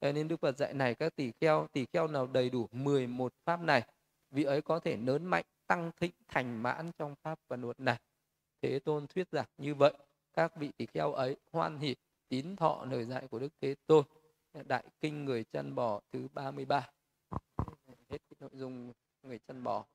[0.00, 3.60] Nên Đức Phật dạy này các tỷ kheo tỷ kheo nào đầy đủ 11 pháp
[3.60, 3.82] này
[4.30, 7.98] vị ấy có thể lớn mạnh tăng thịnh thành mãn trong pháp và luật này.
[8.62, 9.92] Thế tôn thuyết giảng như vậy
[10.38, 11.96] các vị tỷ kheo ấy hoan hỷ
[12.28, 14.04] tín thọ lời dạy của đức thế tôn.
[14.64, 16.90] Đại kinh người chân bò thứ 33
[18.08, 18.92] hết cái nội dung
[19.22, 19.86] người chân bò.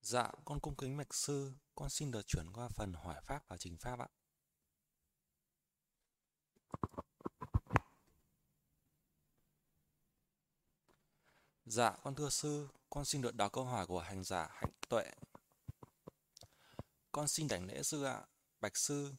[0.00, 3.56] Dạ, con cung kính mạch sư, con xin được chuyển qua phần hỏi pháp và
[3.56, 4.08] trình pháp ạ.
[11.70, 15.04] Dạ, con thưa sư, con xin được đọc câu hỏi của hành giả Hạnh Tuệ.
[17.12, 18.20] Con xin đảnh lễ sư ạ.
[18.60, 19.12] Bạch sư,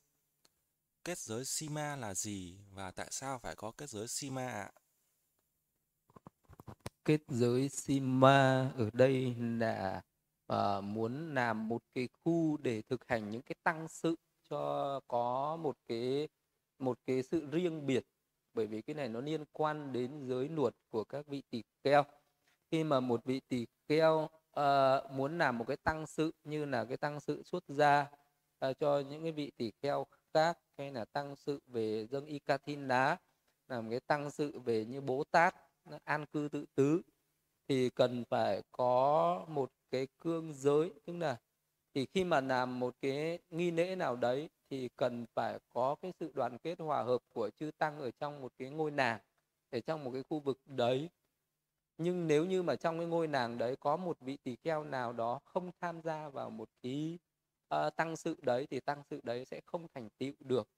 [1.04, 4.72] kết giới Sima là gì và tại sao phải có kết giới Sima ạ?
[7.06, 10.02] Kết giới Sima ở đây là
[10.54, 14.16] uh, muốn làm một cái khu để thực hành những cái tăng sự
[14.50, 16.28] cho có một cái
[16.80, 18.06] một cái sự riêng biệt
[18.54, 22.06] bởi vì cái này nó liên quan đến giới luật của các vị tỷ kheo
[22.72, 24.30] khi mà một vị tỷ kheo
[24.60, 28.12] uh, muốn làm một cái tăng sự như là cái tăng sự xuất gia
[28.66, 32.40] uh, cho những cái vị tỷ kheo khác hay là tăng sự về dâng y
[32.40, 33.18] ca thin đá
[33.68, 35.56] làm cái tăng sự về như bố tát
[36.04, 37.02] an cư tự tứ
[37.68, 40.92] thì cần phải có một cái cương giới.
[41.06, 41.38] Tức là
[41.94, 46.14] thì khi mà làm một cái nghi lễ nào đấy thì cần phải có cái
[46.20, 49.20] sự đoàn kết hòa hợp của chư tăng ở trong một cái ngôi nàng
[49.72, 51.10] ở trong một cái khu vực đấy
[52.04, 55.14] nhưng nếu như mà trong cái ngôi nàng đấy có một vị tỳ kheo nào
[55.14, 57.20] đó không tham gia vào một cái
[57.76, 60.70] uh, tăng sự đấy thì tăng sự đấy sẽ không thành tựu được.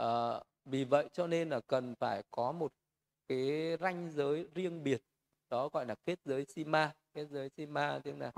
[0.00, 2.72] Uh, vì vậy cho nên là cần phải có một
[3.28, 5.02] cái ranh giới riêng biệt
[5.50, 6.94] đó gọi là kết giới sima.
[7.14, 8.32] Kết giới sima tức là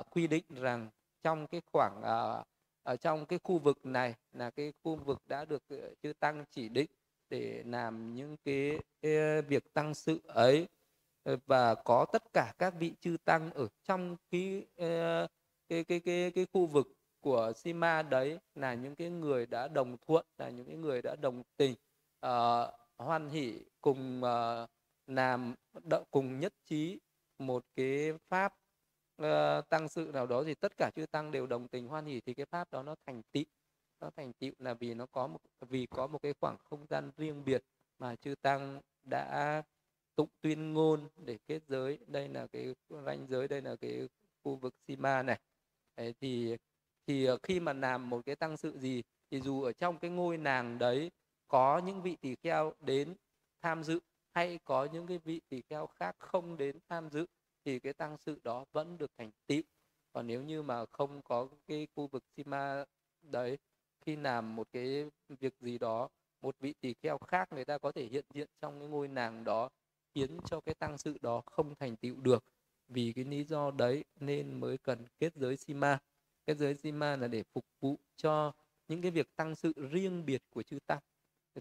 [0.00, 0.90] uh, quy định rằng
[1.22, 2.46] trong cái khoảng uh,
[2.82, 5.62] ở trong cái khu vực này là cái khu vực đã được
[6.02, 6.90] chư tăng chỉ định
[7.28, 10.68] để làm những cái, cái việc tăng sự ấy.
[11.22, 15.26] Ờ, và có tất cả các vị chư tăng ở trong cái ờ,
[15.68, 16.86] cái cái cái cái khu vực
[17.20, 21.16] của Sima đấy là những cái người đã đồng thuận là những cái người đã
[21.16, 21.74] đồng tình
[22.26, 24.70] uh, hoan hỷ cùng uh,
[25.06, 27.00] làm đợi cùng nhất trí
[27.38, 28.54] một cái pháp
[29.22, 30.44] uh, tăng sự nào đó.
[30.44, 32.94] Thì tất cả chư tăng đều đồng tình hoan hỷ thì cái pháp đó nó
[33.06, 33.44] thành tựu.
[34.00, 37.10] Nó thành tựu là vì nó có một vì có một cái khoảng không gian
[37.16, 37.64] riêng biệt
[37.98, 39.62] mà chư tăng đã
[40.20, 41.98] tụng tuyên ngôn để kết giới.
[42.06, 42.74] Đây là cái
[43.06, 44.08] ranh giới đây là cái
[44.44, 45.40] khu vực Sima này.
[45.96, 46.56] Đấy, thì
[47.06, 50.10] thì ờ, khi mà làm một cái tăng sự gì thì dù ở trong cái
[50.10, 51.10] ngôi nàng đấy
[51.48, 53.14] có những vị tỳ kheo đến
[53.62, 54.00] tham dự
[54.34, 57.26] hay có những cái vị tỳ kheo khác không đến tham dự
[57.64, 59.62] thì cái tăng sự đó vẫn được thành tựu.
[60.12, 62.84] Còn nếu như mà không có cái khu vực Sima
[63.22, 63.58] đấy
[64.00, 66.08] khi làm một cái việc gì đó
[66.42, 69.44] một vị tỳ kheo khác người ta có thể hiện diện trong cái ngôi nàng
[69.44, 69.68] đó
[70.14, 72.44] khiến cho cái tăng sự đó không thành tựu được.
[72.88, 75.98] Vì cái lý do đấy nên mới cần kết giới sima.
[76.46, 78.52] Kết giới sima là để phục vụ cho
[78.88, 81.00] những cái việc tăng sự riêng biệt của chư tăng.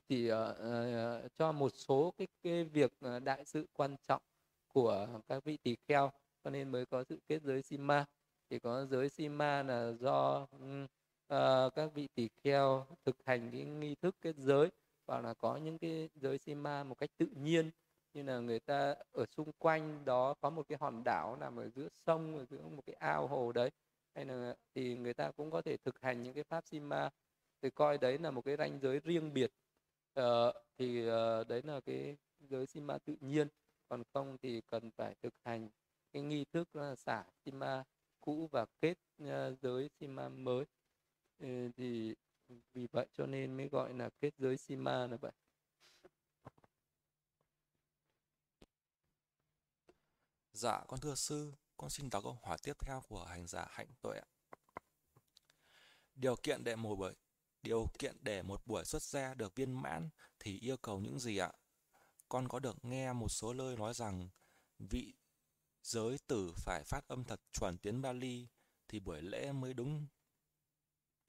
[0.09, 4.21] Thì uh, uh, cho một số cái cái việc uh, đại sự quan trọng
[4.67, 6.11] của các vị tỳ kheo
[6.43, 8.05] cho nên mới có sự kết giới sima.
[8.49, 13.65] Thì có giới sima là do um, uh, các vị tỳ kheo thực hành cái
[13.65, 14.69] nghi thức kết giới
[15.07, 17.71] hoặc là có những cái giới sima một cách tự nhiên
[18.13, 21.69] như là người ta ở xung quanh đó có một cái hòn đảo nằm ở
[21.69, 23.69] giữa sông ở giữa một cái ao hồ đấy.
[24.15, 27.09] Hay là thì người ta cũng có thể thực hành những cái pháp sima.
[27.61, 29.51] Thì coi đấy là một cái ranh giới riêng biệt.
[30.13, 33.47] Ờ, thì uh, đấy là cái giới sima tự nhiên.
[33.89, 35.69] Còn không thì cần phải thực hành
[36.13, 37.83] cái nghi thức là xả sima
[38.21, 39.29] cũ và kết uh,
[39.61, 40.65] giới sima mới.
[41.43, 42.15] Uh, thì
[42.73, 45.31] vì vậy cho nên mới gọi là kết giới sima là vậy.
[50.59, 53.87] Dạ, con thưa sư, con xin đọc câu hỏi tiếp theo của hành giả hạnh
[54.01, 54.21] tuệ.
[56.15, 57.13] Điều kiện để một buổi
[57.63, 60.09] điều kiện để một buổi xuất gia được viên mãn
[60.39, 61.51] thì yêu cầu những gì ạ?
[62.29, 64.29] Con có được nghe một số lời nói rằng
[64.79, 65.13] vị
[65.83, 68.47] giới tử phải phát âm thật chuẩn tiếng Bali
[68.87, 70.07] thì buổi lễ mới đúng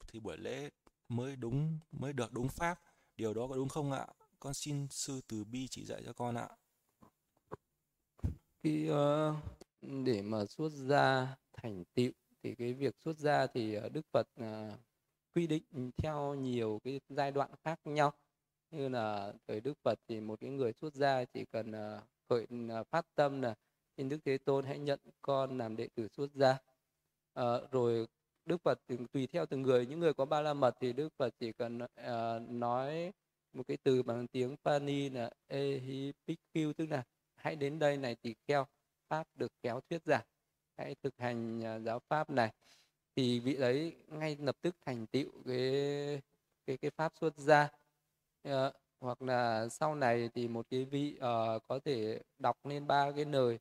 [0.07, 0.69] thì buổi lễ
[1.07, 2.81] mới đúng mới được đúng pháp.
[3.17, 4.07] Điều đó có đúng không ạ?
[4.39, 6.49] Con xin sư từ bi chỉ dạy cho con ạ
[8.63, 9.35] cái uh, ờ,
[9.81, 12.11] để mà xuất gia thành tựu
[12.43, 14.79] thì cái việc xuất gia thì ờ, Đức Phật uh,
[15.35, 18.13] quy định theo nhiều cái giai đoạn khác nhau.
[18.71, 22.43] Như là thời Đức Phật thì một cái người xuất gia chỉ cần uh, khởi
[22.43, 23.55] uh, phát tâm là
[23.97, 26.57] xin Đức Thế Tôn hãy nhận con làm đệ tử xuất gia.
[27.39, 28.07] Uh, rồi
[28.45, 28.79] Đức Phật
[29.13, 29.85] tùy theo từng người.
[29.85, 33.11] Những người có ba la mật thì Đức Phật chỉ cần uh, nói
[33.53, 37.03] một cái từ bằng tiếng Pali là Ehipikyu tức là
[37.41, 38.67] hãy đến đây này tỳ kheo
[39.09, 40.25] pháp được kéo thuyết giảng.
[40.77, 42.51] Hãy thực hành uh, giáo pháp này.
[43.15, 46.21] Thì vị ấy ngay lập tức thành tựu cái
[46.65, 47.69] cái cái pháp xuất gia.
[48.47, 53.11] Uh, hoặc là sau này thì một cái vị uh, có thể đọc lên ba
[53.11, 53.59] cái lời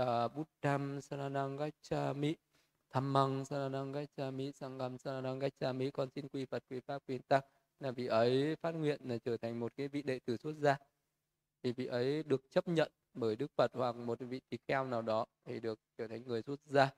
[0.00, 2.34] uh, Buddham Saranang Gacchami
[2.94, 7.42] Dhammang Saranang Gacchami sangam Saranang Gacchami con xin quy Phật quy pháp quy tăng.
[7.80, 10.76] Là vị ấy phát nguyện là trở thành một cái vị đệ tử xuất gia.
[11.62, 15.02] Thì vị ấy được chấp nhận bởi Đức Phật hoặc một vị tỳ kheo nào
[15.02, 16.90] đó thì được trở thành người xuất gia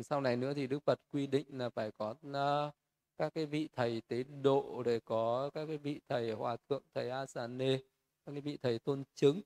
[0.00, 2.74] sau này nữa thì Đức Phật quy định là phải có uh,
[3.18, 7.10] các cái vị thầy tế độ để có các cái vị thầy hòa thượng thầy
[7.10, 7.76] asane
[8.26, 9.40] các cái vị thầy tôn chứng.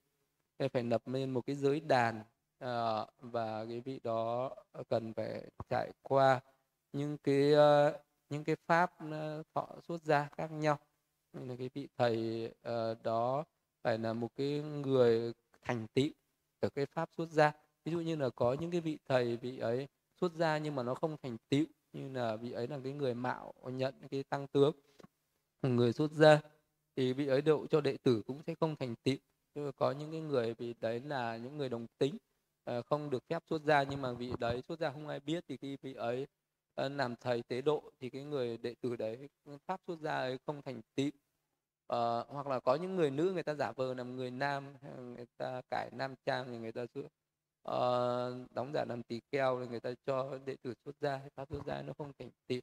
[0.59, 2.19] Để phải lập lên một cái giới đàn
[2.63, 4.55] uh, và cái vị đó
[4.89, 6.39] cần phải trải qua
[6.93, 7.95] những cái uh,
[8.29, 10.79] những cái pháp uh, thọ xuất gia khác nhau.
[11.33, 13.43] Nên là cái vị thầy uh, đó
[13.83, 15.33] phải là một cái người
[15.67, 16.09] thành tựu
[16.59, 17.51] ở cái pháp xuất gia
[17.85, 19.87] ví dụ như là có những cái vị thầy, vị ấy
[20.21, 23.13] xuất gia nhưng mà nó không thành tựu như là vị ấy là cái người
[23.13, 24.75] mạo nhận cái tăng tướng
[25.61, 26.41] người xuất gia
[26.95, 29.15] thì vị ấy độ cho đệ tử cũng sẽ không thành tựu.
[29.55, 32.17] Nhưng có những cái người vì đấy là những người đồng tính
[32.63, 35.43] ờ, không được phép xuất gia nhưng mà vị đấy xuất gia không ai biết
[35.47, 36.27] thì khi vị ấy
[36.75, 39.29] ờ, làm thầy tế độ thì cái người đệ tử đấy,
[39.65, 41.09] pháp xuất gia ấy không thành tựu
[41.93, 44.73] uh, hoặc là có những người nữ người ta giả vờ làm người nam
[45.15, 47.01] người ta cải nam trang thì người ta giữ.
[47.71, 51.49] Uh, đóng giả làm tỳ kheo thì người ta cho đệ tử xuất gia pháp
[51.49, 52.59] xuất gia nó không thành tựu.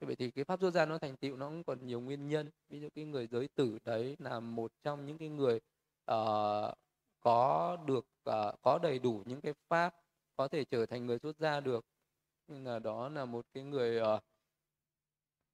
[0.00, 2.50] Vậy thì cái pháp xuất gia nó thành tựu nó cũng còn nhiều nguyên nhân.
[2.68, 5.56] Ví dụ cái người giới tử đấy là một trong những cái người
[6.10, 6.74] uh,
[7.20, 9.94] có được uh, có đầy đủ những cái pháp
[10.36, 11.84] có thể trở thành người xuất gia được.
[12.48, 14.22] Nhưng là đó là một cái người uh,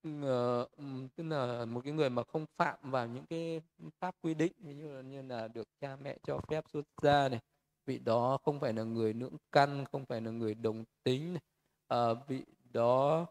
[0.09, 0.69] uh,
[1.17, 3.61] tức là một cái người mà không phạm vào những cái
[4.01, 7.41] pháp quy định như là như là được cha mẹ cho phép xuất gia này
[7.87, 11.43] vị đó không phải là người nưỡng căn không phải là người đồng tính này.
[12.13, 13.27] Uh, vị đó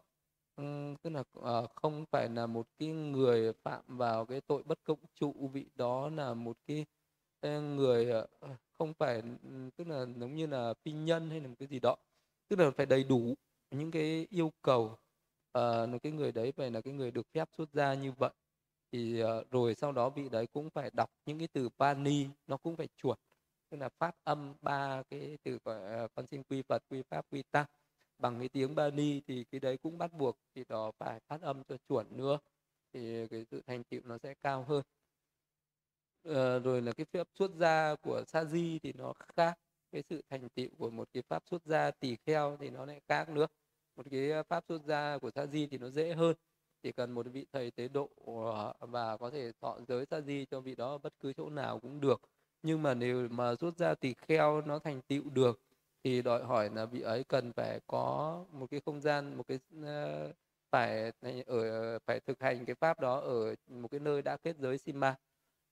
[0.56, 4.78] um, tức là uh, không phải là một cái người phạm vào cái tội bất
[4.84, 6.86] cộng trụ vị đó là một cái
[7.60, 9.22] người uh, không phải
[9.76, 11.96] tức là giống như là phi nhân hay là một cái gì đó
[12.48, 13.34] tức là phải đầy đủ
[13.70, 14.98] những cái yêu cầu
[15.58, 18.30] uh, cái người đấy phải là cái người được phép xuất gia như vậy.
[18.92, 22.56] Thì uh, rồi sau đó vị đấy cũng phải đọc những cái từ Pali nó
[22.56, 23.18] cũng phải chuẩn
[23.70, 27.42] tức là phát âm ba cái từ uh, con xin quy Phật quy pháp quy
[27.50, 27.66] tăng
[28.18, 31.64] bằng cái tiếng Bali thì cái đấy cũng bắt buộc thì đó phải phát âm
[31.64, 32.38] cho chuẩn nữa.
[32.92, 34.82] Thì cái sự thành tựu nó sẽ cao hơn.
[36.28, 39.58] Uh, rồi là cái phép xuất gia của sa di thì nó khác.
[39.92, 43.00] Cái sự thành tựu của một cái pháp xuất gia tỳ kheo thì nó lại
[43.08, 43.46] khác nữa
[43.96, 46.36] một cái ờ, pháp xuất gia của sa di thì nó dễ hơn.
[46.82, 50.44] Chỉ cần một vị thầy tế độ ờ, và có thể thọ giới sa di
[50.50, 52.20] cho vị đó bất cứ chỗ nào cũng được.
[52.62, 55.60] Nhưng mà nếu mà rút ra tỳ kheo nó thành tựu được
[56.04, 59.58] thì đòi hỏi là vị ấy cần phải có một cái không gian một cái
[59.84, 60.32] ờ,
[60.70, 61.12] phải
[61.46, 65.16] ở phải thực hành cái pháp đó ở một cái nơi đã kết giới sima.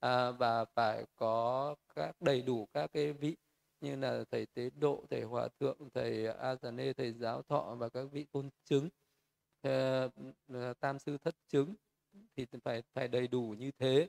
[0.00, 3.36] À, và phải có các đầy đủ các cái vị
[3.80, 7.76] như là thầy tế độ, thầy hòa thượng, thầy a già nê thầy giáo thọ
[7.78, 8.88] và các vị tôn chứng
[9.62, 10.08] ừ,
[10.80, 11.74] tam sư thất chứng
[12.36, 14.08] thì phải phải đầy đủ như thế.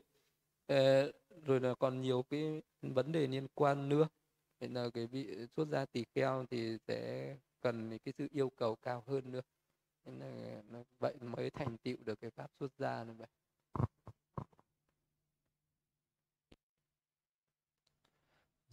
[0.68, 1.12] Ờ,
[1.46, 4.08] rồi là còn nhiều cái vấn đề liên quan nữa.
[4.60, 8.76] Nên là cái vị xuất gia tỳ kheo thì sẽ cần cái sự yêu cầu
[8.76, 9.42] cao hơn nữa.
[10.06, 13.28] Nên là vậy mới thành tựu được cái pháp xuất gia như vậy.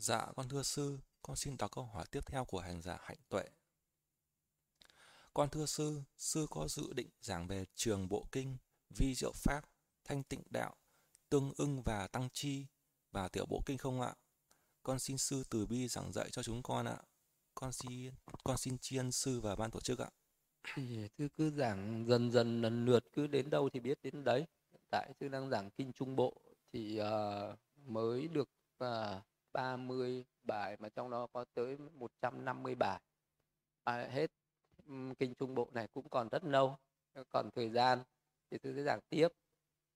[0.01, 3.19] Dạ con thưa sư, con xin đọc câu hỏi tiếp theo của hành giả hạnh
[3.29, 3.45] tuệ.
[5.35, 8.57] Con thưa sư, sư có dự định giảng về trường bộ kinh,
[8.99, 9.65] vi diệu pháp,
[10.05, 10.75] thanh tịnh đạo,
[11.29, 12.66] tương ưng và tăng chi
[13.12, 14.15] và tiểu bộ kinh không ạ?
[14.83, 16.99] Con xin sư từ bi giảng dạy cho chúng con ạ.
[17.55, 18.15] Con xin
[18.45, 20.11] con xin tri ân sư và ban tổ chức ạ.
[21.16, 24.47] Cứ cứ giảng dần dần lần lượt cứ đến đâu thì biết đến đấy.
[24.73, 26.41] Hiện tại sư đang giảng kinh trung bộ
[26.73, 28.49] thì uh, mới được
[28.85, 28.89] uh,
[29.59, 33.01] 30 bài mà trong đó có tới 150 bài.
[33.85, 34.31] À, hết
[35.19, 36.77] kinh trung bộ này cũng còn rất lâu,
[37.31, 38.03] còn thời gian
[38.51, 39.29] thì tôi sẽ giảng tiếp.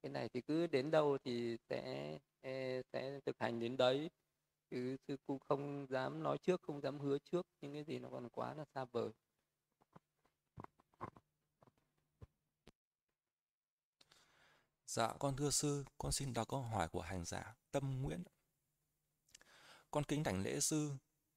[0.03, 4.11] Cái này thì cứ đến đâu thì sẽ e, sẽ thực hành đến đấy.
[4.71, 8.09] Chứ sư cũng không dám nói trước, không dám hứa trước những cái gì nó
[8.11, 9.11] còn quá là xa vời.
[14.87, 18.23] Dạ con thưa sư, con xin đọc câu hỏi của hành giả Tâm Nguyễn.
[19.93, 20.93] Con kính đảnh lễ sư,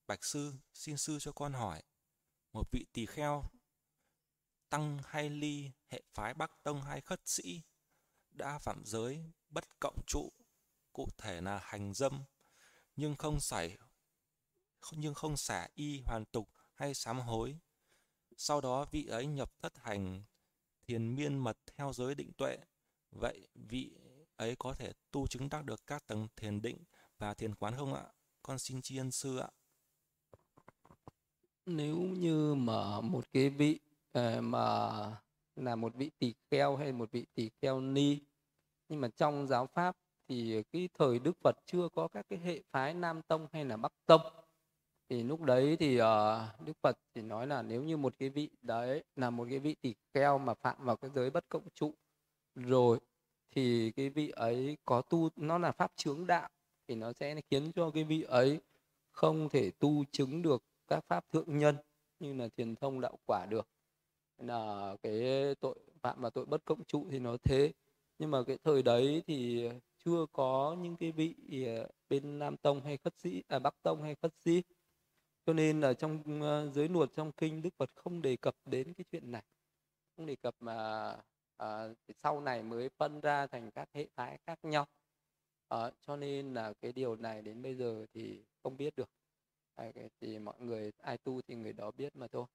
[0.07, 1.83] bạch sư, xin sư cho con hỏi.
[2.53, 3.43] Một vị tỳ kheo,
[4.69, 7.61] tăng hay ly, hệ phái Bắc Tông hay khất sĩ,
[8.31, 10.31] đã phạm giới, bất cộng trụ,
[10.93, 12.23] cụ thể là hành dâm,
[12.95, 13.77] nhưng không xảy
[14.91, 17.59] nhưng không xả y hoàn tục hay sám hối.
[18.37, 20.23] Sau đó vị ấy nhập thất hành
[20.87, 22.57] thiền miên mật theo giới định tuệ.
[23.11, 23.97] Vậy vị
[24.35, 26.83] ấy có thể tu chứng đắc được các tầng thiền định
[27.17, 28.05] và thiền quán không ạ?
[28.47, 29.47] Con xin tri ân sư ạ.
[31.65, 33.79] Nếu như mà một cái vị
[34.11, 34.61] ờ, mà
[35.55, 38.19] là một vị tỳ kheo hay một vị tỳ kheo ni
[38.89, 39.97] nhưng mà trong giáo pháp
[40.27, 43.77] thì cái thời Đức Phật chưa có các cái hệ phái Nam Tông hay là
[43.77, 44.21] Bắc Tông
[45.09, 46.05] thì lúc đấy thì uh,
[46.65, 49.75] Đức Phật thì nói là nếu như một cái vị đấy là một cái vị
[49.81, 51.93] tỳ kheo mà phạm vào cái giới bất cộng trụ
[52.55, 52.99] rồi
[53.51, 56.49] thì cái vị ấy có tu nó là pháp chướng đạo
[56.87, 58.59] thì nó sẽ khiến cho cái vị ấy
[59.11, 61.75] không thể tu chứng được các pháp thượng nhân
[62.19, 63.67] như là thiền thông đạo quả được.
[64.37, 65.23] Là cái
[65.59, 67.73] tội phạm và tội bất cộng trụ thì nó thế.
[68.19, 69.69] Nhưng mà cái thời đấy thì
[70.05, 71.35] chưa có những cái vị
[71.65, 74.63] ờ, bên nam tông hay khất sĩ à bắc tông hay khất sĩ.
[75.45, 78.93] Cho nên là trong ờ, giới luật trong kinh đức phật không đề cập đến
[78.93, 79.43] cái chuyện này.
[80.17, 80.75] Không đề cập mà
[81.57, 81.87] à,
[82.23, 84.85] sau này mới phân ra thành các hệ phái khác nhau
[85.67, 89.09] à, cho nên là cái điều này đến bây giờ thì không biết được
[89.75, 92.45] à, thì mọi người ai tu thì người đó biết mà thôi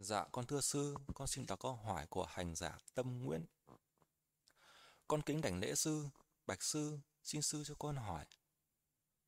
[0.00, 3.44] Dạ, con thưa sư, con xin đọc câu hỏi của hành giả Tâm Nguyễn.
[5.08, 6.06] Con kính đảnh lễ sư,
[6.46, 8.24] bạch sư, xin sư cho con hỏi.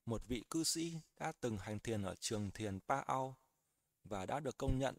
[0.07, 3.37] Một vị cư sĩ đã từng hành thiền ở trường thiền Pa Ao
[4.05, 4.95] và đã được công nhận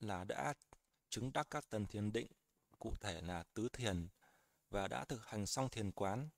[0.00, 0.54] là đã
[1.08, 2.26] chứng đắc các tầng thiền định,
[2.84, 4.08] cụ thể là tứ thiền,
[4.70, 6.28] và đã thực hành xong thiền quán.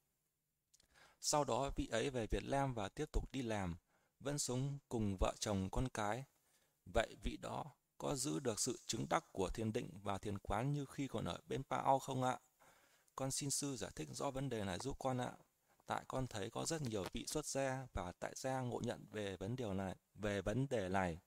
[1.21, 3.77] Sau đó vị ấy về Việt Nam và tiếp tục đi làm,
[4.21, 6.25] vẫn sống cùng vợ chồng con cái.
[6.95, 7.65] Vậy vị đó
[7.99, 11.25] có giữ được sự chứng đắc của thiền định và thiền quán như khi còn
[11.25, 12.39] ở bên Pa không ạ?
[13.17, 15.33] Con xin sư giải thích rõ vấn đề này giúp con ạ.
[15.87, 19.37] Tại con thấy có rất nhiều vị xuất gia và tại gia ngộ nhận về
[19.37, 21.19] vấn điều này, về vấn đề này.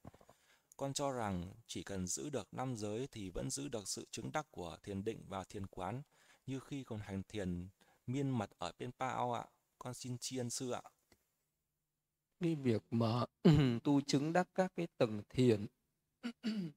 [0.80, 4.32] Con cho rằng chỉ cần giữ được năm giới thì vẫn giữ được sự chứng
[4.32, 6.02] đắc của thiền định và thiền quán
[6.46, 7.68] như khi còn hành thiền
[8.08, 9.46] miên mật ở bên Pa ạ.
[9.80, 10.82] Con xin tri ân sư ạ.
[12.40, 13.26] Cái việc mà
[13.84, 15.66] tu chứng đắc các cái tầng thiền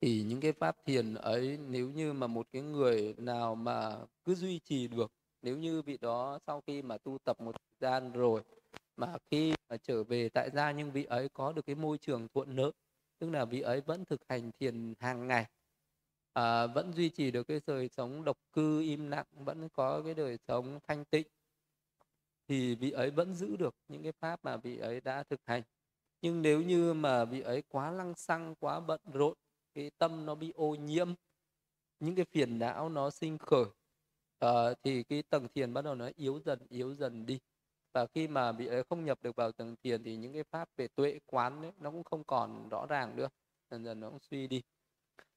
[0.00, 4.34] thì những cái pháp thiền ấy, nếu như mà một cái người nào mà cứ
[4.34, 5.12] duy trì được,
[5.42, 8.42] nếu như vị đó sau khi mà tu tập một thời gian rồi,
[8.96, 12.28] mà khi mà trở về tại gia nhưng vị ấy có được cái môi trường
[12.28, 12.72] thuận lợi
[13.22, 15.46] tức là vị ấy vẫn thực hành thiền hàng ngày.
[16.32, 20.14] À, vẫn duy trì được cái đời sống độc cư im lặng vẫn có cái
[20.14, 21.26] đời sống thanh tịnh.
[22.48, 25.62] Thì vị ấy vẫn giữ được những cái pháp mà vị ấy đã thực hành.
[26.22, 29.34] Nhưng nếu như mà vị ấy quá lăng xăng quá bận rộn
[29.74, 31.14] cái tâm nó bị ô nhiễm
[32.00, 33.66] những cái phiền não nó sinh khởi
[34.44, 37.38] uh, thì cái tầng thiền bắt đầu nó yếu dần yếu dần đi
[37.94, 40.42] và khi mà vị ấy ờ, không nhập được vào tầng thiền thì những cái
[40.50, 43.28] pháp về tuệ quán ấy, nó cũng không còn rõ ràng nữa.
[43.70, 44.62] Dần dần nó cũng suy đi.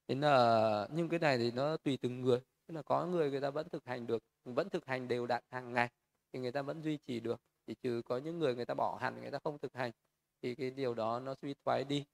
[0.07, 2.39] Thế là ờ, nhưng cái này thì nó tùy từng người.
[2.67, 5.43] Tức là có người người ta vẫn thực hành được vẫn thực hành đều đặn
[5.51, 5.89] hàng ngày
[6.33, 7.41] thì người ta vẫn duy trì được.
[7.67, 9.91] Chỉ trừ có những người người ta bỏ hẳn người ta không thực hành
[10.41, 12.05] thì cái điều đó nó suy thoái đi.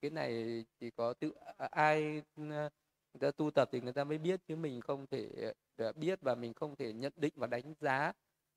[0.00, 2.42] Cái này chỉ có tự à, ai ừ,
[3.14, 6.18] người ta tu tập thì người ta mới biết chứ mình không thể ờ, biết
[6.22, 8.12] và mình không thể nhận định và đánh giá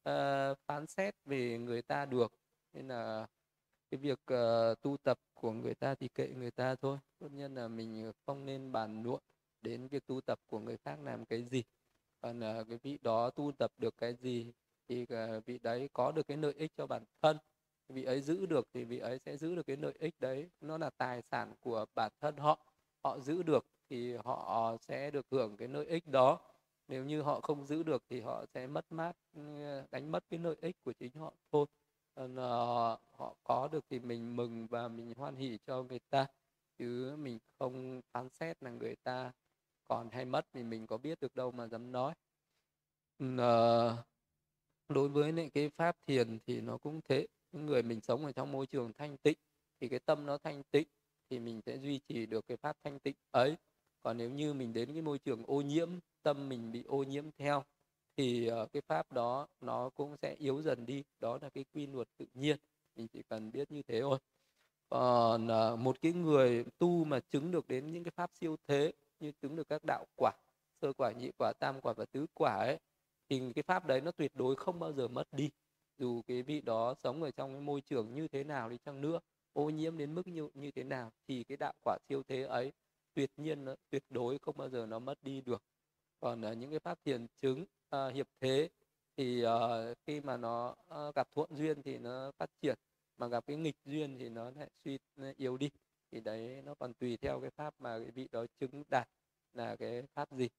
[0.09, 2.33] uh, phán xét về người ta được.
[2.73, 3.27] Nên là
[3.91, 6.97] cái việc uh, tu tập của người ta thì kệ người ta thôi.
[7.19, 9.21] Tốt nhất là mình không nên bàn luận
[9.61, 11.63] đến việc tu tập của người khác làm cái gì.
[12.21, 14.53] Còn uh, cái vị đó tu tập được cái gì
[14.87, 17.37] thì uh, vị đấy có được cái lợi ích cho bản thân.
[17.89, 20.49] Vị ấy giữ được thì vị ấy sẽ giữ được cái lợi ích đấy.
[20.61, 22.65] Nó là tài sản của bản thân họ.
[23.03, 26.39] Họ giữ được thì họ sẽ được hưởng cái lợi ích đó
[26.93, 30.39] nếu như họ không giữ được thì họ sẽ mất mát ờ, đánh mất cái
[30.39, 31.65] lợi ích của chính họ thôi.
[32.15, 36.27] Còn uh, họ có được thì mình mừng và mình hoan hỉ cho người ta
[36.77, 39.31] chứ mình không phán xét là người ta
[39.87, 42.13] còn hay mất thì mình có biết được đâu mà dám nói.
[43.37, 44.03] Ờ,
[44.89, 47.27] đối với những cái pháp thiền thì nó cũng thế.
[47.51, 49.37] Những người mình sống ở trong môi trường thanh tịnh
[49.79, 50.87] thì cái tâm nó thanh tịnh
[51.29, 53.55] thì mình sẽ duy trì được cái pháp thanh tịnh ấy.
[54.01, 55.89] Còn nếu như mình đến cái môi trường ô nhiễm
[56.23, 57.63] tâm mình bị ô nhiễm theo
[58.17, 61.03] thì uh, cái pháp đó nó cũng sẽ yếu dần đi.
[61.19, 62.57] Đó là cái quy luật tự nhiên
[62.95, 64.19] mình chỉ cần biết như thế thôi.
[64.89, 68.93] Còn uh, một cái người tu mà chứng được đến những cái pháp siêu thế
[69.19, 70.31] như chứng được các đạo quả
[70.81, 72.79] sơ quả nhị quả tam quả và tứ quả ấy
[73.29, 75.49] thì cái pháp đấy nó tuyệt đối không bao giờ mất đi.
[75.97, 79.01] Dù cái vị đó sống ở trong cái môi trường như thế nào đi chăng
[79.01, 79.19] nữa
[79.53, 82.71] ô nhiễm đến mức như như thế nào thì cái đạo quả siêu thế ấy
[83.13, 85.63] tuyệt nhiên nó tuyệt đối không bao giờ nó mất đi được
[86.23, 88.69] còn uh, những cái pháp thiền chứng uh, hiệp thế
[89.17, 92.75] thì uh, khi mà nó uh, gặp thuận duyên thì nó phát triển
[93.17, 94.97] mà gặp cái nghịch duyên thì nó lại suy
[95.37, 95.69] yếu đi.
[96.11, 99.09] Thì đấy nó còn tùy theo cái pháp mà cái vị đó chứng đạt
[99.53, 100.49] là cái pháp gì.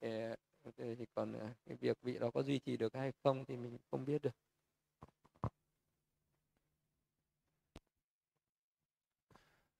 [0.00, 0.10] Thì,
[0.76, 1.34] thì còn
[1.66, 4.34] cái việc vị đó có duy trì được hay không thì mình không biết được.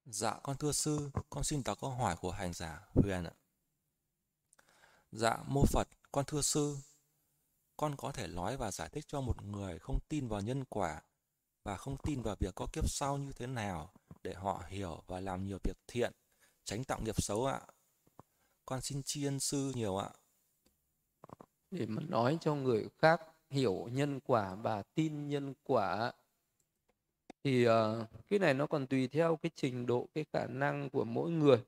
[0.04, 3.37] Dạ con thưa sư, con xin đọc câu hỏi của hành giả Huyền ạ.
[5.12, 6.76] Dạ mô Phật, con thưa sư,
[7.76, 11.02] con có thể nói và giải thích cho một người không tin vào nhân quả
[11.64, 15.20] và không tin vào việc có kiếp sau như thế nào để họ hiểu và
[15.20, 16.12] làm nhiều việc thiện,
[16.64, 17.60] tránh tạo nghiệp xấu ạ.
[18.66, 20.10] Con xin tri ân sư nhiều ạ.
[21.70, 23.20] Để mà nói cho người khác
[23.50, 26.12] hiểu nhân quả và tin nhân quả
[27.44, 27.72] thì uh,
[28.28, 31.64] cái này nó còn tùy theo cái trình độ cái khả năng của mỗi người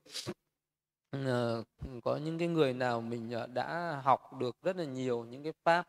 [1.17, 1.65] uh,
[2.03, 5.53] có những cái người nào mình uh, đã học được rất là nhiều những cái
[5.63, 5.87] pháp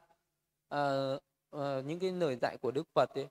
[0.75, 1.23] uh,
[1.57, 3.29] uh, những cái lời dạy của Đức Phật ấy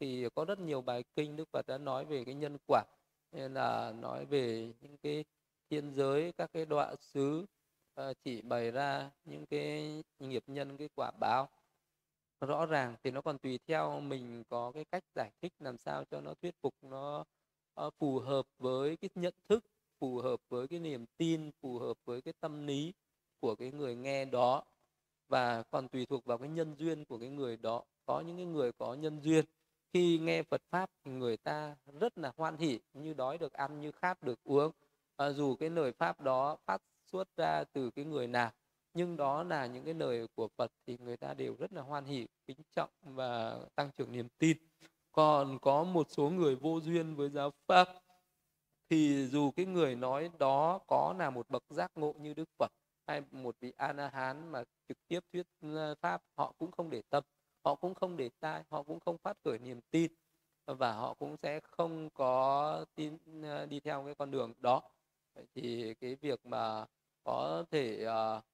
[0.00, 2.84] thì có rất nhiều bài kinh Đức Phật đã nói về cái nhân quả
[3.32, 5.24] nên là nói về những cái
[5.70, 7.46] thiên giới các cái đoạn xứ
[8.00, 11.48] uh, chỉ bày ra những cái nghiệp nhân cái quả báo.
[12.40, 16.04] Rõ ràng thì nó còn tùy theo mình có cái cách giải thích làm sao
[16.04, 17.24] cho nó thuyết phục nó
[17.86, 19.64] uh, phù hợp với cái nhận thức
[20.02, 22.92] phù hợp với cái niềm tin phù hợp với cái tâm lý
[23.40, 24.64] của cái người nghe đó.
[25.28, 27.82] Và còn tùy thuộc vào cái nhân duyên của cái người đó.
[28.06, 29.44] Có những cái người có nhân duyên
[29.92, 33.80] khi nghe Phật pháp thì người ta rất là hoan hỉ như đói được ăn
[33.80, 34.72] như khát được uống.
[35.16, 38.50] À, dù cái lời pháp đó phát xuất ra từ cái người nào
[38.94, 42.04] nhưng đó là những cái lời của Phật thì người ta đều rất là hoan
[42.04, 44.56] hỉ kính trọng và tăng trưởng niềm tin.
[45.12, 47.88] Còn có một số người vô duyên với giáo pháp
[48.92, 52.72] thì dù cái người nói đó có là một bậc giác ngộ như Đức Phật
[53.06, 56.90] hay một vị a la hán mà trực tiếp thuyết ờ, pháp họ cũng không
[56.90, 57.24] để tâm
[57.64, 60.12] họ cũng không để tai họ cũng không phát khởi niềm tin
[60.66, 64.82] và họ cũng sẽ không có tin ờ, đi theo cái con đường đó.
[65.34, 66.84] Vậy thì cái việc mà
[67.24, 68.44] có thể uh,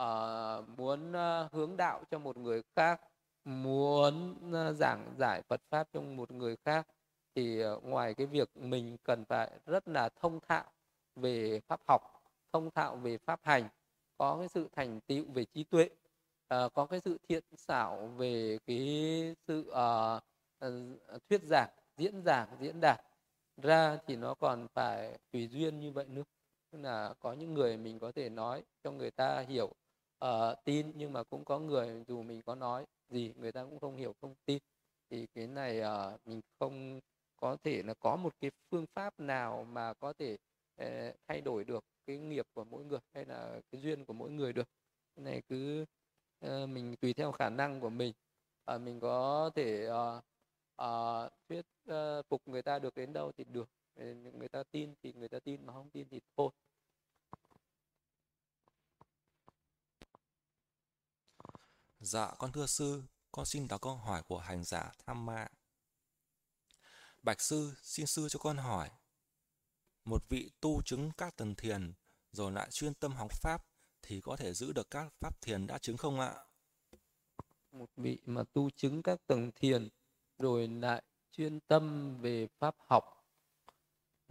[0.00, 3.00] uh, muốn uh, hướng đạo cho một người khác
[3.44, 6.86] muốn uh, giảng giải Phật pháp cho một người khác
[7.34, 10.64] thì ờ, ngoài cái việc mình cần phải rất là thông thạo
[11.16, 12.02] về pháp học
[12.52, 13.68] thông thạo về pháp hành
[14.18, 15.88] có cái sự thành tựu về trí tuệ
[16.54, 20.22] uh, có cái sự thiện xảo về cái sự uh,
[20.66, 23.00] uh, thuyết giảng diễn giảng diễn đạt
[23.56, 26.22] ra thì nó còn phải tùy duyên như vậy nữa.
[26.70, 29.72] Tức là có những người mình có thể nói cho người ta hiểu
[30.24, 33.80] uh, tin nhưng mà cũng có người dù mình có nói gì người ta cũng
[33.80, 34.58] không hiểu không tin.
[35.10, 37.00] Thì cái này uh, mình không
[37.42, 40.36] có thể là có một cái phương pháp nào mà có thể
[40.82, 44.30] uh, thay đổi được cái nghiệp của mỗi người hay là cái duyên của mỗi
[44.30, 44.68] người được?
[45.16, 45.84] Cái này cứ
[46.46, 48.12] uh, mình tùy theo khả năng của mình.
[48.74, 50.24] Uh, mình có thể uh,
[50.82, 53.68] uh, thuyết uh, phục người ta được đến đâu thì được.
[54.32, 56.50] Người ta tin thì người ta tin mà không tin thì thôi.
[61.98, 63.02] Dạ con thưa sư,
[63.32, 65.48] con xin đọc câu hỏi của hành giả Tham Ma.
[67.22, 68.90] Bạch sư, xin sư cho con hỏi.
[70.04, 71.92] Một vị tu chứng các tầng thiền
[72.32, 73.66] rồi lại chuyên tâm học pháp
[74.02, 76.34] thì có thể giữ được các pháp thiền đã chứng không ạ?
[77.72, 79.88] Một vị mà tu chứng các tầng thiền
[80.38, 83.04] rồi lại chuyên tâm về pháp học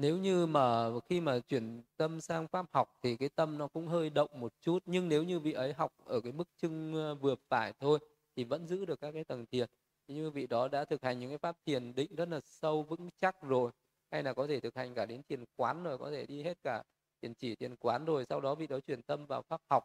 [0.01, 3.87] nếu như mà khi mà chuyển tâm sang pháp học thì cái tâm nó cũng
[3.87, 7.15] hơi động một chút nhưng nếu như vị ấy học ở cái mức chưng ờ,
[7.15, 7.99] vừa phải thôi
[8.35, 9.69] thì vẫn giữ được các cái tầng thiền
[10.13, 13.09] như vị đó đã thực hành những cái pháp thiền định rất là sâu vững
[13.21, 13.71] chắc rồi.
[14.11, 16.57] Hay là có thể thực hành cả đến thiền quán rồi có thể đi hết
[16.63, 16.83] cả
[17.21, 19.83] thiền chỉ thiền quán rồi sau đó vị đó chuyển tâm vào pháp học.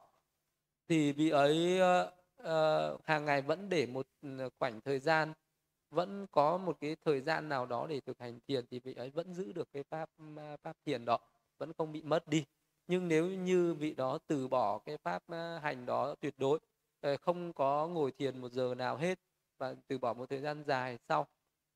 [0.89, 1.81] Thì vị ấy
[2.43, 5.33] uh, hàng ngày vẫn để một ừ, khoảng thời gian
[5.91, 9.11] vẫn có một cái thời gian nào đó để thực hành thiền thì vị ấy
[9.11, 10.25] vẫn giữ được cái pháp ừ,
[10.63, 11.19] pháp thiền đó
[11.59, 12.45] vẫn không bị mất đi.
[12.87, 16.59] Nhưng nếu như vị đó từ bỏ cái pháp ờ, hành đó tuyệt đối
[17.21, 19.19] không có ngồi thiền một giờ nào hết
[19.59, 21.27] và từ bỏ một thời gian dài sau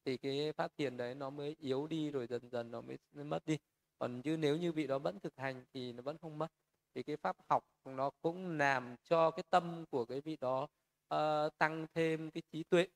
[0.04, 3.46] thì cái pháp thiền đấy nó mới yếu đi rồi dần dần nó mới mất
[3.46, 3.58] đi.
[3.98, 6.48] Còn như nếu như vị đó vẫn thực hành thì nó vẫn không mất.
[6.94, 10.68] Thì cái pháp học nó cũng làm cho cái tâm của cái vị đó
[11.14, 12.86] uh, tăng thêm cái trí tuệ.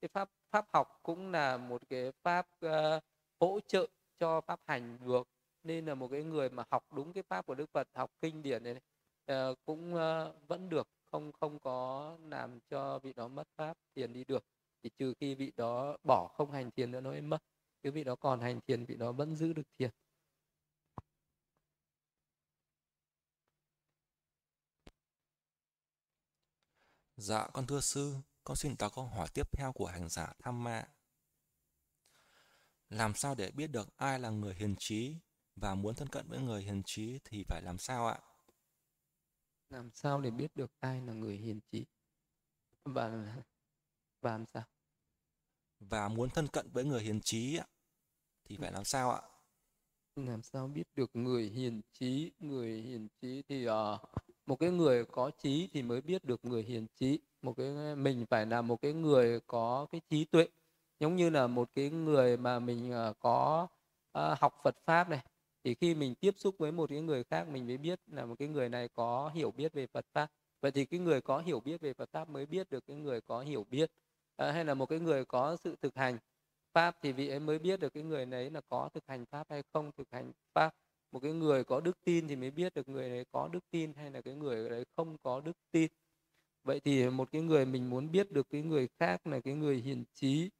[0.00, 3.02] Cái pháp pháp học cũng là một cái pháp uh,
[3.40, 3.86] hỗ trợ
[4.18, 5.28] cho pháp hành được
[5.62, 8.42] nên là một cái người mà học đúng cái pháp của Đức Phật học kinh
[8.42, 13.28] điển này, này uh, cũng uh, vẫn được không không có làm cho vị đó
[13.28, 14.44] mất pháp thiền đi được
[14.82, 17.42] chỉ trừ khi vị đó bỏ không hành thiền nữa nó mới mất
[17.82, 19.90] chứ vị đó còn hành thiền vị đó vẫn giữ được thiền
[27.16, 30.64] Dạ con thưa sư, con xin đặt câu hỏi tiếp theo của hành giả Tham
[30.64, 30.84] mạ.
[32.88, 35.16] Làm sao để biết được ai là người hiền trí
[35.56, 38.18] và muốn thân cận với người hiền trí thì phải làm sao ạ?
[39.70, 41.86] Làm sao để biết được ai là người hiền trí
[42.84, 43.34] và
[44.20, 44.62] và làm sao?
[45.80, 47.58] Và muốn thân cận với người hiền trí
[48.44, 49.22] thì phải làm sao ạ?
[50.16, 52.32] Làm sao biết được người hiền trí?
[52.38, 53.72] Người hiền trí thì uh,
[54.46, 58.26] một cái người có trí thì mới biết được người hiền trí một cái mình
[58.30, 60.48] phải là một cái người có cái trí tuệ
[61.00, 63.68] giống như là một cái người mà mình ờ, có
[64.18, 65.24] uh, học Phật pháp này
[65.64, 68.34] thì khi mình tiếp xúc với một cái người khác mình mới biết là một
[68.38, 70.30] cái người này có hiểu biết về Phật pháp
[70.60, 73.20] vậy thì cái người có hiểu biết về Phật pháp mới biết được cái người
[73.20, 73.90] có hiểu biết
[74.36, 76.18] à, hay là một cái người có sự thực hành
[76.72, 79.46] pháp thì vị ấy mới biết được cái người đấy là có thực hành pháp
[79.50, 80.74] hay không thực hành pháp
[81.12, 83.92] một cái người có đức tin thì mới biết được người đấy có đức tin
[83.94, 85.90] hay là cái người đấy không có đức tin
[86.64, 89.76] vậy thì một cái người mình muốn biết được cái người khác là cái người
[89.76, 90.50] hiền trí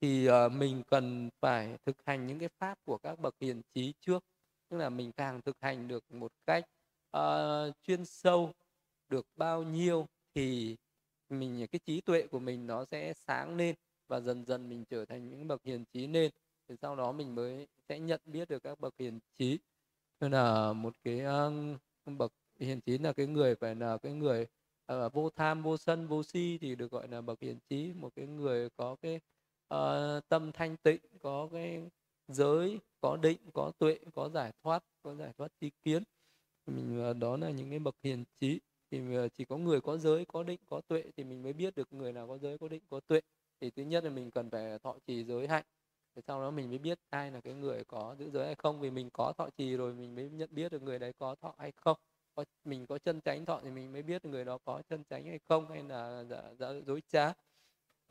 [0.00, 3.94] thì uh, mình cần phải thực hành những cái pháp của các bậc hiền trí
[4.00, 4.24] trước
[4.72, 6.64] tức là mình càng thực hành được một cách
[7.16, 8.52] uh, chuyên sâu
[9.08, 10.76] được bao nhiêu thì
[11.28, 13.74] mình cái trí tuệ của mình nó sẽ sáng lên
[14.08, 16.30] và dần dần mình trở thành những bậc hiền trí lên.
[16.68, 19.58] thì sau đó mình mới sẽ nhận biết được các bậc hiền trí
[20.20, 24.46] nên là một cái uh, bậc hiền trí là cái người phải là cái người
[24.92, 28.10] uh, vô tham vô sân vô si thì được gọi là bậc hiền trí một
[28.16, 29.20] cái người có cái
[29.74, 31.82] uh, tâm thanh tịnh có cái
[32.28, 36.02] giới có định có tuệ có giải thoát có giải thoát tri kiến.
[36.66, 38.60] Mình ờ, đó là những cái bậc hiền trí.
[38.90, 41.74] Thì ờ, chỉ có người có giới có định có tuệ thì mình mới biết
[41.76, 43.20] được người nào có giới có định có tuệ.
[43.60, 45.64] Thì thứ nhất là mình cần phải thọ trì giới hạnh.
[46.16, 48.80] Thì sau đó mình mới biết ai là cái người có giữ giới hay không.
[48.80, 51.54] Vì mình có thọ trì rồi mình mới nhận biết được người đấy có thọ
[51.58, 51.96] hay không.
[52.34, 55.24] Có, mình có chân tránh thọ thì mình mới biết người đó có chân tránh
[55.26, 57.32] hay không hay là giả, giả dối trá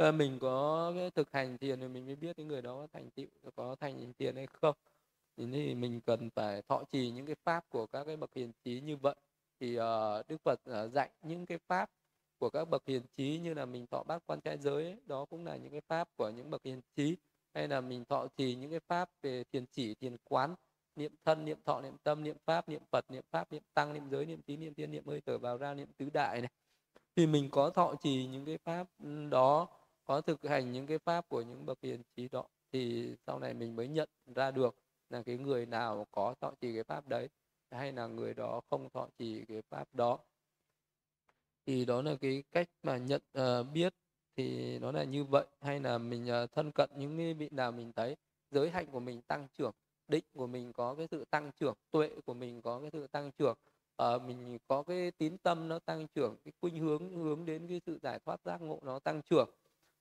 [0.02, 2.88] à, mình có cái thực hành thiền thì mình mới biết cái người đó có
[2.94, 3.26] thành tựu
[3.56, 4.76] có thành thiền hay không.
[5.38, 8.82] Thì mình cần phải thọ trì những cái pháp của các cái bậc hiền trí
[8.82, 9.16] như vậy.
[9.60, 11.90] Thì uh, đức phật uh, dạy những cái pháp
[12.38, 15.26] của các bậc hiền trí như là mình thọ bát quan trai giới ấy, đó
[15.26, 17.18] cũng là những cái pháp của những bậc hiền trí.
[17.54, 20.56] Hay là mình thọ trì những cái pháp về thiền chỉ thiền quán
[20.96, 24.10] niệm thân niệm thọ niệm tâm niệm pháp niệm phật niệm pháp niệm tăng niệm
[24.10, 26.52] giới niệm tín niệm thiên niệm hơi thở vào ra niệm tứ đại này.
[27.16, 29.68] Thì mình có thọ trì những cái pháp ừ, đó
[30.12, 33.54] có thực hành những cái pháp của những bậc hiền trí đó thì sau này
[33.54, 34.76] mình mới nhận ra được
[35.10, 37.30] là cái người nào có thọ trì cái pháp đấy
[37.70, 40.20] hay là người đó không thọ trì cái pháp đó.
[41.66, 43.94] Thì đó là cái cách mà nhận uh, biết
[44.36, 45.46] thì nó là như vậy.
[45.62, 48.16] Hay là mình uh, thân cận những cái vị nào mình thấy
[48.52, 49.74] giới hạnh của mình tăng trưởng
[50.08, 53.32] định của mình có cái sự tăng trưởng tuệ của mình có cái sự tăng
[53.32, 53.58] trưởng
[54.04, 57.82] uh, mình có cái tín tâm nó tăng trưởng cái khuynh hướng hướng đến cái
[57.86, 59.50] sự giải thoát giác ngộ nó tăng trưởng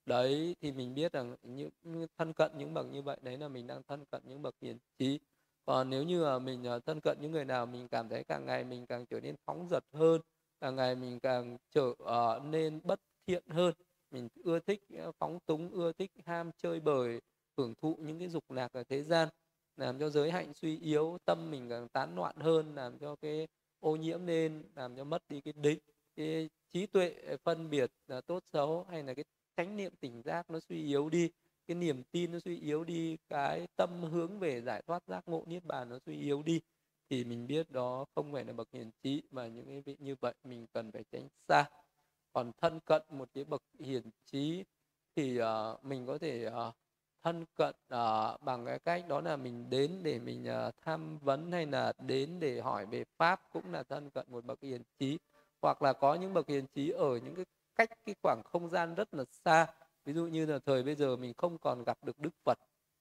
[0.06, 1.70] đấy thì mình biết rằng những
[2.18, 4.78] thân cận những bậc như vậy đấy là mình đang thân cận những bậc hiền
[4.98, 5.18] trí.
[5.66, 8.46] Còn nếu như là mình à, thân cận những người nào mình cảm thấy càng
[8.46, 10.20] ngày mình càng trở nên phóng dật hơn
[10.60, 13.74] càng ngày mình càng trở uh, nên bất thiện hơn
[14.10, 17.20] mình ưa thích à, phóng túng ưa thích ham chơi bời
[17.56, 19.28] hưởng thụ những cái dục lạc ở thế gian
[19.76, 23.48] làm cho giới hạnh suy yếu tâm mình càng tán loạn hơn làm cho cái
[23.80, 25.78] ô nhiễm lên làm cho mất đi cái định
[26.16, 27.14] cái trí tuệ
[27.44, 29.24] phân biệt là tốt xấu hay là cái
[29.60, 31.30] chánh niệm tỉnh giác nó suy yếu đi
[31.66, 35.44] cái niềm tin nó suy yếu đi cái tâm hướng về giải thoát giác ngộ
[35.46, 36.60] niết bàn nó suy yếu đi
[37.10, 40.14] thì mình biết đó không phải là bậc hiền trí mà những cái vị như
[40.20, 41.70] vậy mình cần phải tránh xa.
[42.32, 44.64] Còn thân cận một cái bậc hiền trí
[45.16, 46.74] thì uh, mình có thể uh,
[47.22, 51.52] thân cận uh, bằng cái cách đó là mình đến để mình uh, tham vấn
[51.52, 55.18] hay là đến để hỏi về pháp cũng là thân cận một bậc hiền trí.
[55.62, 57.44] Hoặc là có những bậc hiền trí ở những cái
[57.86, 59.66] cách cái khoảng không gian rất là xa.
[60.04, 62.58] Ví dụ như là thời bây giờ mình không còn gặp được đức phật,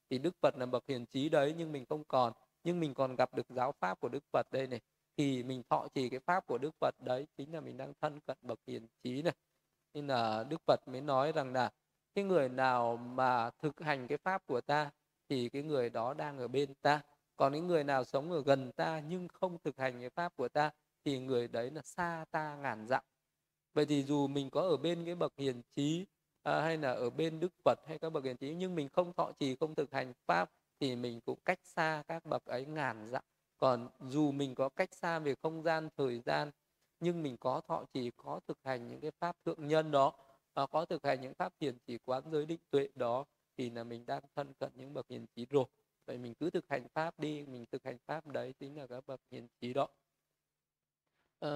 [0.10, 2.34] thì đức phật là bậc hiền trí đấy, nhưng mình không còn.
[2.64, 4.82] Nhưng mình còn gặp được giáo pháp của đức phật đây này,
[5.18, 8.20] thì mình thọ trì cái pháp của đức phật đấy, chính là mình đang thân
[8.20, 9.34] cận bậc hiền trí này.
[9.94, 11.72] Nên là đức phật mới nói rằng là,
[12.16, 14.92] cái người nào mà thực hành cái pháp của ta,
[15.30, 17.02] thì cái người đó đang ở bên ta.
[17.36, 20.50] Còn những người nào sống ở gần ta, nhưng không thực hành cái pháp của
[20.50, 20.72] ta,
[21.06, 23.04] thì người đấy là xa ta ngàn dặm
[23.80, 26.06] vậy thì dù mình có ở bên cái bậc hiền trí
[26.44, 29.14] à, hay là ở bên đức phật hay các bậc hiền trí nhưng mình không
[29.14, 33.08] thọ trì không thực hành pháp thì mình cũng cách xa các bậc ấy ngàn
[33.12, 33.24] dặm.
[33.58, 36.52] Còn dù mình có cách xa về không gian thời gian
[37.00, 40.14] nhưng mình có thọ trì có thực hành những cái pháp thượng nhân đó
[40.54, 43.26] à, có thực hành những pháp hiền chỉ quán giới định tuệ đó
[43.58, 45.66] thì là mình đang thân cận những bậc hiền trí rồi.
[46.06, 49.08] Vậy mình cứ thực hành pháp đi mình thực hành pháp đấy chính là các
[49.08, 49.88] bậc hiền trí đó
[51.40, 51.50] à,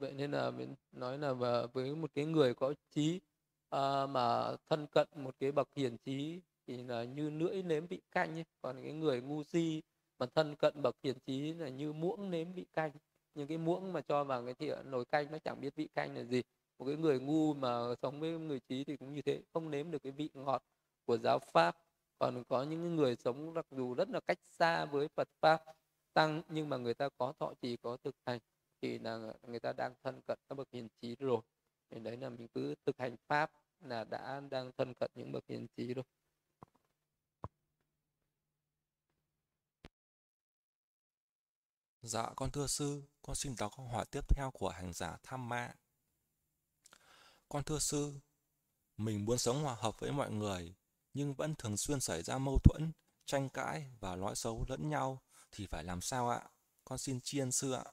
[0.00, 1.32] vậy nên là mình nói là
[1.72, 3.20] với một cái người có trí
[3.68, 8.00] à, mà thân cận một cái bậc hiền trí thì là như lưỡi nếm vị
[8.10, 8.44] canh ấy.
[8.62, 9.82] còn cái người ngu si
[10.18, 12.90] mà thân cận bậc hiền trí là như muỗng nếm vị canh.
[13.34, 16.16] Những cái muỗng mà cho vào cái thìa nồi canh nó chẳng biết vị canh
[16.16, 16.42] là gì.
[16.78, 19.90] Một cái người ngu mà sống với người trí thì cũng như thế không nếm
[19.90, 20.62] được cái vị ngọt
[21.06, 21.76] của giáo pháp.
[22.18, 25.62] Còn có những người sống mặc dù rất là cách xa với Phật pháp
[26.14, 28.40] tăng nhưng mà người ta có thọ trì có thực hành
[28.82, 31.40] thì là người ta đang thân cận các bậc hiền trí rồi
[31.90, 33.50] thì đấy là mình cứ thực hành pháp
[33.80, 36.04] là đã đang thân cận những bậc hiền trí rồi
[42.02, 45.48] Dạ con thưa sư, con xin đọc câu hỏi tiếp theo của hành giả Tham
[45.48, 45.74] Ma.
[47.48, 48.20] Con thưa sư,
[48.96, 50.74] mình muốn sống hòa hợp với mọi người,
[51.14, 52.92] nhưng vẫn thường xuyên xảy ra mâu thuẫn,
[53.26, 56.42] tranh cãi và nói xấu lẫn nhau, thì phải làm sao ạ?
[56.84, 57.84] Con xin chiên sư ạ.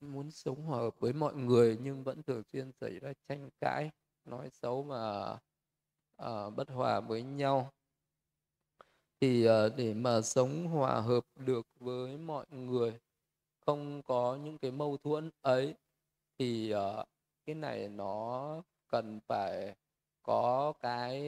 [0.00, 3.90] Muốn sống hòa hợp với mọi người nhưng vẫn thường xuyên xảy ra tranh cãi,
[4.24, 5.40] nói xấu và uh,
[6.16, 7.72] à, bất hòa với nhau.
[9.20, 12.98] Thì uh, để mà sống hòa hợp được với mọi người
[13.66, 15.74] không có những cái mâu thuẫn ấy
[16.38, 17.06] thì uh,
[17.46, 19.74] cái này nó cần phải
[20.22, 21.22] có cái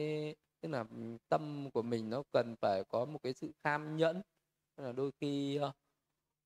[0.61, 0.85] tức là
[1.29, 4.21] tâm của mình nó cần phải có một cái sự tham nhẫn.
[4.77, 5.75] Là đôi khi uh,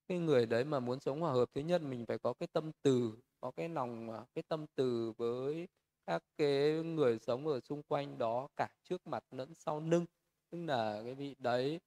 [0.08, 2.72] cái người đấy mà muốn sống hòa hợp thứ nhất mình phải có cái tâm
[2.82, 5.68] từ có cái lòng à, cái tâm từ với
[6.06, 10.06] các cái người sống ở xung quanh đó cả trước mặt lẫn sau lưng.
[10.50, 11.80] Tức là cái vị đấy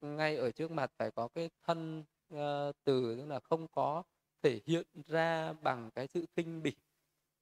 [0.00, 2.04] ngay ở trước mặt phải có cái thân
[2.34, 4.02] uh, từ tức là không có
[4.42, 6.72] thể hiện ra bằng cái sự khinh bỉ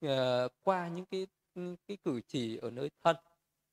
[0.07, 1.27] uh, qua những cái
[1.87, 3.17] cái cử chỉ ở nơi thân.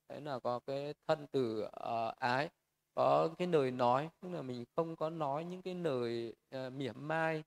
[0.09, 2.49] Đấy là có cái thân từ uh, ái
[2.95, 6.91] có cái lời nói tức là mình không có nói những cái lời uh, mỉa
[6.91, 7.43] mai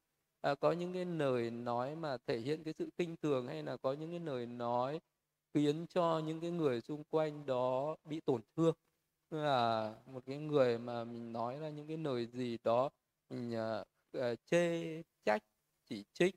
[0.51, 3.77] uh, có những cái lời nói mà thể hiện cái sự kinh thường hay là
[3.77, 5.01] có những cái lời nói
[5.55, 8.75] khiến cho những cái người xung quanh đó bị tổn thương.
[9.31, 12.91] Là một cái người mà mình nói ra những cái lời gì đó
[13.31, 13.55] mình
[14.19, 15.43] uh, chê trách
[15.89, 16.35] chỉ trích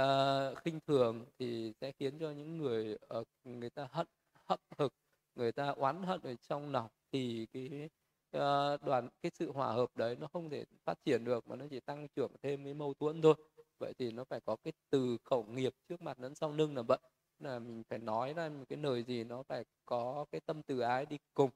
[0.00, 4.06] uh, khinh thường thì sẽ khiến cho những người uh, người ta hận
[4.46, 4.92] hận hực
[5.34, 6.88] người ta oán hận ở trong lòng.
[7.12, 7.88] Thì cái
[8.36, 11.64] uh, đoàn cái sự hòa hợp đấy nó không thể phát triển được mà nó
[11.70, 13.34] chỉ tăng trưởng thêm cái mâu thuẫn thôi.
[13.78, 16.82] Vậy thì nó phải có cái từ khẩu nghiệp trước mặt lẫn sau lưng là
[16.82, 16.98] vậy.
[17.38, 20.80] Là mình phải nói ra một cái lời gì nó phải có cái tâm từ
[20.80, 21.50] ái đi cùng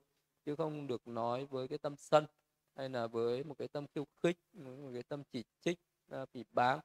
[0.47, 2.27] chứ không được nói với cái tâm sân
[2.77, 5.79] hay là với một cái tâm khiêu khích một cái tâm chỉ trích
[6.11, 6.81] à, phỉ báng.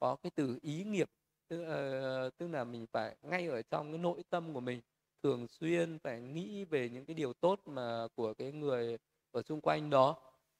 [0.00, 1.10] Có cái từ ý nghiệp
[1.48, 4.80] tức, uh, tức là mình phải ngay ở trong cái nội tâm của mình
[5.22, 8.98] thường xuyên phải nghĩ về những cái điều tốt mà của cái người
[9.38, 10.16] ở xung quanh đó.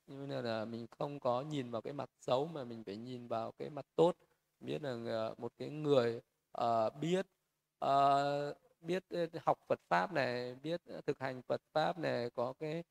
[0.06, 3.28] Như là, là mình không có nhìn vào cái mặt xấu mà mình phải nhìn
[3.28, 4.16] vào cái mặt tốt.
[4.60, 6.20] Biết là ờ, một cái người
[6.60, 7.26] uh, biết
[7.84, 9.04] uh, biết
[9.44, 12.82] học Phật pháp này biết thực hành Phật pháp này có cái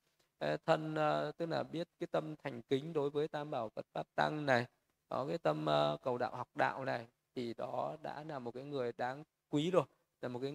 [0.66, 0.96] thân
[1.38, 4.66] tức là biết cái tâm thành kính đối với tam bảo Phật pháp tăng này
[5.10, 5.66] có cái tâm
[6.04, 9.84] cầu đạo học đạo này thì đó đã là một cái người đáng quý rồi.
[10.22, 10.52] Là một cái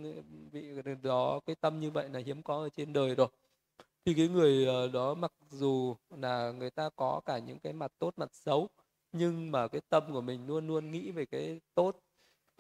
[0.52, 0.72] vị
[1.02, 3.28] đó cái tâm như vậy là hiếm có ở trên đời rồi
[4.04, 7.92] thì cái người ờ, đó mặc dù là người ta có cả những cái mặt
[7.98, 8.68] tốt mặt xấu
[9.12, 11.96] nhưng mà cái tâm của mình luôn luôn nghĩ về cái tốt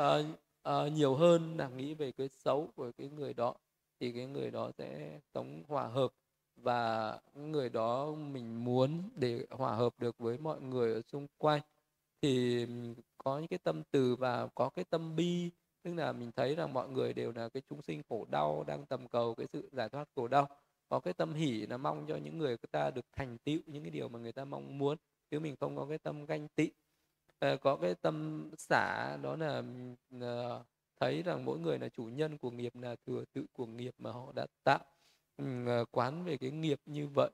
[0.02, 0.26] uh,
[0.68, 3.54] uh, nhiều hơn là nghĩ về cái xấu của cái người đó
[4.02, 6.12] thì cái người đó sẽ sống hòa hợp.
[6.56, 11.60] Và người đó mình muốn để hòa hợp được với mọi người ở xung quanh
[12.22, 12.66] thì
[13.18, 15.50] có những cái tâm từ và có cái tâm bi.
[15.82, 18.86] Tức là mình thấy rằng mọi người đều là cái chúng sinh khổ đau đang
[18.86, 20.48] tầm cầu cái sự giải thoát khổ đau
[20.92, 23.90] có cái tâm hỷ là mong cho những người ta được thành tựu những cái
[23.90, 24.96] điều mà người ta mong muốn.
[25.30, 26.70] Chứ mình không có cái tâm ganh tị.
[27.38, 29.62] Ờ, có cái tâm xả đó là
[30.20, 30.64] ờ,
[31.00, 34.12] thấy rằng mỗi người là chủ nhân của nghiệp là thừa tự của nghiệp mà
[34.12, 34.78] họ đã tạo.
[35.36, 37.30] Ừ, ờ, quán về cái nghiệp như vậy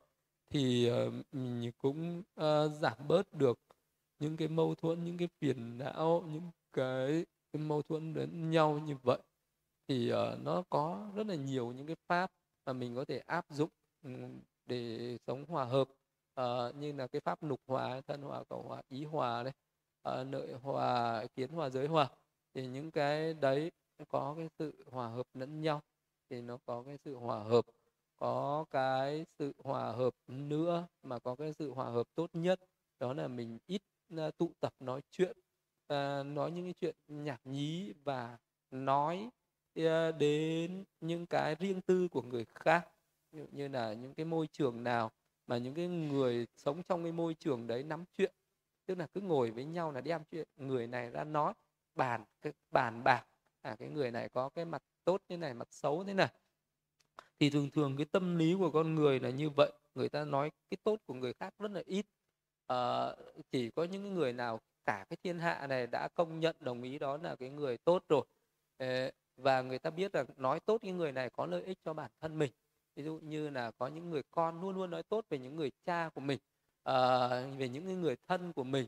[0.51, 0.91] thì
[1.33, 2.23] mình cũng
[2.81, 3.59] giảm bớt được
[4.19, 8.79] những cái mâu thuẫn những cái phiền não những cái, cái mâu thuẫn đến nhau
[8.79, 9.19] như vậy.
[9.89, 12.31] Thì uh, nó có rất là nhiều những cái pháp
[12.69, 13.71] mà mình có thể áp dụng
[14.03, 14.11] ừ,
[14.67, 15.89] để sống hòa hợp.
[16.41, 19.53] Uh, như là cái pháp nục hòa thân hòa cầu hòa ý hòa đấy
[20.03, 22.09] ờ, uh, nội hòa kiến hòa giới hòa
[22.55, 23.71] thì những cái đấy
[24.09, 25.83] có cái sự hòa hợp lẫn nhau
[26.31, 27.65] thì nó có cái sự hòa hợp.
[28.17, 32.61] Có cái sự hòa hợp nữa mà có cái sự hòa hợp tốt nhất
[32.99, 33.83] đó là mình ít
[34.17, 35.37] ờ, tụ tập nói chuyện
[35.93, 38.39] uh, nói những cái chuyện nhảm nhí và
[38.71, 39.31] nói
[39.87, 42.89] À, đến những cái riêng tư của người khác.
[43.33, 45.11] Ví dụ như là những cái môi trường nào
[45.47, 48.33] mà những cái người sống trong cái môi trường đấy nắm chuyện.
[48.87, 51.55] Tức là cứ ngồi với nhau là đem chuyện người này ra nói
[51.95, 53.27] bàn cái bàn bạc.
[53.63, 56.29] À cái người này có cái mặt tốt thế này mặt xấu thế này.
[57.41, 59.73] Thì thường thường cái tâm lý của con người là như vậy.
[59.95, 62.07] Người ta nói cái tốt của người khác rất là ít.
[62.67, 63.07] À,
[63.53, 66.99] chỉ có những người nào cả cái thiên hạ này đã công nhận đồng ý
[66.99, 68.27] đó là cái người tốt rồi
[69.39, 72.11] và người ta biết là nói tốt những người này có lợi ích cho bản
[72.21, 72.53] thân mình.
[72.97, 75.71] Ví dụ như là có những người con luôn luôn nói tốt về những người
[75.85, 76.39] cha của mình
[76.83, 77.29] à,
[77.59, 78.87] về những người thân của mình.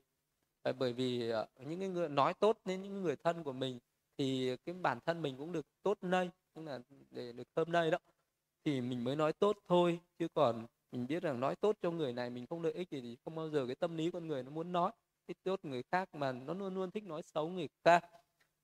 [0.63, 3.79] À, bởi vì à, những người nói tốt đến những người thân của mình
[4.19, 7.91] thì cái bản thân mình cũng được tốt nơi tức là để được thơm nơi
[7.91, 7.99] đó.
[8.65, 12.13] Thì mình mới nói tốt thôi chứ còn mình biết rằng nói tốt cho người
[12.13, 14.51] này mình không lợi ích thì không bao giờ cái tâm lý con người nó
[14.51, 14.93] muốn nói.
[15.27, 18.05] Cái tốt người khác mà nó luôn luôn thích nói xấu người khác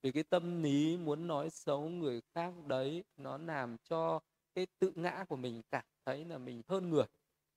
[0.07, 4.21] vì cái tâm lý muốn nói xấu người khác đấy nó làm cho
[4.55, 7.05] cái tự ngã của mình cảm thấy là mình hơn người.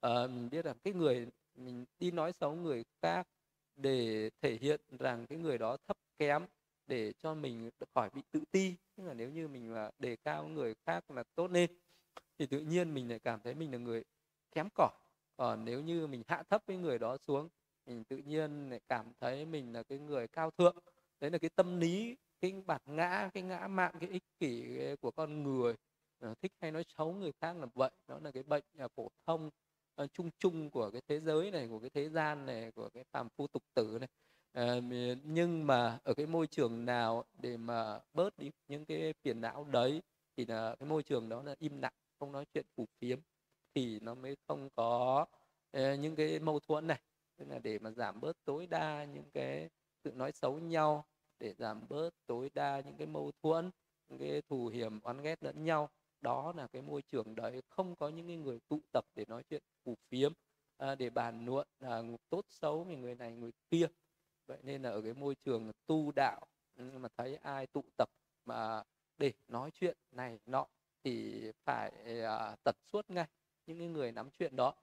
[0.01, 3.27] À, mình biết rằng cái người mình đi nói xấu người khác
[3.75, 6.45] để thể hiện rằng cái người đó thấp kém
[6.87, 8.73] để cho mình khỏi bị tự ti.
[8.95, 11.69] Tức là nếu như mình là đề cao người khác là tốt lên
[12.39, 14.03] thì tự nhiên mình lại cảm thấy mình là người
[14.51, 14.93] kém cỏi.
[15.37, 17.49] Còn nếu như mình hạ thấp cái người đó xuống
[17.85, 20.75] mình tự nhiên lại cảm thấy mình là cái người cao thượng.
[21.19, 24.95] Đấy là cái tâm lý cái bản ngã cái ngã mạn cái ích kỷ ờ,
[24.95, 25.75] của con người.
[26.19, 27.91] Ờ, thích hay nói xấu người khác là vậy.
[28.07, 29.49] Đó là cái bệnh à, phổ thông
[29.95, 33.03] ờ, chung chung của cái thế giới này của cái thế gian này của cái
[33.11, 34.09] phàm phu tục tử này.
[34.53, 34.79] À,
[35.23, 39.63] nhưng mà ở cái môi trường nào để mà bớt đi những cái phiền não
[39.71, 40.01] đấy
[40.37, 43.19] thì là cái môi trường đó là im lặng không nói chuyện phù phiếm
[43.75, 45.25] thì nó mới không có
[45.77, 47.01] uh, những cái mâu thuẫn này.
[47.37, 49.69] Tức là để mà giảm bớt tối đa những cái
[50.03, 51.05] sự nói xấu nhau
[51.39, 53.71] để giảm bớt tối đa những cái mâu thuẫn
[54.09, 55.89] những cái thù hiểm oán ghét lẫn nhau.
[56.21, 59.61] Đó là cái môi trường đấy không có những người tụ tập để nói chuyện
[59.83, 60.33] phù phiếm
[60.77, 63.87] à, để bàn luận là tốt xấu về người này người kia.
[64.47, 66.45] Vậy nên là ở cái môi trường tu đạo
[66.75, 68.09] mà thấy ai tụ tập
[68.45, 68.83] mà
[69.17, 70.65] để nói chuyện này nọ
[71.03, 71.91] thì phải
[72.23, 73.27] à, tật suốt ngay
[73.65, 74.73] những cái người nắm chuyện đó.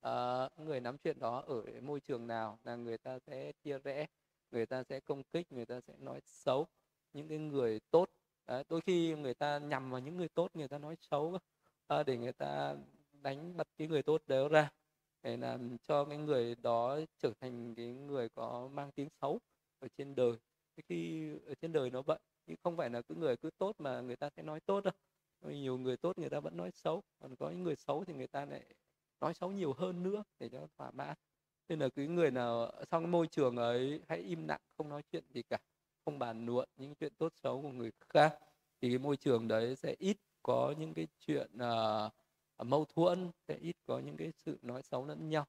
[0.00, 4.06] À, người nắm chuyện đó ở môi trường nào là người ta sẽ chia rẽ
[4.50, 6.66] người ta sẽ công kích người ta sẽ nói xấu
[7.12, 8.10] những cái người tốt.
[8.46, 11.38] À, đôi khi người ta nhằm vào những người tốt người ta nói xấu
[11.86, 12.76] à, để người ta
[13.12, 14.70] đánh bật cái người tốt đó ra
[15.22, 19.40] để làm cho cái người đó trở thành cái người có mang tiếng xấu
[19.78, 20.32] ở trên đời.
[20.88, 24.00] Khi ở trên đời nó vậy chứ không phải là cứ người cứ tốt mà
[24.00, 24.94] người ta sẽ nói tốt đâu.
[25.40, 28.26] Nhiều người tốt người ta vẫn nói xấu còn có những người xấu thì người
[28.26, 28.64] ta lại
[29.20, 31.16] nói xấu nhiều hơn nữa để cho thỏa mãn
[31.68, 35.02] nên là cái người nào trong cái môi trường ấy hãy im lặng không nói
[35.12, 35.58] chuyện gì cả
[36.04, 38.38] không bàn luận những chuyện tốt xấu của người khác
[38.80, 42.12] thì cái môi trường đấy sẽ ít có những cái chuyện uh,
[42.66, 45.46] mâu thuẫn sẽ ít có những cái sự nói xấu lẫn nhau.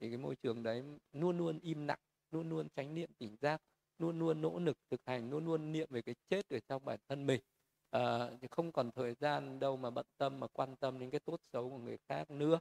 [0.00, 0.82] Thì cái môi trường đấy
[1.12, 1.98] luôn luôn im lặng
[2.30, 3.62] luôn luôn tránh niệm tỉnh giác
[3.98, 6.98] luôn luôn nỗ lực thực hành luôn luôn niệm về cái chết ở trong bản
[7.08, 7.40] thân mình.
[7.90, 11.20] À, thì không còn thời gian đâu mà bận tâm mà quan tâm đến cái
[11.20, 12.58] tốt xấu của người khác nữa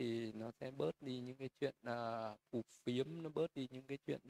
[0.00, 3.86] thì nó sẽ bớt đi những cái chuyện uh, phù phiếm nó bớt đi những
[3.86, 4.20] cái chuyện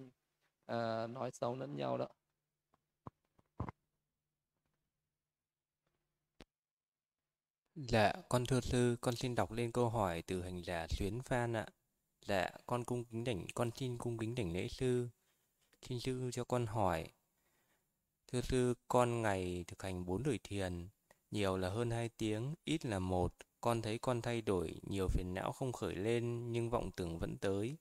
[0.72, 2.08] uh, nói xấu lẫn nhau đó
[7.74, 11.52] Dạ, con thưa sư, con xin đọc lên câu hỏi từ hành giả Xuyến Phan
[11.52, 11.66] ạ.
[12.26, 15.08] Dạ, con cung kính đảnh, con xin cung kính đảnh lễ sư.
[15.82, 17.08] Xin sư cho con hỏi.
[18.26, 20.88] Thưa sư, con ngày thực hành bốn đời thiền,
[21.30, 23.34] nhiều là hơn hai tiếng, ít là một.
[23.60, 27.38] Con thấy con thay đổi, nhiều phiền não không khởi lên, nhưng vọng tưởng vẫn
[27.38, 27.76] tới.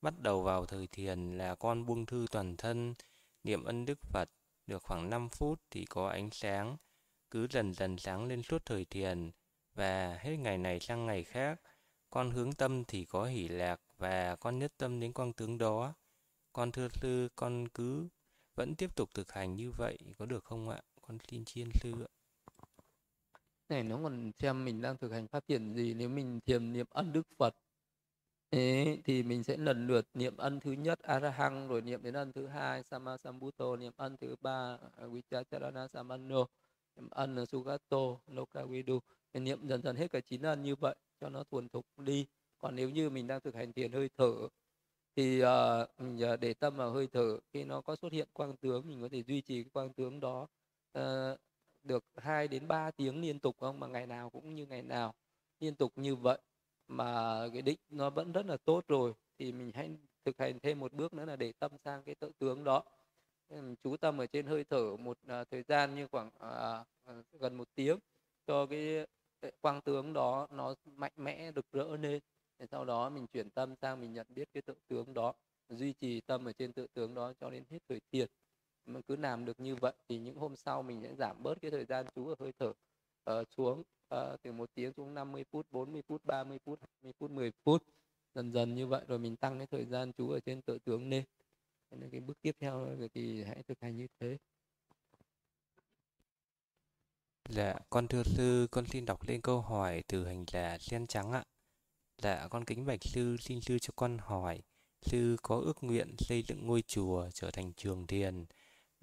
[0.00, 2.94] Bắt đầu vào thời thiền là con buông thư toàn thân,
[3.44, 4.30] niệm ân đức Phật,
[4.66, 6.76] được khoảng 5 phút thì có ánh sáng,
[7.30, 9.30] cứ dần dần sáng lên suốt thời thiền,
[9.74, 11.60] và hết ngày này sang ngày khác,
[12.10, 15.94] con hướng tâm thì có hỷ lạc và con nhất tâm đến quang tướng đó.
[16.52, 18.08] Con thưa sư, con cứ
[18.54, 20.82] vẫn tiếp tục thực hành như vậy có được không ạ?
[21.02, 22.23] Con xin chiên sư ạ
[23.68, 26.86] này nó còn xem mình đang thực hành phát triển gì nếu mình thiền niệm
[26.90, 27.54] ân đức Phật
[28.50, 32.32] ấy thì mình sẽ lần lượt niệm ân thứ nhất Arahang rồi niệm đến ân
[32.32, 36.46] thứ hai Samasambuddho niệm ân thứ ba Vichacharana Samano
[36.96, 39.00] niệm ân Sugato Lokavidu.
[39.34, 42.26] Niệm dần dần hết cả chín ân như vậy cho nó thuần thục đi.
[42.58, 44.48] Còn nếu như mình đang thực hành thiền hơi thở
[45.16, 48.56] thì ờ, uh, mình để tâm vào hơi thở khi nó có xuất hiện quang
[48.56, 50.46] tướng mình có thể duy trì cái quang tướng đó
[50.98, 51.38] uh,
[51.84, 53.80] được 2 đến 3 tiếng liên tục không?
[53.80, 55.14] Mà ngày nào cũng như ngày nào
[55.60, 56.38] liên tục như vậy.
[56.88, 59.12] Mà cái định nó vẫn rất là tốt rồi.
[59.38, 59.90] Thì mình hãy
[60.24, 62.84] thực hành thêm một bước nữa là để tâm sang cái tự tướng đó.
[63.82, 67.68] Chú tâm ở trên hơi thở một uh, thời gian như khoảng uh, gần một
[67.74, 67.98] tiếng
[68.46, 69.06] cho cái
[69.60, 72.20] quang tướng đó nó mạnh mẽ được rỡ lên.
[72.58, 75.32] Để sau đó mình chuyển tâm sang mình nhận biết cái tự tướng đó
[75.68, 78.28] duy trì tâm ở trên tự tướng đó cho đến hết thời thiền
[78.86, 81.70] mà cứ làm được như vậy thì những hôm sau mình sẽ giảm bớt cái
[81.70, 82.72] thời gian chú ở hơi thở
[83.40, 83.82] uh, xuống
[84.14, 87.82] uh, từ một tiếng xuống 50 phút 40 phút 30 phút 20 phút 10 phút
[88.34, 91.10] dần dần như vậy rồi mình tăng cái thời gian chú ở trên tự tướng
[91.10, 91.24] lên
[91.90, 94.38] nên cái bước tiếp theo thì hãy thực hành như thế
[97.48, 101.32] Dạ, con thưa sư, con xin đọc lên câu hỏi từ hành giả sen trắng
[101.32, 101.44] ạ.
[102.22, 104.60] Dạ, con kính bạch sư, xin sư cho con hỏi,
[105.02, 108.44] sư có ước nguyện xây dựng ngôi chùa trở thành trường thiền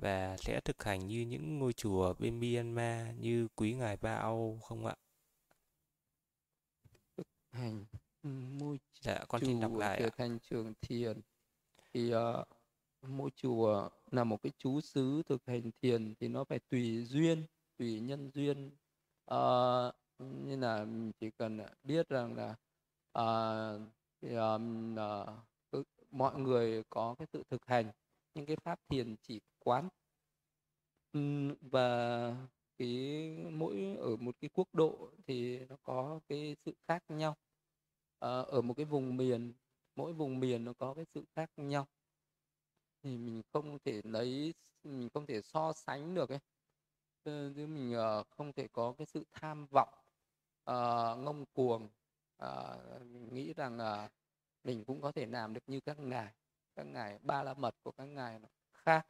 [0.02, 4.60] và sẽ thực hành như những ngôi chùa bên Myanmar như quý ngài Ba Âu
[4.64, 4.96] không ạ?
[7.18, 7.86] Thực hành
[8.24, 11.22] ngôi dạ, con xin đọc lại trở thành trường thiền.
[11.94, 12.48] Thì uh,
[13.02, 17.46] ngôi chùa là một cái chú xứ thực hành thiền thì nó phải tùy duyên
[17.78, 18.72] tùy nhân duyên.
[19.34, 22.56] Uh, như là mình chỉ cần biết rằng là
[23.20, 23.82] uh,
[24.22, 24.96] thì, um,
[25.76, 27.92] uh, mọi người có cái tự thực hành.
[28.36, 29.90] Những cái pháp thiền chỉ quán.
[31.62, 32.36] Và
[32.78, 37.36] cái mỗi ở một cái quốc độ thì nó có cái sự khác nhau.
[38.20, 39.54] À, ở một cái vùng miền
[39.96, 41.88] mỗi vùng miền nó có cái sự khác nhau.
[43.04, 46.40] Thì mình không thể lấy mình không thể so sánh được ấy.
[47.24, 49.94] Ờ, chứ mình ờ, không thể có cái sự tham vọng
[50.70, 51.90] uh, ngông cuồng.
[52.44, 54.12] Uh, mình nghĩ rằng uh,
[54.64, 56.34] mình cũng có thể làm được như các ngài.
[56.76, 59.08] Các ngài ba la mật của các ngài nó khác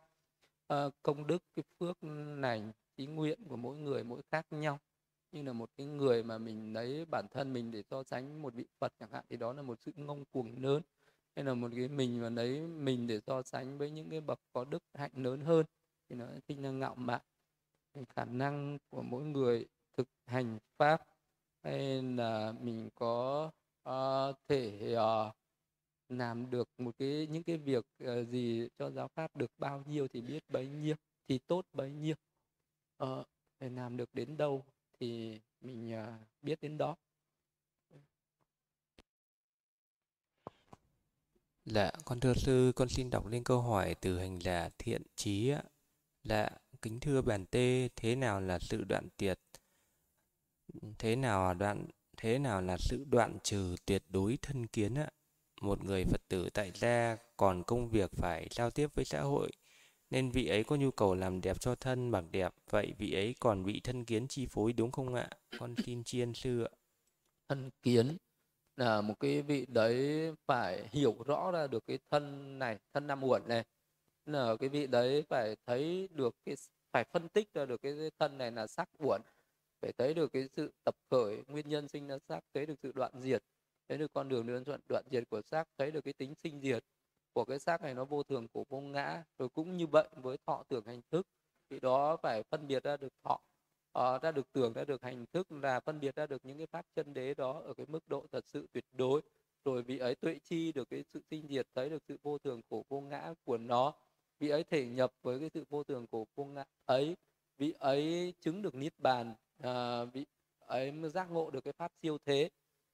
[0.73, 2.03] uh, công đức cái phước
[2.37, 2.63] này
[2.95, 4.79] ý nguyện của mỗi người mỗi khác nhau.
[5.31, 8.53] Như là một cái người mà mình lấy bản thân mình để so sánh một
[8.53, 10.81] vị Phật chẳng hạn thì đó là một sự ngông cuồng lớn.
[11.35, 14.39] Hay là một cái mình mà lấy mình để so sánh với những cái bậc
[14.53, 15.65] có đức hạnh lớn hơn
[16.09, 17.21] thì nó sinh ra ngạo mạn.
[18.09, 19.65] Khả năng của mỗi người
[19.97, 21.01] thực hành pháp
[21.63, 23.51] hay là mình có
[23.89, 25.35] uh, thể uh,
[26.11, 30.07] làm được một cái những cái việc uh, gì cho giáo pháp được bao nhiêu
[30.07, 30.95] thì biết bấy nhiêu
[31.27, 32.15] thì tốt bấy nhiêu
[32.97, 33.23] ờ,
[33.59, 34.65] để làm được đến đâu
[34.99, 36.95] thì mình uh, biết đến đó
[41.65, 45.49] Dạ, con thưa sư, con xin đọc lên câu hỏi từ hành giả thiện trí
[45.49, 45.63] ạ.
[46.23, 46.49] Dạ,
[46.81, 49.39] kính thưa bản tê, thế nào là sự đoạn tiệt?
[50.97, 55.09] Thế nào là đoạn thế nào là sự đoạn trừ tuyệt đối thân kiến ạ?
[55.61, 59.51] Một người Phật tử tại gia còn công việc phải giao tiếp với xã hội,
[60.09, 63.35] nên vị ấy có nhu cầu làm đẹp cho thân bằng đẹp, vậy vị ấy
[63.39, 65.29] còn bị thân kiến chi phối đúng không ạ?
[65.59, 66.71] Con xin chiên sư ạ.
[67.49, 68.17] Thân kiến
[68.77, 73.23] là một cái vị đấy phải hiểu rõ ra được cái thân này, thân năm
[73.23, 73.63] uẩn này.
[74.25, 76.55] Là cái vị đấy phải thấy được cái
[76.91, 79.21] phải phân tích ra được cái thân này là sắc uẩn
[79.81, 82.91] phải thấy được cái sự tập khởi nguyên nhân sinh ra sắc thấy được sự
[82.95, 83.43] đoạn diệt
[83.89, 86.61] thấy được con đường đơn đoạn đoạn diệt của xác thấy được cái tính sinh
[86.61, 86.83] diệt
[87.33, 90.37] của cái xác này nó vô thường của vô ngã rồi cũng như vậy với
[90.47, 91.27] thọ tưởng hành thức.
[91.69, 93.39] Thì đó phải phân biệt ra được thọ
[93.99, 96.67] uh, ra được tưởng ra được hành thức là phân biệt ra được những cái
[96.67, 99.21] pháp chân đế đó ở cái mức độ thật sự tuyệt đối.
[99.65, 102.61] Rồi vị ấy tuệ chi được cái sự sinh diệt thấy được sự vô thường
[102.69, 103.93] của vô ngã của nó.
[104.39, 107.15] Vị ấy thể nhập với cái sự vô thường của vô ngã ấy.
[107.57, 109.33] Vị ấy chứng được niết bàn
[109.63, 110.25] à, vị
[110.59, 112.49] ấy giác ngộ được cái pháp siêu thế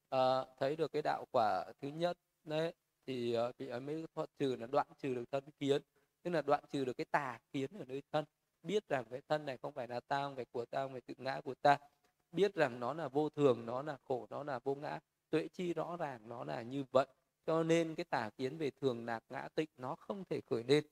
[0.10, 2.74] à, thấy được cái đạo quả thứ nhất đấy
[3.08, 5.82] thì uh, vị ấy mới thoát trừ là đoạn trừ được thân kiến
[6.24, 8.26] tức là đoạn trừ được cái tà kiến ở nơi thân
[8.64, 11.02] biết rằng cái thân này không phải là tao không phải của tao không phải
[11.02, 11.78] tự ngã của ta
[12.32, 15.74] biết rằng nó là vô thường nó là khổ nó là vô ngã tuệ chi
[15.74, 17.08] rõ ràng nó là như vậy
[17.48, 20.84] cho nên cái tà kiến về thường lạc ngã tịnh nó không thể khởi lên.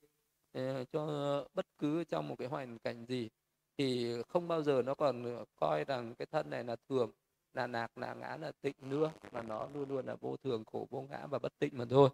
[0.58, 3.30] Uh, cho bất cứ trong một cái hoàn cảnh gì
[3.78, 7.12] thì không bao giờ nó còn coi rằng cái thân này là thường
[7.56, 10.88] là nạc là ngã là tịnh nữa, mà nó luôn luôn là vô thường, khổ,
[10.92, 12.10] vô ngã và bất tịnh mà thôi.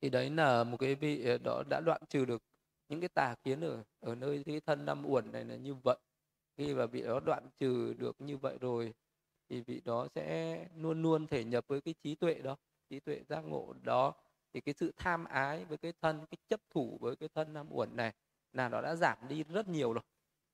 [0.00, 2.42] Thì đấy là một cái vị ờ, đó đã đoạn trừ được
[2.88, 5.96] những cái tà kiến ở ở nơi cái thân năm uẩn này là như vậy.
[6.56, 8.94] Khi mà vị đó đoạn trừ được như vậy rồi,
[9.48, 12.56] thì vị đó sẽ luôn luôn thể nhập với cái trí tuệ đó,
[12.90, 14.14] trí tuệ giác ngộ đó.
[14.54, 17.66] Thì cái sự tham ái với cái thân, cái chấp thủ với cái thân năm
[17.70, 18.12] uẩn này
[18.52, 20.02] là nó đã giảm đi rất nhiều rồi,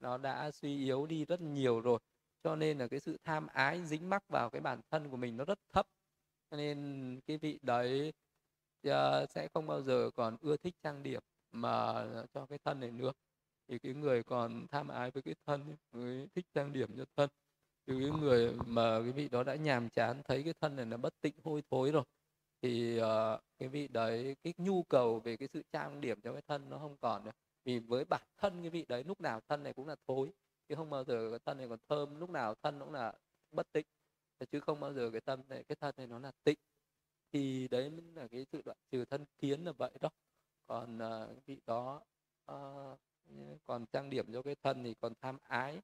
[0.00, 1.98] nó đã suy yếu đi rất nhiều rồi
[2.46, 5.36] cho nên là cái sự tham ái dính mắc vào cái bản thân của mình
[5.36, 5.86] nó rất thấp.
[6.50, 8.12] Cho nên cái vị đấy
[8.88, 8.92] uh,
[9.30, 13.12] sẽ không bao giờ còn ưa thích trang điểm mà cho cái thân này nữa.
[13.68, 17.30] Thì cái người còn tham ái với cái thân mới thích trang điểm cho thân.
[17.86, 20.96] Thì cái người mà cái vị đó đã nhàm chán thấy cái thân này nó
[20.96, 22.04] bất tịnh hôi thối rồi
[22.62, 26.42] thì uh, cái vị đấy cái nhu cầu về cái sự trang điểm cho cái
[26.48, 27.32] thân nó không còn nữa.
[27.64, 30.32] Vì với bản thân cái vị đấy lúc nào thân này cũng là thối
[30.68, 33.12] chứ không bao giờ cái thân này còn thơm lúc nào thân cũng là
[33.50, 33.86] bất tịnh.
[34.50, 36.58] Chứ không bao giờ cái tâm này cái thân này nó là tịnh.
[37.32, 40.10] Thì đấy mới là cái sự đoạn trừ thân kiến là vậy đó.
[40.66, 42.00] Còn uh, vị đó
[42.52, 42.98] uh,
[43.64, 45.80] còn trang điểm cho cái thân thì còn tham ái.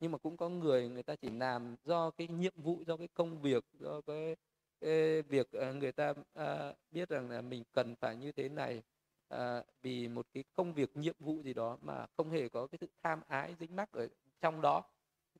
[0.00, 3.08] Nhưng mà cũng có người người ta chỉ làm do cái nhiệm vụ do cái
[3.14, 4.36] công việc do cái,
[4.80, 8.82] cái việc uh, người ta uh, biết rằng là mình cần phải như thế này
[9.28, 12.78] à, vì một cái công việc nhiệm vụ gì đó mà không hề có cái
[12.80, 14.08] sự tham ái dính mắc ở
[14.46, 14.82] trong đó.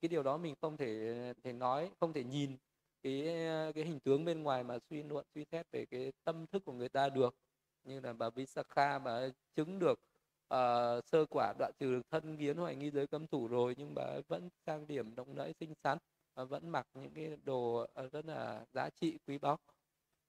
[0.01, 2.57] Cái điều đó mình không thể thể nói không thể nhìn
[3.03, 3.23] cái
[3.75, 6.73] cái hình tướng bên ngoài mà suy luận suy xét về cái tâm thức của
[6.73, 7.37] người ta được.
[7.85, 10.01] Như là bà Visakha bà chứng được
[10.55, 13.95] uh, sơ quả đoạn trừ được thân kiến hoài nghi giới cấm thủ rồi nhưng
[13.95, 15.99] bà vẫn trang điểm động nẫy xinh xắn
[16.35, 19.59] và vẫn mặc những cái đồ ờ, rất là giá trị quý báu.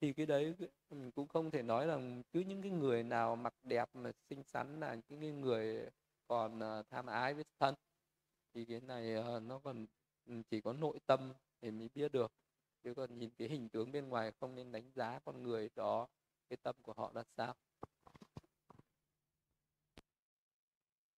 [0.01, 0.55] Thì cái đấy
[0.89, 4.43] mình cũng không thể nói rằng cứ những cái người nào mặc đẹp mà xinh
[4.43, 5.89] xắn là những cái người
[6.27, 7.75] còn uh, tham ái với thân
[8.53, 9.85] thì cái này uh, nó còn
[10.25, 12.31] ừ, chỉ có nội tâm thì mới biết được
[12.83, 16.07] chứ còn nhìn cái hình tướng bên ngoài không nên đánh giá con người đó
[16.49, 17.55] cái tâm của họ là sao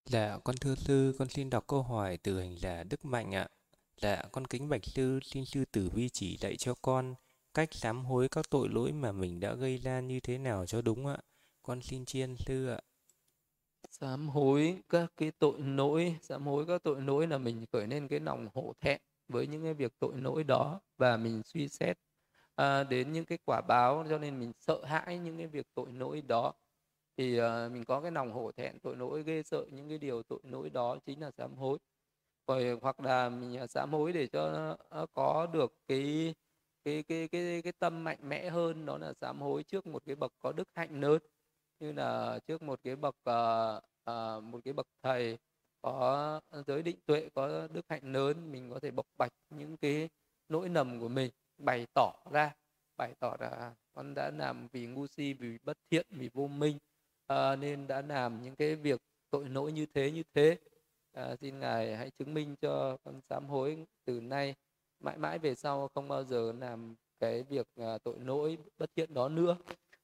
[0.09, 3.47] Dạ, con thưa sư, con xin đọc câu hỏi từ hành giả Đức Mạnh ạ.
[4.01, 7.15] Dạ, con kính bạch sư, xin sư tử vi chỉ dạy cho con
[7.53, 10.81] cách sám hối các tội lỗi mà mình đã gây ra như thế nào cho
[10.81, 11.17] đúng ạ?
[11.63, 12.79] Con xin chiên sư ạ.
[14.01, 18.07] Sám hối các cái tội lỗi, sám hối các tội lỗi là mình khởi lên
[18.07, 21.97] cái lòng hổ thẹn với những cái việc tội lỗi đó và mình suy xét
[22.55, 24.05] à, đến những cái quả báo.
[24.09, 26.53] Cho nên mình sợ hãi những cái việc tội lỗi đó.
[27.17, 30.23] Thì à, mình có cái lòng hổ thẹn tội lỗi ghê sợ những cái điều
[30.23, 31.77] tội lỗi đó chính là sám hối.
[32.47, 36.35] Rồi hoặc là mình à, sám hối để cho nó có được cái
[36.83, 40.15] cái cái cái cái tâm mạnh mẽ hơn đó là sám hối trước một cái
[40.15, 41.19] bậc có đức hạnh lớn
[41.79, 45.37] như là trước một cái bậc uh, uh, một cái bậc thầy
[45.81, 50.09] có giới định tuệ có đức hạnh lớn mình có thể bộc bạch những cái
[50.49, 52.55] nỗi nầm của mình bày tỏ ra
[52.97, 56.77] bày tỏ ra con đã làm vì ngu si vì bất thiện vì vô minh
[57.27, 60.57] à, nên đã làm những cái việc tội lỗi như thế như thế.
[61.13, 64.55] À, xin ngài hãy chứng minh cho con sám hối từ nay
[64.99, 69.13] mãi mãi về sau không bao giờ làm cái việc à, tội lỗi bất thiện
[69.13, 69.57] đó nữa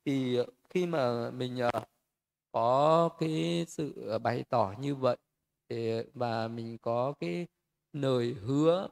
[0.06, 1.70] thì ờ, khi mà mình ờ,
[2.52, 5.18] có cái sự ờ, bày tỏ như vậy
[5.70, 7.48] thì, và mình có cái
[7.94, 8.88] lời hứa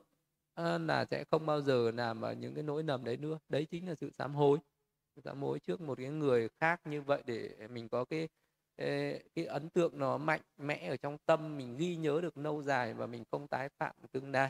[0.57, 3.39] là sẽ không bao giờ làm những cái nỗi nầm đấy nữa.
[3.49, 4.59] Đấy chính là sự sám hối.
[5.23, 8.27] Sám hối trước một cái người khác như vậy để mình có cái
[9.35, 12.93] cái ấn tượng nó mạnh mẽ ở trong tâm, mình ghi nhớ được lâu dài
[12.93, 14.49] và mình không tái phạm tương lai.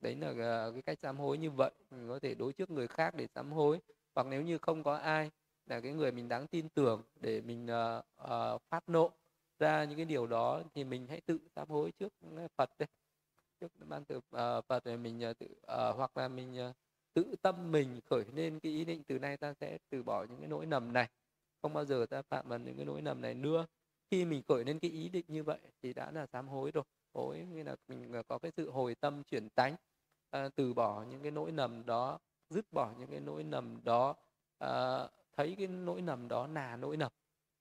[0.00, 1.70] Đấy là cái cách sám hối như vậy.
[1.90, 3.80] Mình có thể đối trước người khác để sám hối,
[4.14, 5.30] hoặc nếu như không có ai
[5.66, 9.10] là cái người mình đáng tin tưởng để mình uh, uh, phát nộ
[9.58, 12.88] ra những cái điều đó thì mình hãy tự sám hối trước ừ, Phật đấy
[13.60, 16.76] trước ban từ uh, ờ, Phật để mình uh, tự uh, hoặc là mình uh,
[17.14, 20.38] tự tâm mình khởi lên cái ý định từ nay ta sẽ từ bỏ những
[20.38, 21.08] cái nỗi nầm này.
[21.62, 23.66] Không bao giờ ta phạm vào những cái nỗi nầm này nữa.
[24.10, 26.84] Khi mình khởi lên cái ý định như vậy thì đã là sám hối rồi.
[27.14, 29.76] Hối như là mình có cái sự hồi tâm chuyển tánh
[30.36, 32.18] uh, từ bỏ những cái nỗi nầm đó
[32.50, 34.14] dứt bỏ những cái nỗi nầm đó
[34.64, 37.12] uh, thấy cái nỗi nầm đó là nỗi nầm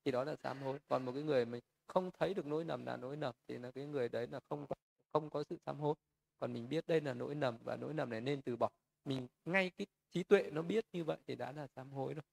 [0.05, 0.79] thì đó là sám hối.
[0.87, 3.71] Còn một cái người mình không thấy được nỗi nầm là nỗi nầm thì là
[3.71, 4.75] cái người đấy là không có,
[5.13, 5.95] không có sự sám hối.
[6.39, 8.69] Còn mình biết đây là nỗi nầm và nỗi nầm này nên từ bỏ.
[9.05, 12.23] Mình ngay cái trí tuệ nó biết như vậy thì đã là sám hối rồi.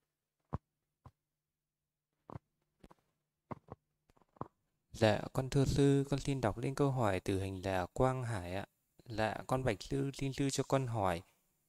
[4.93, 8.55] Dạ, con thưa sư, con xin đọc lên câu hỏi từ hình là Quang Hải
[8.55, 8.67] ạ.
[9.05, 11.23] Dạ, con bạch sư xin sư cho con hỏi,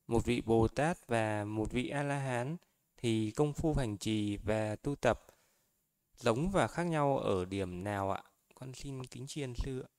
[0.08, 2.58] một vị Bồ Tát và một vị A-la-hán
[3.02, 5.26] thì công phu hành trì và tu tập
[6.16, 8.24] giống và khác nhau ở điểm nào ạ?
[8.56, 9.90] Con xin kính tri sư ạ.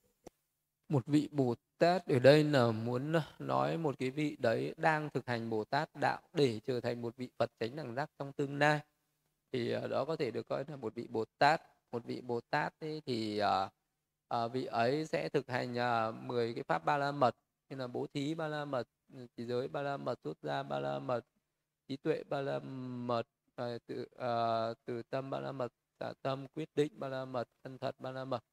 [0.88, 5.26] Một vị Bồ Tát ở đây là muốn nói một cái vị đấy đang thực
[5.26, 8.58] hành Bồ Tát đạo để trở thành một vị Phật chánh đẳng giác trong tương
[8.58, 8.80] lai.
[9.52, 11.62] Thì ờ, đó có thể được coi là một vị Bồ Tát.
[11.92, 13.72] Một vị Bồ Tát ấy thì uh,
[14.44, 15.74] uh, vị ấy sẽ thực hành
[16.10, 17.36] uh, 10 cái pháp ba la mật
[17.72, 20.62] như là bố thí ba la mật, ừ, chỉ giới ba la mật, rút gia
[20.62, 21.24] ba la mật,
[21.92, 22.58] trí tuệ ba la
[23.06, 27.08] mật, à, từ uh, à, từ tâm ba la mật, xả tâm quyết định ba
[27.08, 28.44] la mật, thân thật ba la mật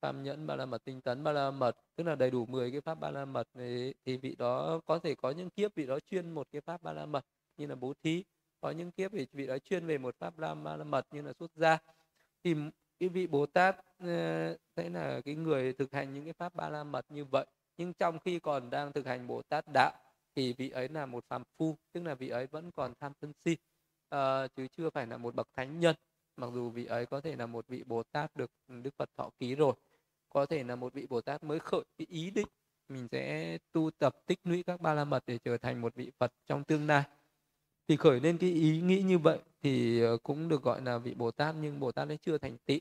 [0.00, 2.70] tam nhẫn ba la mật tinh tấn ba la mật tức là đầy đủ 10
[2.70, 5.86] cái pháp ba la mật này, thì vị đó có thể có những kiếp vị
[5.86, 7.24] đó chuyên một cái pháp ba la mật
[7.56, 8.24] như là bố thí.
[8.60, 11.32] Có những kiếp thì vị đó chuyên về một pháp ba la mật như là
[11.32, 11.78] xuất gia.
[12.44, 12.54] Thì
[13.00, 16.68] cái vị bồ tát ờ, sẽ là cái người thực hành những cái pháp ba
[16.68, 17.46] la mật như vậy.
[17.76, 19.92] Nhưng trong khi còn đang thực hành bồ tát đạo
[20.36, 23.32] thì vị ấy là một phàm phu tức là vị ấy vẫn còn tham sân
[23.44, 23.52] si
[24.14, 25.96] uh, chứ chưa phải là một bậc thánh nhân.
[26.36, 29.30] Mặc dù vị ấy có thể là một vị bồ tát được đức phật thọ
[29.38, 29.74] ký rồi
[30.32, 32.46] có thể là một vị bồ tát mới khởi cái ý định
[32.88, 36.10] mình sẽ tu tập tích lũy các ba la mật để trở thành một vị
[36.18, 37.02] phật trong tương lai.
[37.88, 41.14] Thì khởi lên cái ý nghĩ như vậy thì ờ, cũng được gọi là vị
[41.14, 42.78] bồ tát nhưng bồ tát ấy chưa thành tựu.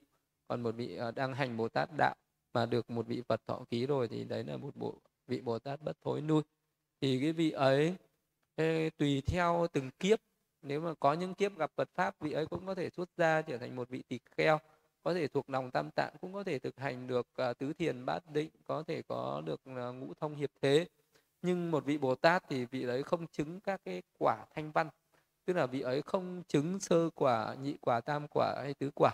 [0.48, 2.16] Còn một vị ờ, đang hành bồ tát đạo
[2.54, 5.60] mà được một vị phật thọ ký rồi thì đấy là một bộ vị bồ
[5.60, 6.44] tát bất thối nuôi
[7.02, 7.96] thì cái vị ấy
[8.98, 10.20] tùy theo từng kiếp.
[10.62, 13.42] Nếu mà có những kiếp gặp Phật pháp vị ấy cũng có thể xuất gia
[13.42, 14.60] trở thành một vị tỳ kheo
[15.04, 18.06] có thể thuộc lòng tam tạng cũng có thể thực hành được uh, tứ thiền
[18.06, 20.88] bát định có thể có được uh, ngũ thông hiệp thế.
[21.42, 24.90] Nhưng một vị bồ tát thì vị ấy không chứng các cái quả thanh văn.
[25.46, 29.12] Tức là vị ấy không chứng sơ quả nhị quả tam quả hay tứ quả.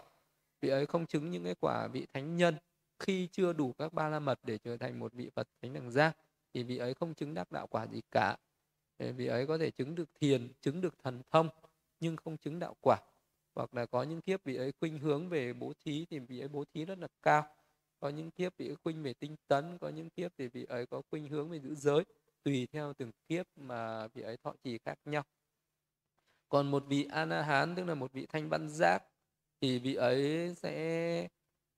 [0.61, 2.55] Vị ấy không chứng những cái quả vị thánh nhân
[2.99, 5.91] khi chưa đủ các ba la mật để trở thành một vị phật thánh đẳng
[5.91, 6.17] giác
[6.57, 8.37] thì vị ấy không chứng đắc đạo quả gì cả.
[8.99, 11.49] Vị ấy có thể chứng được thiền chứng được thần thông
[11.99, 12.97] nhưng không chứng đạo quả.
[13.55, 16.47] Hoặc là có những kiếp vị ấy khuynh hướng về bố thí thì vị ấy
[16.47, 17.47] bố thí rất là cao.
[17.99, 20.85] Có những kiếp vị ấy khuynh về tinh tấn có những kiếp thì vị ấy
[20.85, 22.03] có khuynh hướng về giữ giới
[22.43, 25.23] tùy theo từng kiếp mà vị ấy thọ trì khác nhau.
[26.49, 29.03] Còn một vị ana hán tức là một vị thanh văn giác
[29.61, 31.27] thì vị ấy sẽ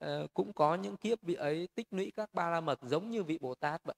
[0.06, 3.24] uh, cũng có những kiếp vị ấy tích lũy các ba la mật giống như
[3.24, 3.96] vị bồ tát vậy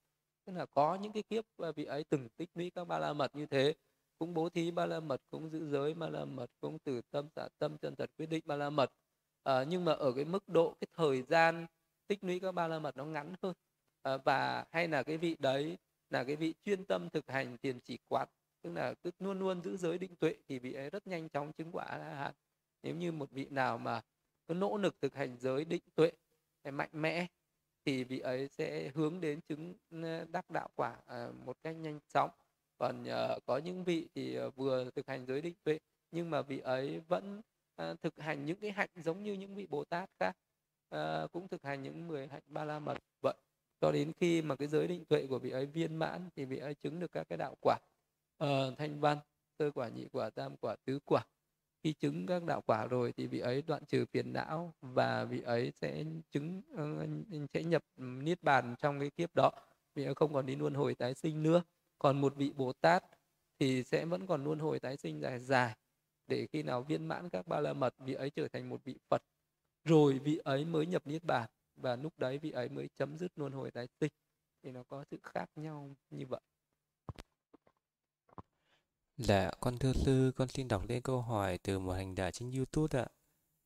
[0.51, 1.45] tức là có những cái kiếp
[1.75, 3.73] vị ấy từng tích lũy các ba la mật như thế.
[4.19, 7.29] Cũng bố thí ba la mật cũng giữ giới ba la mật cũng từ tâm
[7.35, 8.91] xả tâm chân thật quyết định ba la mật.
[9.43, 11.65] À, nhưng mà ở cái mức độ cái thời gian
[12.07, 13.53] tích lũy các ba la mật nó ngắn hơn.
[14.01, 15.77] À, và hay là cái vị đấy
[16.09, 18.27] là cái vị chuyên tâm thực hành tiền chỉ quán.
[18.61, 21.53] Tức là cứ luôn luôn giữ giới định tuệ thì vị ấy rất nhanh chóng
[21.53, 22.33] chứng quả la hán.
[22.83, 24.01] Nếu như một vị nào mà
[24.47, 26.11] cứ nỗ lực thực hành giới định tuệ
[26.63, 27.27] mạnh mẽ
[27.85, 29.73] thì vị ấy sẽ hướng đến chứng
[30.31, 32.29] đắc đạo quả à, một cách nhanh chóng.
[32.77, 35.79] Còn ờ, có những vị thì ờ, vừa thực hành giới định tuệ
[36.11, 37.41] nhưng mà vị ấy vẫn
[37.75, 40.37] ờ, thực hành những cái hạnh giống như những vị bồ tát khác.
[41.31, 43.33] Cũng thực hành những 10 hạnh ba la mật vậy
[43.81, 46.57] cho đến khi mà cái giới định tuệ của vị ấy viên mãn thì vị
[46.57, 47.77] ấy chứng được các cái đạo quả.
[48.43, 49.17] Uh, thanh văn
[49.59, 51.23] sơ quả nhị quả tam quả tứ quả
[51.83, 55.41] khi chứng các đạo quả rồi thì vị ấy đoạn trừ phiền não và vị
[55.41, 59.51] ấy sẽ chứng uh, sẽ nhập niết bàn trong cái kiếp đó.
[59.95, 61.63] Vị ấy không còn đi luân hồi tái sinh nữa.
[61.99, 63.03] Còn một vị bồ tát
[63.59, 65.75] thì sẽ vẫn còn luân hồi tái sinh dài dài.
[66.27, 68.95] Để khi nào viên mãn các ba la mật vị ấy trở thành một vị
[69.09, 69.23] phật.
[69.83, 73.31] Rồi vị ấy mới nhập niết bàn và lúc đấy vị ấy mới chấm dứt
[73.35, 74.11] luân hồi tái sinh.
[74.63, 76.41] Thì nó có sự khác nhau như vậy.
[79.23, 82.51] Dạ, con thưa sư, con xin đọc lên câu hỏi từ một hành giả trên
[82.51, 83.07] YouTube ạ.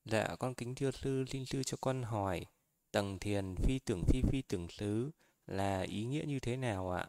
[0.05, 2.45] Dạ, con kính thưa sư, xin sư cho con hỏi,
[2.91, 5.11] tầng thiền phi tưởng phi phi tưởng xứ
[5.47, 7.07] là ý nghĩa như thế nào ạ?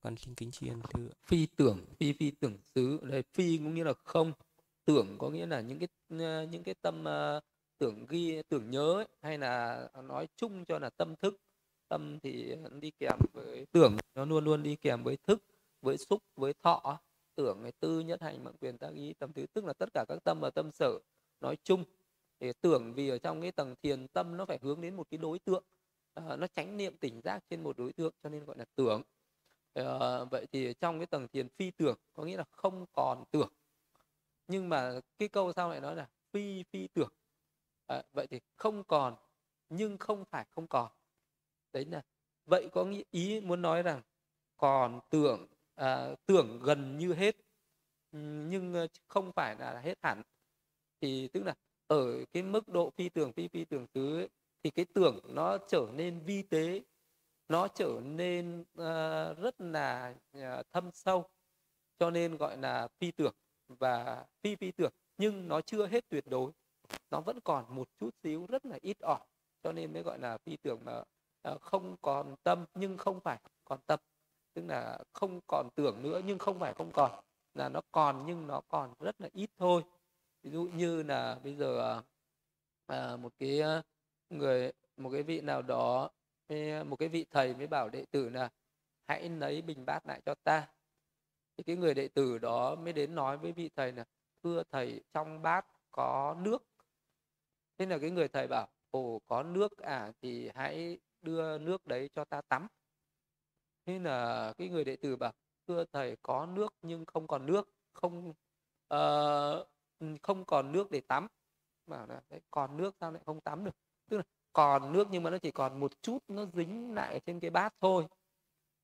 [0.00, 3.74] con xin kính tri ân sư phi tưởng phi phi tưởng xứ đây phi cũng
[3.74, 4.32] nghĩa là không
[4.84, 5.88] tưởng có nghĩa là những cái
[6.18, 7.44] ờ, những cái tâm uh,
[7.78, 11.40] tưởng ghi tưởng nhớ ấy, hay là nói chung cho là tâm thức
[11.88, 15.42] tâm thì đi kèm với tưởng nó luôn luôn đi kèm với thức
[15.82, 17.00] với xúc với thọ
[17.36, 20.04] tưởng này tư nhất hành mạng quyền tác ý tâm tứ tức là tất cả
[20.08, 20.98] các tâm và tâm sở.
[21.40, 21.84] Nói chung
[22.40, 25.18] để tưởng vì ở trong cái tầng thiền tâm nó phải hướng đến một cái
[25.18, 25.64] đối tượng.
[26.20, 29.02] Uh, nó tránh niệm tỉnh giác trên một đối tượng cho nên gọi là tưởng.
[29.80, 33.48] Uh, vậy thì trong cái tầng thiền phi tưởng có nghĩa là không còn tưởng.
[34.48, 37.10] Nhưng mà cái câu sau lại nói là phi phi tưởng.
[37.86, 39.16] À, vậy thì không còn
[39.68, 40.90] nhưng không phải không còn.
[41.72, 42.02] Đấy là
[42.46, 44.02] vậy có nghĩa ý muốn nói rằng
[44.56, 47.36] còn tưởng à, tưởng gần như hết.
[48.12, 48.18] Ừ,
[48.48, 50.22] nhưng ờ, không phải là hết hẳn.
[51.00, 51.54] Thì tức là
[51.86, 54.28] ở cái mức độ phi tưởng phi phi tưởng tứ ấy,
[54.62, 56.82] thì cái tưởng nó trở nên vi tế
[57.48, 60.42] nó trở nên uh, rất là uh,
[60.72, 61.24] thâm sâu
[61.98, 63.34] cho nên gọi là phi tưởng
[63.68, 64.92] và phi phi tưởng.
[65.18, 66.52] Nhưng nó chưa hết tuyệt đối
[67.10, 69.20] nó vẫn còn một chút xíu rất là ít ỏi
[69.62, 71.02] cho nên mới gọi là phi tưởng mà
[71.52, 74.00] uh, không còn tâm nhưng không phải còn tâm
[74.54, 77.24] tức là không còn tưởng nữa nhưng không phải không còn.
[77.54, 79.82] Là nó còn nhưng nó còn rất là ít thôi.
[80.42, 82.02] Ví dụ như là bây giờ
[82.86, 83.82] à, một cái à,
[84.30, 86.10] người một cái vị nào đó
[86.86, 88.50] một cái vị thầy mới bảo đệ tử là
[89.06, 90.68] hãy lấy bình bát lại cho ta.
[91.56, 94.04] Thì cái người đệ tử đó mới đến nói với vị thầy là
[94.42, 96.64] thưa thầy trong bát có nước.
[97.78, 102.10] Thế là cái người thầy bảo ồ có nước à thì hãy đưa nước đấy
[102.14, 102.66] cho ta tắm
[103.86, 105.32] nên là cái người đệ tử bảo
[105.68, 108.34] thưa thầy có nước nhưng không còn nước không
[108.94, 109.66] uh,
[110.22, 111.26] không còn nước để tắm.
[111.86, 113.76] Bảo là đấy, còn nước sao lại không tắm được?
[114.10, 117.40] Tức là còn nước nhưng mà nó chỉ còn một chút nó dính lại trên
[117.40, 118.06] cái bát thôi.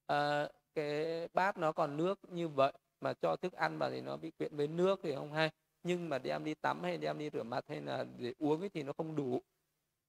[0.06, 4.16] À, cái bát nó còn nước như vậy mà cho thức ăn vào thì nó
[4.16, 5.50] bị quyện với nước thì không hay.
[5.82, 8.68] Nhưng mà đem đi tắm hay đem đi rửa mặt hay là để uống ấy
[8.68, 9.42] thì nó không đủ.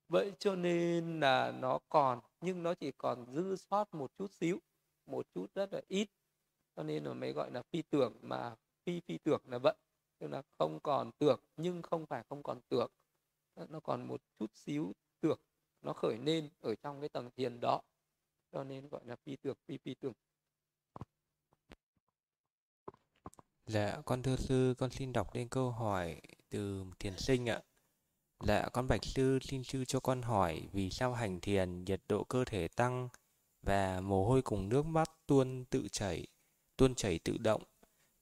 [0.10, 4.60] Vậy cho nên là nó còn nhưng nó chỉ còn dư sót một chút xíu
[5.12, 6.08] một chút rất là ít.
[6.76, 8.56] Cho nên là mới gọi là phi tưởng mà
[8.86, 9.76] phi phi tưởng là vậy
[10.22, 12.92] tức là không còn tưởng nhưng không phải không còn tưởng.
[13.70, 15.40] Nó còn một chút xíu tưởng
[15.82, 17.82] nó khởi lên ở trong cái tầng thiền đó.
[18.52, 20.14] Cho nên gọi là phi tưởng phi phi tưởng.
[23.66, 27.62] Dạ, con thưa sư, con xin đọc lên câu hỏi từ thiền sinh ạ.
[28.48, 32.24] Dạ, con bạch sư, xin sư cho con hỏi vì sao hành thiền nhiệt độ
[32.24, 33.10] cơ thể tăng?
[33.62, 36.28] Và mồ hôi cùng nước mắt tuôn tự chảy,
[36.78, 37.64] tuôn chảy tự động.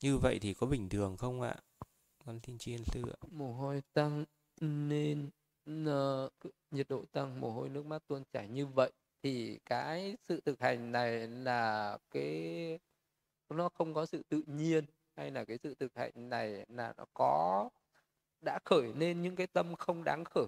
[0.01, 1.55] Như vậy thì có bình thường không ạ?
[2.25, 3.19] Con xin Chiên sư ạ.
[3.31, 4.25] Mồ hôi tăng
[4.61, 5.29] nên
[5.71, 6.31] uh,
[6.71, 8.91] nhiệt độ tăng, mồ hôi nước mắt tuôn chảy như vậy
[9.23, 12.79] thì cái sự thực hành này là cái
[13.49, 14.85] nó không có sự tự nhiên
[15.15, 17.69] hay là cái sự thực hành này là nó có
[18.41, 20.47] đã khởi lên những cái tâm không đáng khởi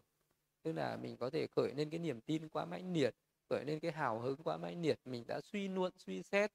[0.63, 3.15] tức là mình có thể khởi lên cái niềm tin quá mãnh liệt
[3.51, 6.51] khởi lên cái hào hứng quá mãnh liệt mình đã suy luận suy xét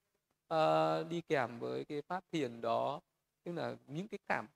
[0.53, 3.01] uh, đi kèm với cái pháp thiền đó.
[3.43, 4.47] Tức là những cái cảm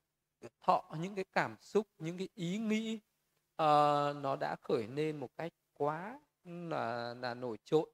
[0.61, 5.29] thọ những cái cảm xúc những cái ý nghĩ uh, nó đã khởi lên một
[5.37, 7.89] cách quá là là nổi trội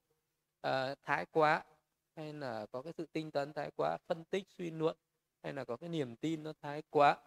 [0.68, 1.64] uh, thái quá.
[2.16, 4.98] Hay là có cái sự tinh tấn thái quá phân tích suy luận
[5.44, 7.18] hay là có cái niềm tin nó thái quá.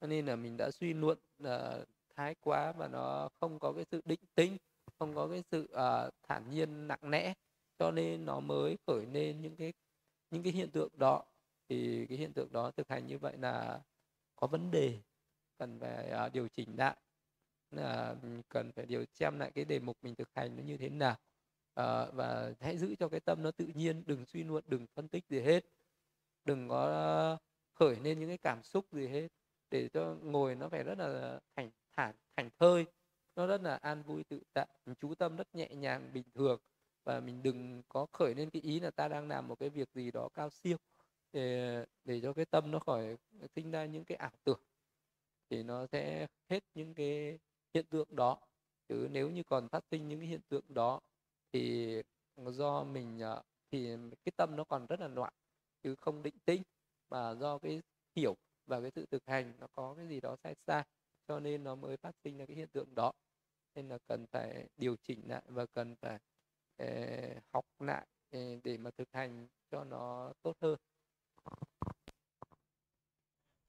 [0.00, 4.00] Nên là mình đã suy luận uh, thái quá và nó không có cái sự
[4.04, 4.56] định tĩnh
[4.98, 7.34] không có cái sự uh, thản nhiên nặng nẽ
[7.78, 9.72] cho nên nó mới khởi lên những cái
[10.30, 11.24] những cái hiện tượng đó.
[11.68, 13.80] Thì cái hiện tượng đó thực hành như vậy là
[14.36, 14.98] có vấn đề
[15.58, 16.96] cần phải uh, điều chỉnh lại.
[17.70, 18.16] Là
[18.48, 21.16] cần phải điều xem lại cái đề mục mình thực hành nó như thế nào.
[21.74, 25.08] À, và hãy giữ cho cái tâm nó tự nhiên đừng suy luận đừng phân
[25.08, 25.64] tích gì hết.
[26.44, 27.38] Đừng có
[27.74, 29.28] khởi lên những cái cảm xúc gì hết
[29.70, 32.86] để cho ngồi nó phải rất là thành thản thành thơi
[33.36, 34.66] nó rất là an vui, tự tại.
[34.86, 36.60] Mình chú tâm rất nhẹ nhàng, bình thường.
[37.04, 39.88] Và mình đừng có khởi lên cái ý là ta đang làm một cái việc
[39.94, 40.76] gì đó cao siêu,
[41.32, 43.16] để để cho cái tâm nó khỏi
[43.54, 44.60] sinh ra những cái ảo tưởng.
[45.50, 47.38] Thì nó sẽ hết những cái
[47.74, 48.38] hiện tượng đó.
[48.88, 51.00] Chứ nếu như còn phát sinh những cái hiện tượng đó,
[51.52, 52.02] thì
[52.36, 55.32] do mình ờ, thì cái tâm nó còn rất là loạn,
[55.82, 56.62] chứ không định tĩnh.
[57.10, 57.80] Mà do cái
[58.16, 58.36] hiểu
[58.66, 60.84] và cái sự thực hành nó có cái gì đó sai sai
[61.32, 63.12] cho nên nó mới phát sinh ra cái hiện tượng đó
[63.74, 66.18] nên là cần phải điều chỉnh lại và cần phải
[66.76, 70.76] eh, học lại eh, để mà thực hành cho nó tốt hơn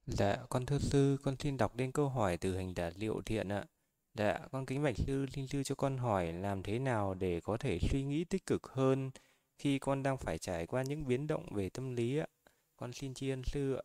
[0.06, 3.49] Dạ, con thưa sư, con xin đọc lên câu hỏi từ hành giả liệu thiện
[3.49, 3.65] ạ.
[4.14, 7.57] Dạ, con kính bạch sư, xin sư cho con hỏi làm thế nào để có
[7.57, 9.11] thể suy nghĩ tích cực hơn
[9.57, 12.27] khi con đang phải trải qua những biến động về tâm lý ạ?
[12.76, 13.84] Con xin tri ân sư ạ.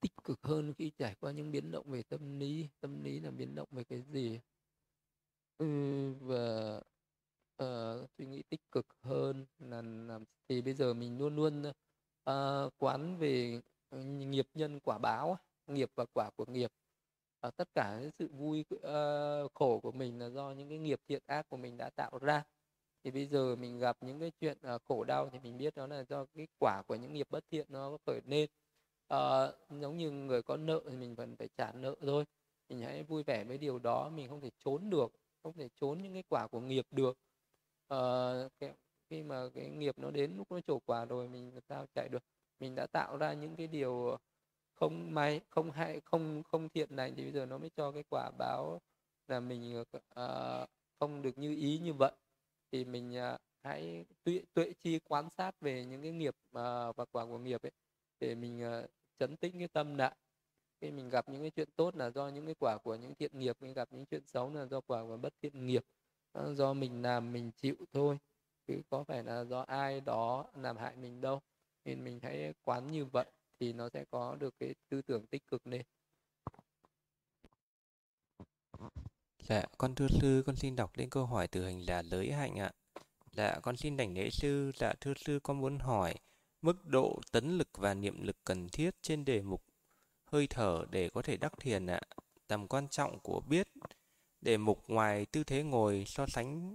[0.00, 2.68] Tích cực hơn khi trải qua những biến động về tâm lý.
[2.80, 4.40] Tâm lý là biến động về cái gì?
[5.58, 5.66] Ừ,
[6.20, 6.76] và
[7.62, 10.18] uh, suy nghĩ tích cực hơn là là
[10.48, 11.62] thì bây giờ mình luôn luôn
[12.30, 13.60] uh, quán về
[14.00, 16.70] nghiệp nhân quả báo nghiệp và quả của nghiệp
[17.46, 21.00] uh, tất cả những sự vui uh, khổ của mình là do những cái nghiệp
[21.08, 22.44] thiện ác của mình đã tạo ra
[23.04, 25.86] thì bây giờ mình gặp những cái chuyện uh, khổ đau thì mình biết đó
[25.86, 28.50] là do cái quả của những nghiệp bất thiện nó khởi lên
[29.14, 32.24] uh, giống như người có nợ thì mình vẫn phải trả nợ thôi.
[32.68, 35.12] Mình hãy vui vẻ với điều đó mình không thể trốn được
[35.42, 37.18] không thể trốn những cái quả của nghiệp được.
[37.94, 38.72] Uh, cái,
[39.10, 42.08] khi mà cái nghiệp nó đến lúc nó trổ quả rồi mình làm sao chạy
[42.08, 42.22] được?
[42.60, 44.16] Mình đã tạo ra những cái điều
[44.74, 48.04] không may không hay không không thiện này thì bây giờ nó mới cho cái
[48.10, 48.80] quả báo
[49.28, 50.68] là mình uh,
[50.98, 52.12] không được như ý như vậy.
[52.72, 57.04] Thì mình uh, hãy tuệ tuệ chi quan sát về những cái nghiệp uh, và
[57.12, 57.72] quả của nghiệp ấy
[58.20, 58.90] để mình uh,
[59.20, 60.16] chấn tĩnh cái tâm lại
[60.80, 63.38] khi mình gặp những cái chuyện tốt là do những cái quả của những thiện
[63.38, 65.84] nghiệp mình gặp những chuyện xấu là do quả của bất thiện nghiệp
[66.54, 68.18] do mình làm mình chịu thôi
[68.66, 71.40] chứ có phải là do ai đó làm hại mình đâu
[71.84, 73.26] nên mình hãy quán như vậy
[73.60, 75.82] thì nó sẽ có được cái tư tưởng tích cực lên
[79.48, 82.58] Dạ, con thưa sư, con xin đọc lên câu hỏi từ hành là lưới Hạnh
[82.58, 82.72] ạ.
[83.32, 84.72] Dạ, con xin đảnh lễ sư.
[84.76, 86.14] Dạ, thưa sư, con muốn hỏi
[86.62, 89.64] mức độ tấn lực và niệm lực cần thiết trên đề mục
[90.26, 92.00] hơi thở để có thể đắc thiền ạ.
[92.46, 93.68] Tầm quan trọng của biết
[94.40, 96.74] đề mục ngoài tư thế ngồi so sánh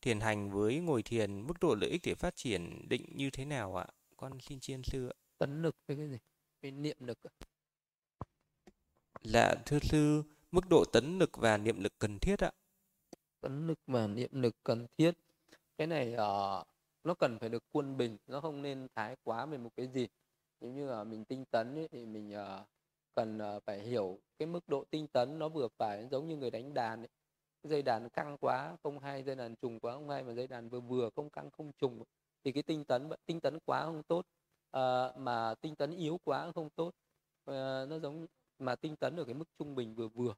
[0.00, 3.44] thiền hành với ngồi thiền, mức độ lợi ích để phát triển định như thế
[3.44, 3.86] nào ạ?
[4.16, 5.16] Con xin chiên sư ạ.
[5.38, 6.18] Tấn lực với cái gì?
[6.62, 7.32] Với niệm lực ạ.
[9.24, 12.52] Dạ, thưa sư, mức độ tấn lực và niệm lực cần thiết ạ.
[13.40, 15.12] Tấn lực và niệm lực cần thiết.
[15.78, 16.66] Cái này uh,
[17.04, 20.08] nó cần phải được quân bình, nó không nên thái quá về một cái gì.
[20.60, 22.66] Nếu như là mình tinh tấn ấy, thì mình uh,
[23.14, 26.50] cần uh, phải hiểu cái mức độ tinh tấn nó vừa phải giống như người
[26.50, 27.08] đánh đàn ấy.
[27.62, 30.68] dây đàn căng quá không hay dây đàn trùng quá không hay mà dây đàn
[30.68, 32.02] vừa vừa không căng không trùng
[32.44, 34.26] thì cái tinh tấn tinh tấn quá không tốt
[34.76, 36.88] uh, mà tinh tấn yếu quá không tốt
[37.50, 38.26] uh, nó giống
[38.58, 40.34] mà tinh tấn ở cái mức trung bình vừa vừa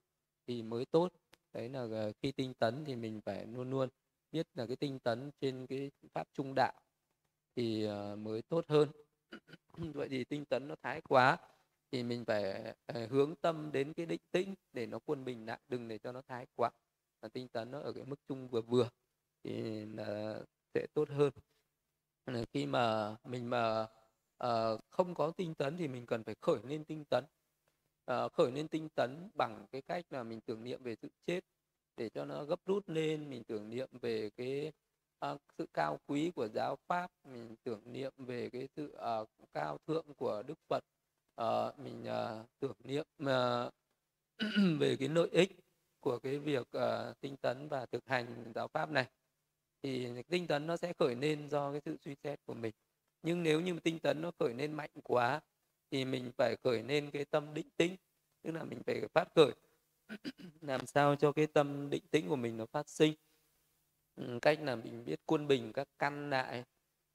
[0.47, 1.09] thì mới tốt
[1.53, 3.89] đấy là khi tinh tấn thì mình phải luôn luôn
[4.35, 6.73] biết là cái tinh tấn trên cái pháp trung đạo
[7.57, 8.89] thì ờ, mới tốt hơn.
[9.95, 11.39] Vậy thì tinh tấn nó thái quá
[11.93, 15.61] thì mình phải ờ, hướng tâm đến cái định tĩnh để nó quân bình lại
[15.69, 16.71] đừng để cho nó thái quá.
[17.21, 18.89] Và tinh tấn nó ở cái mức trung vừa vừa
[19.45, 20.39] thì là
[20.75, 21.33] sẽ tốt hơn.
[22.53, 23.83] Khi mà mình mà
[24.45, 27.25] uh, không có tinh tấn thì mình cần phải khởi lên tinh tấn.
[28.13, 31.41] Uh, khởi lên tinh tấn bằng cái cách là mình tưởng niệm về sự chết
[31.97, 33.31] để cho nó gấp rút lên.
[33.31, 34.73] Mình tưởng niệm về cái
[35.33, 37.11] uh, sự cao quý của giáo pháp.
[37.33, 40.85] Mình tưởng niệm về cái sự uh, cao thượng của đức phật.
[41.41, 43.73] Uh, mình uh, tưởng niệm uh,
[44.81, 45.51] về cái lợi ích
[46.01, 49.07] của cái việc uh, tinh tấn và thực hành giáo pháp này.
[49.83, 52.73] Thì tinh tấn nó sẽ khởi lên do cái sự suy xét của mình.
[53.23, 55.41] Nhưng nếu như tinh tấn nó khởi lên mạnh quá
[55.91, 57.97] thì mình phải khởi lên cái tâm định tĩnh.
[58.43, 59.53] Tức là mình phải phát khởi.
[60.61, 63.15] làm sao cho cái tâm định tĩnh của mình nó phát sinh?
[64.17, 66.65] Ừ, cách là mình biết quân bình các căn lại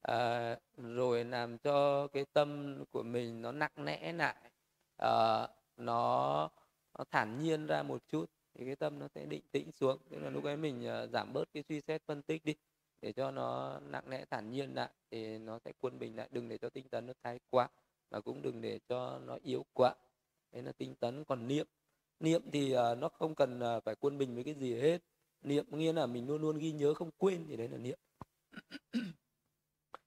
[0.02, 4.52] à, rồi làm cho cái tâm của mình nó nặng nẽ lại
[4.98, 5.48] à,
[5.78, 6.49] nó,
[6.98, 9.98] nó thản nhiên ra một chút thì cái tâm nó sẽ định tĩnh xuống.
[10.10, 12.56] Tức là lúc ấy mình uh, giảm bớt cái suy xét phân tích đi
[13.02, 16.28] để cho nó nặng nẽ thản nhiên lại thì nó sẽ quân bình lại.
[16.32, 17.70] Đừng để cho tinh tấn nó thái quá
[18.11, 19.95] mà cũng đừng để cho nó yếu quá.
[20.52, 21.68] Đấy là tinh tấn còn niệm
[22.19, 25.01] niệm thì uh, nó không cần uh, phải quân bình với cái gì hết.
[25.41, 27.99] Niệm nghĩa là mình luôn luôn ghi nhớ không quên thì đấy là niệm.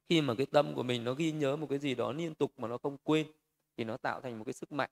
[0.08, 2.52] Khi mà cái tâm của mình nó ghi nhớ một cái gì đó liên tục
[2.56, 3.26] mà nó không quên
[3.76, 4.90] thì nó tạo thành một cái sức mạnh.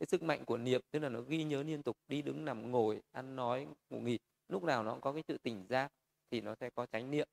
[0.00, 2.70] Cái sức mạnh của niệm tức là nó ghi nhớ liên tục đi đứng nằm
[2.70, 4.18] ngồi ăn nói ngủ nghỉ.
[4.48, 5.92] Lúc nào nó cũng có cái sự tỉnh giác
[6.30, 7.28] thì nó sẽ có chánh niệm.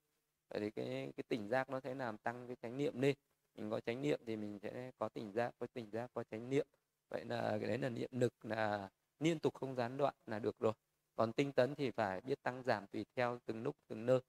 [0.50, 3.16] Vậy thì cái cái tỉnh giác nó sẽ làm tăng cái chánh niệm lên.
[3.58, 6.50] Mình có chánh niệm thì mình sẽ có tỉnh giác có tỉnh giác có chánh
[6.50, 6.68] niệm.
[7.10, 8.90] Vậy là cái đấy là niệm lực là
[9.24, 10.74] liên tục không gián đoạn là được rồi.
[11.16, 14.20] Còn tinh tấn thì phải biết tăng giảm tùy theo từng lúc từng nơi.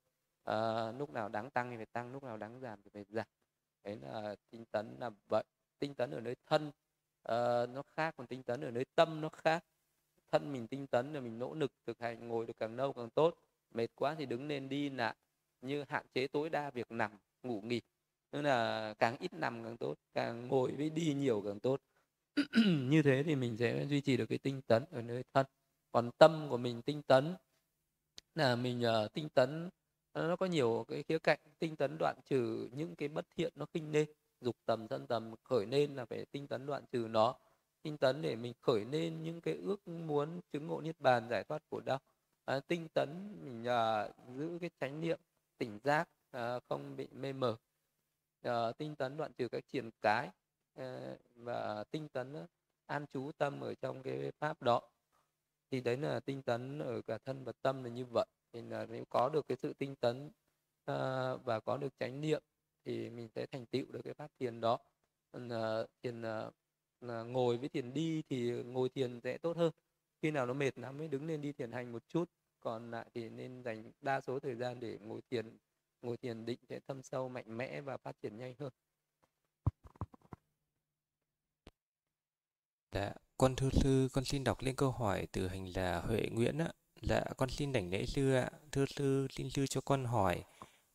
[0.44, 3.26] À, lúc nào đáng tăng thì phải tăng lúc nào đáng giảm thì phải giảm.
[3.84, 5.44] Đấy là tinh tấn là vậy.
[5.78, 9.28] Tinh tấn ở nơi thân uh, nó khác còn tinh tấn ở nơi tâm nó
[9.28, 9.64] khác.
[10.32, 13.10] Thân mình tinh tấn là mình nỗ lực thực hành ngồi được càng lâu càng
[13.10, 13.38] tốt.
[13.70, 15.14] Mệt quá thì đứng lên đi lại
[15.60, 17.80] như hạn chế tối đa việc nằm ngủ nghỉ.
[18.30, 21.80] Tức là càng ít nằm càng tốt càng ngồi với đi nhiều càng tốt.
[22.90, 25.46] như thế thì mình sẽ duy trì được cái tinh tấn ở nơi thân.
[25.92, 27.34] Còn tâm của mình tinh tấn
[28.34, 29.70] là mình uh, tinh tấn
[30.14, 33.66] nó có nhiều cái khía cạnh tinh tấn đoạn trừ những cái bất thiện nó
[33.74, 34.08] khinh lên.
[34.40, 37.34] Dục tầm thân tầm khởi lên là phải tinh tấn đoạn trừ nó.
[37.82, 41.44] Tinh tấn để mình khởi lên những cái ước muốn chứng ngộ niết bàn giải
[41.44, 41.98] thoát khổ đau
[42.44, 45.20] à, tinh tấn mình uh, giữ cái chánh niệm
[45.58, 47.56] tỉnh giác uh, không bị mê mờ.
[48.48, 50.30] Uh, tinh tấn đoạn trừ các triển cái.
[50.74, 52.34] Ờ, và tinh tấn
[52.86, 54.82] an trú tâm ở trong cái pháp đó.
[55.70, 58.26] Thì đấy là tinh tấn ở cả thân và tâm là như vậy.
[58.52, 60.26] Thì là nếu có được cái sự tinh tấn
[60.90, 62.42] uh, và có được chánh niệm
[62.84, 64.78] thì mình sẽ thành tựu được cái pháp thiền đó.
[65.36, 65.42] Uh,
[66.02, 69.72] thiền uh, ngồi với thiền đi thì ngồi thiền sẽ tốt hơn.
[70.22, 72.30] Khi nào nó mệt lắm mới đứng lên đi thiền hành một chút.
[72.60, 75.58] Còn lại thì nên dành đa số thời gian để ngồi thiền.
[76.02, 78.72] Ngồi thiền định sẽ thâm sâu mạnh mẽ và phát triển nhanh hơn.
[82.94, 86.58] Dạ, con thưa sư, con xin đọc lên câu hỏi từ hành là Huệ Nguyễn
[86.58, 86.72] ạ.
[87.02, 88.50] Dạ, con xin đảnh lễ sư ạ.
[88.72, 90.44] Thưa sư, xin sư cho con hỏi.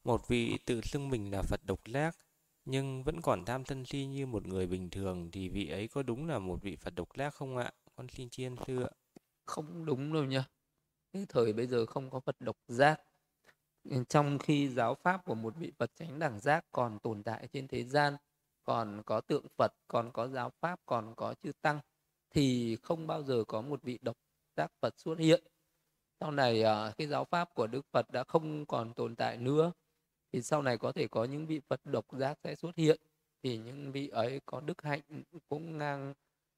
[0.04, 2.18] Một vị tự xưng mình là Phật độc giác,
[2.66, 6.04] nhưng vẫn còn tham thân si như một người bình thường, thì vị ấy có
[6.04, 7.72] đúng là một vị Phật độc giác không ạ?
[7.96, 8.90] Con xin chiên sư ạ.
[9.46, 10.46] không đúng đâu nha
[11.14, 13.02] cái thời bây giờ không có Phật độc giác
[14.10, 17.68] trong khi giáo pháp của một vị Phật chánh đẳng giác còn tồn tại trên
[17.68, 18.18] thế gian
[18.64, 21.80] còn có tượng Phật còn có giáo pháp còn có chư tăng
[22.30, 24.18] thì không bao giờ có một vị độc
[24.58, 25.44] giác Phật xuất hiện.
[26.20, 29.72] Sau này à, cái giáo pháp của Đức Phật đã không còn tồn tại nữa,
[30.32, 33.00] thì sau này có thể có những vị Phật độc giác sẽ xuất hiện.
[33.44, 35.02] Thì những vị ấy có đức hạnh
[35.50, 36.14] cũng ngang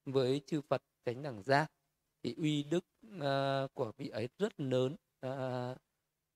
[0.05, 1.71] với chư Phật chánh đẳng giác.
[2.23, 2.85] Thì uy đức
[3.21, 5.75] à, của vị ấy rất lớn à,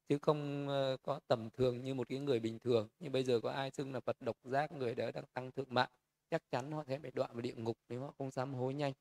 [0.09, 0.67] chứ không
[1.03, 2.87] có tầm thường như một cái người bình thường.
[2.99, 5.73] Nhưng bây giờ có ai xưng là Phật độc giác, người đó đang tăng thượng
[5.73, 5.89] mạng,
[6.29, 8.93] chắc chắn họ sẽ bị đoạn vào địa ngục nếu họ không dám hối nhanh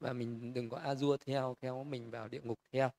[0.00, 2.90] và mình đừng có a dua theo theo mình vào địa ngục theo.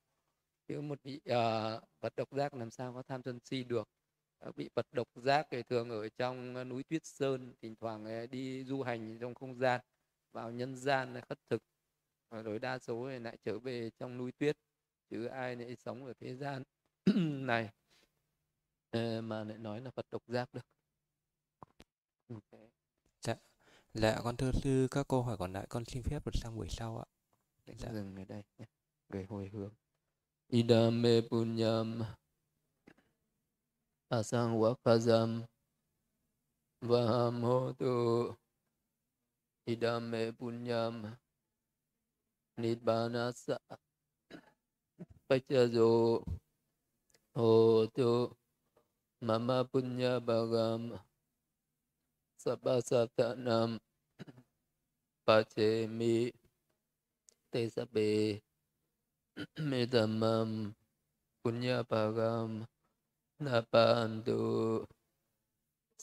[0.68, 3.90] Chứ một vị uh, Phật độc giác làm sao có tham sân si được.
[4.48, 8.24] Uh, vị Phật độc giác thì thường ở trong uh, núi Tuyết Sơn thỉnh thoảng
[8.24, 9.82] uh, đi du hành trong không gian
[10.32, 11.64] vào nhân gian khất thực.
[12.32, 14.58] Rồi đa số lại trở về trong núi tuyết
[15.10, 16.64] chứ ai lại sống ở thế gian
[17.46, 17.70] này.
[19.22, 20.66] Mà lại nói là Phật độc giác được.
[22.30, 22.70] Okay.
[23.22, 23.53] dạ
[23.94, 26.68] dạ con thưa sư các câu hỏi còn lại con xin phép được sang buổi
[26.70, 27.06] sau ạ.
[27.65, 27.94] Dạ.
[27.94, 28.65] dừng ở đây nhé.
[29.10, 29.74] Người hồi hướng.
[30.48, 32.03] Idame punyam
[34.10, 35.41] asang wakazam
[36.82, 38.34] vahamotu
[39.65, 41.15] idame punyam
[42.57, 43.57] nidbanasa
[45.28, 46.24] pachazo
[47.34, 48.30] Hotu
[49.22, 50.20] Mama Punya
[52.44, 53.70] สัพสัตนัม
[55.26, 55.57] ปัจเจ
[55.98, 56.15] มิ
[57.49, 57.95] เตสเป
[59.70, 60.49] มตมัม
[61.41, 62.49] ปุญญาปากรรม
[63.45, 64.41] นาปันตุ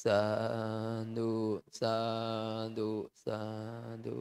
[0.02, 0.22] สา
[1.16, 1.32] ธุ
[1.80, 1.96] สา
[2.76, 2.90] ธุ
[3.24, 3.40] สา
[4.04, 4.18] ธุ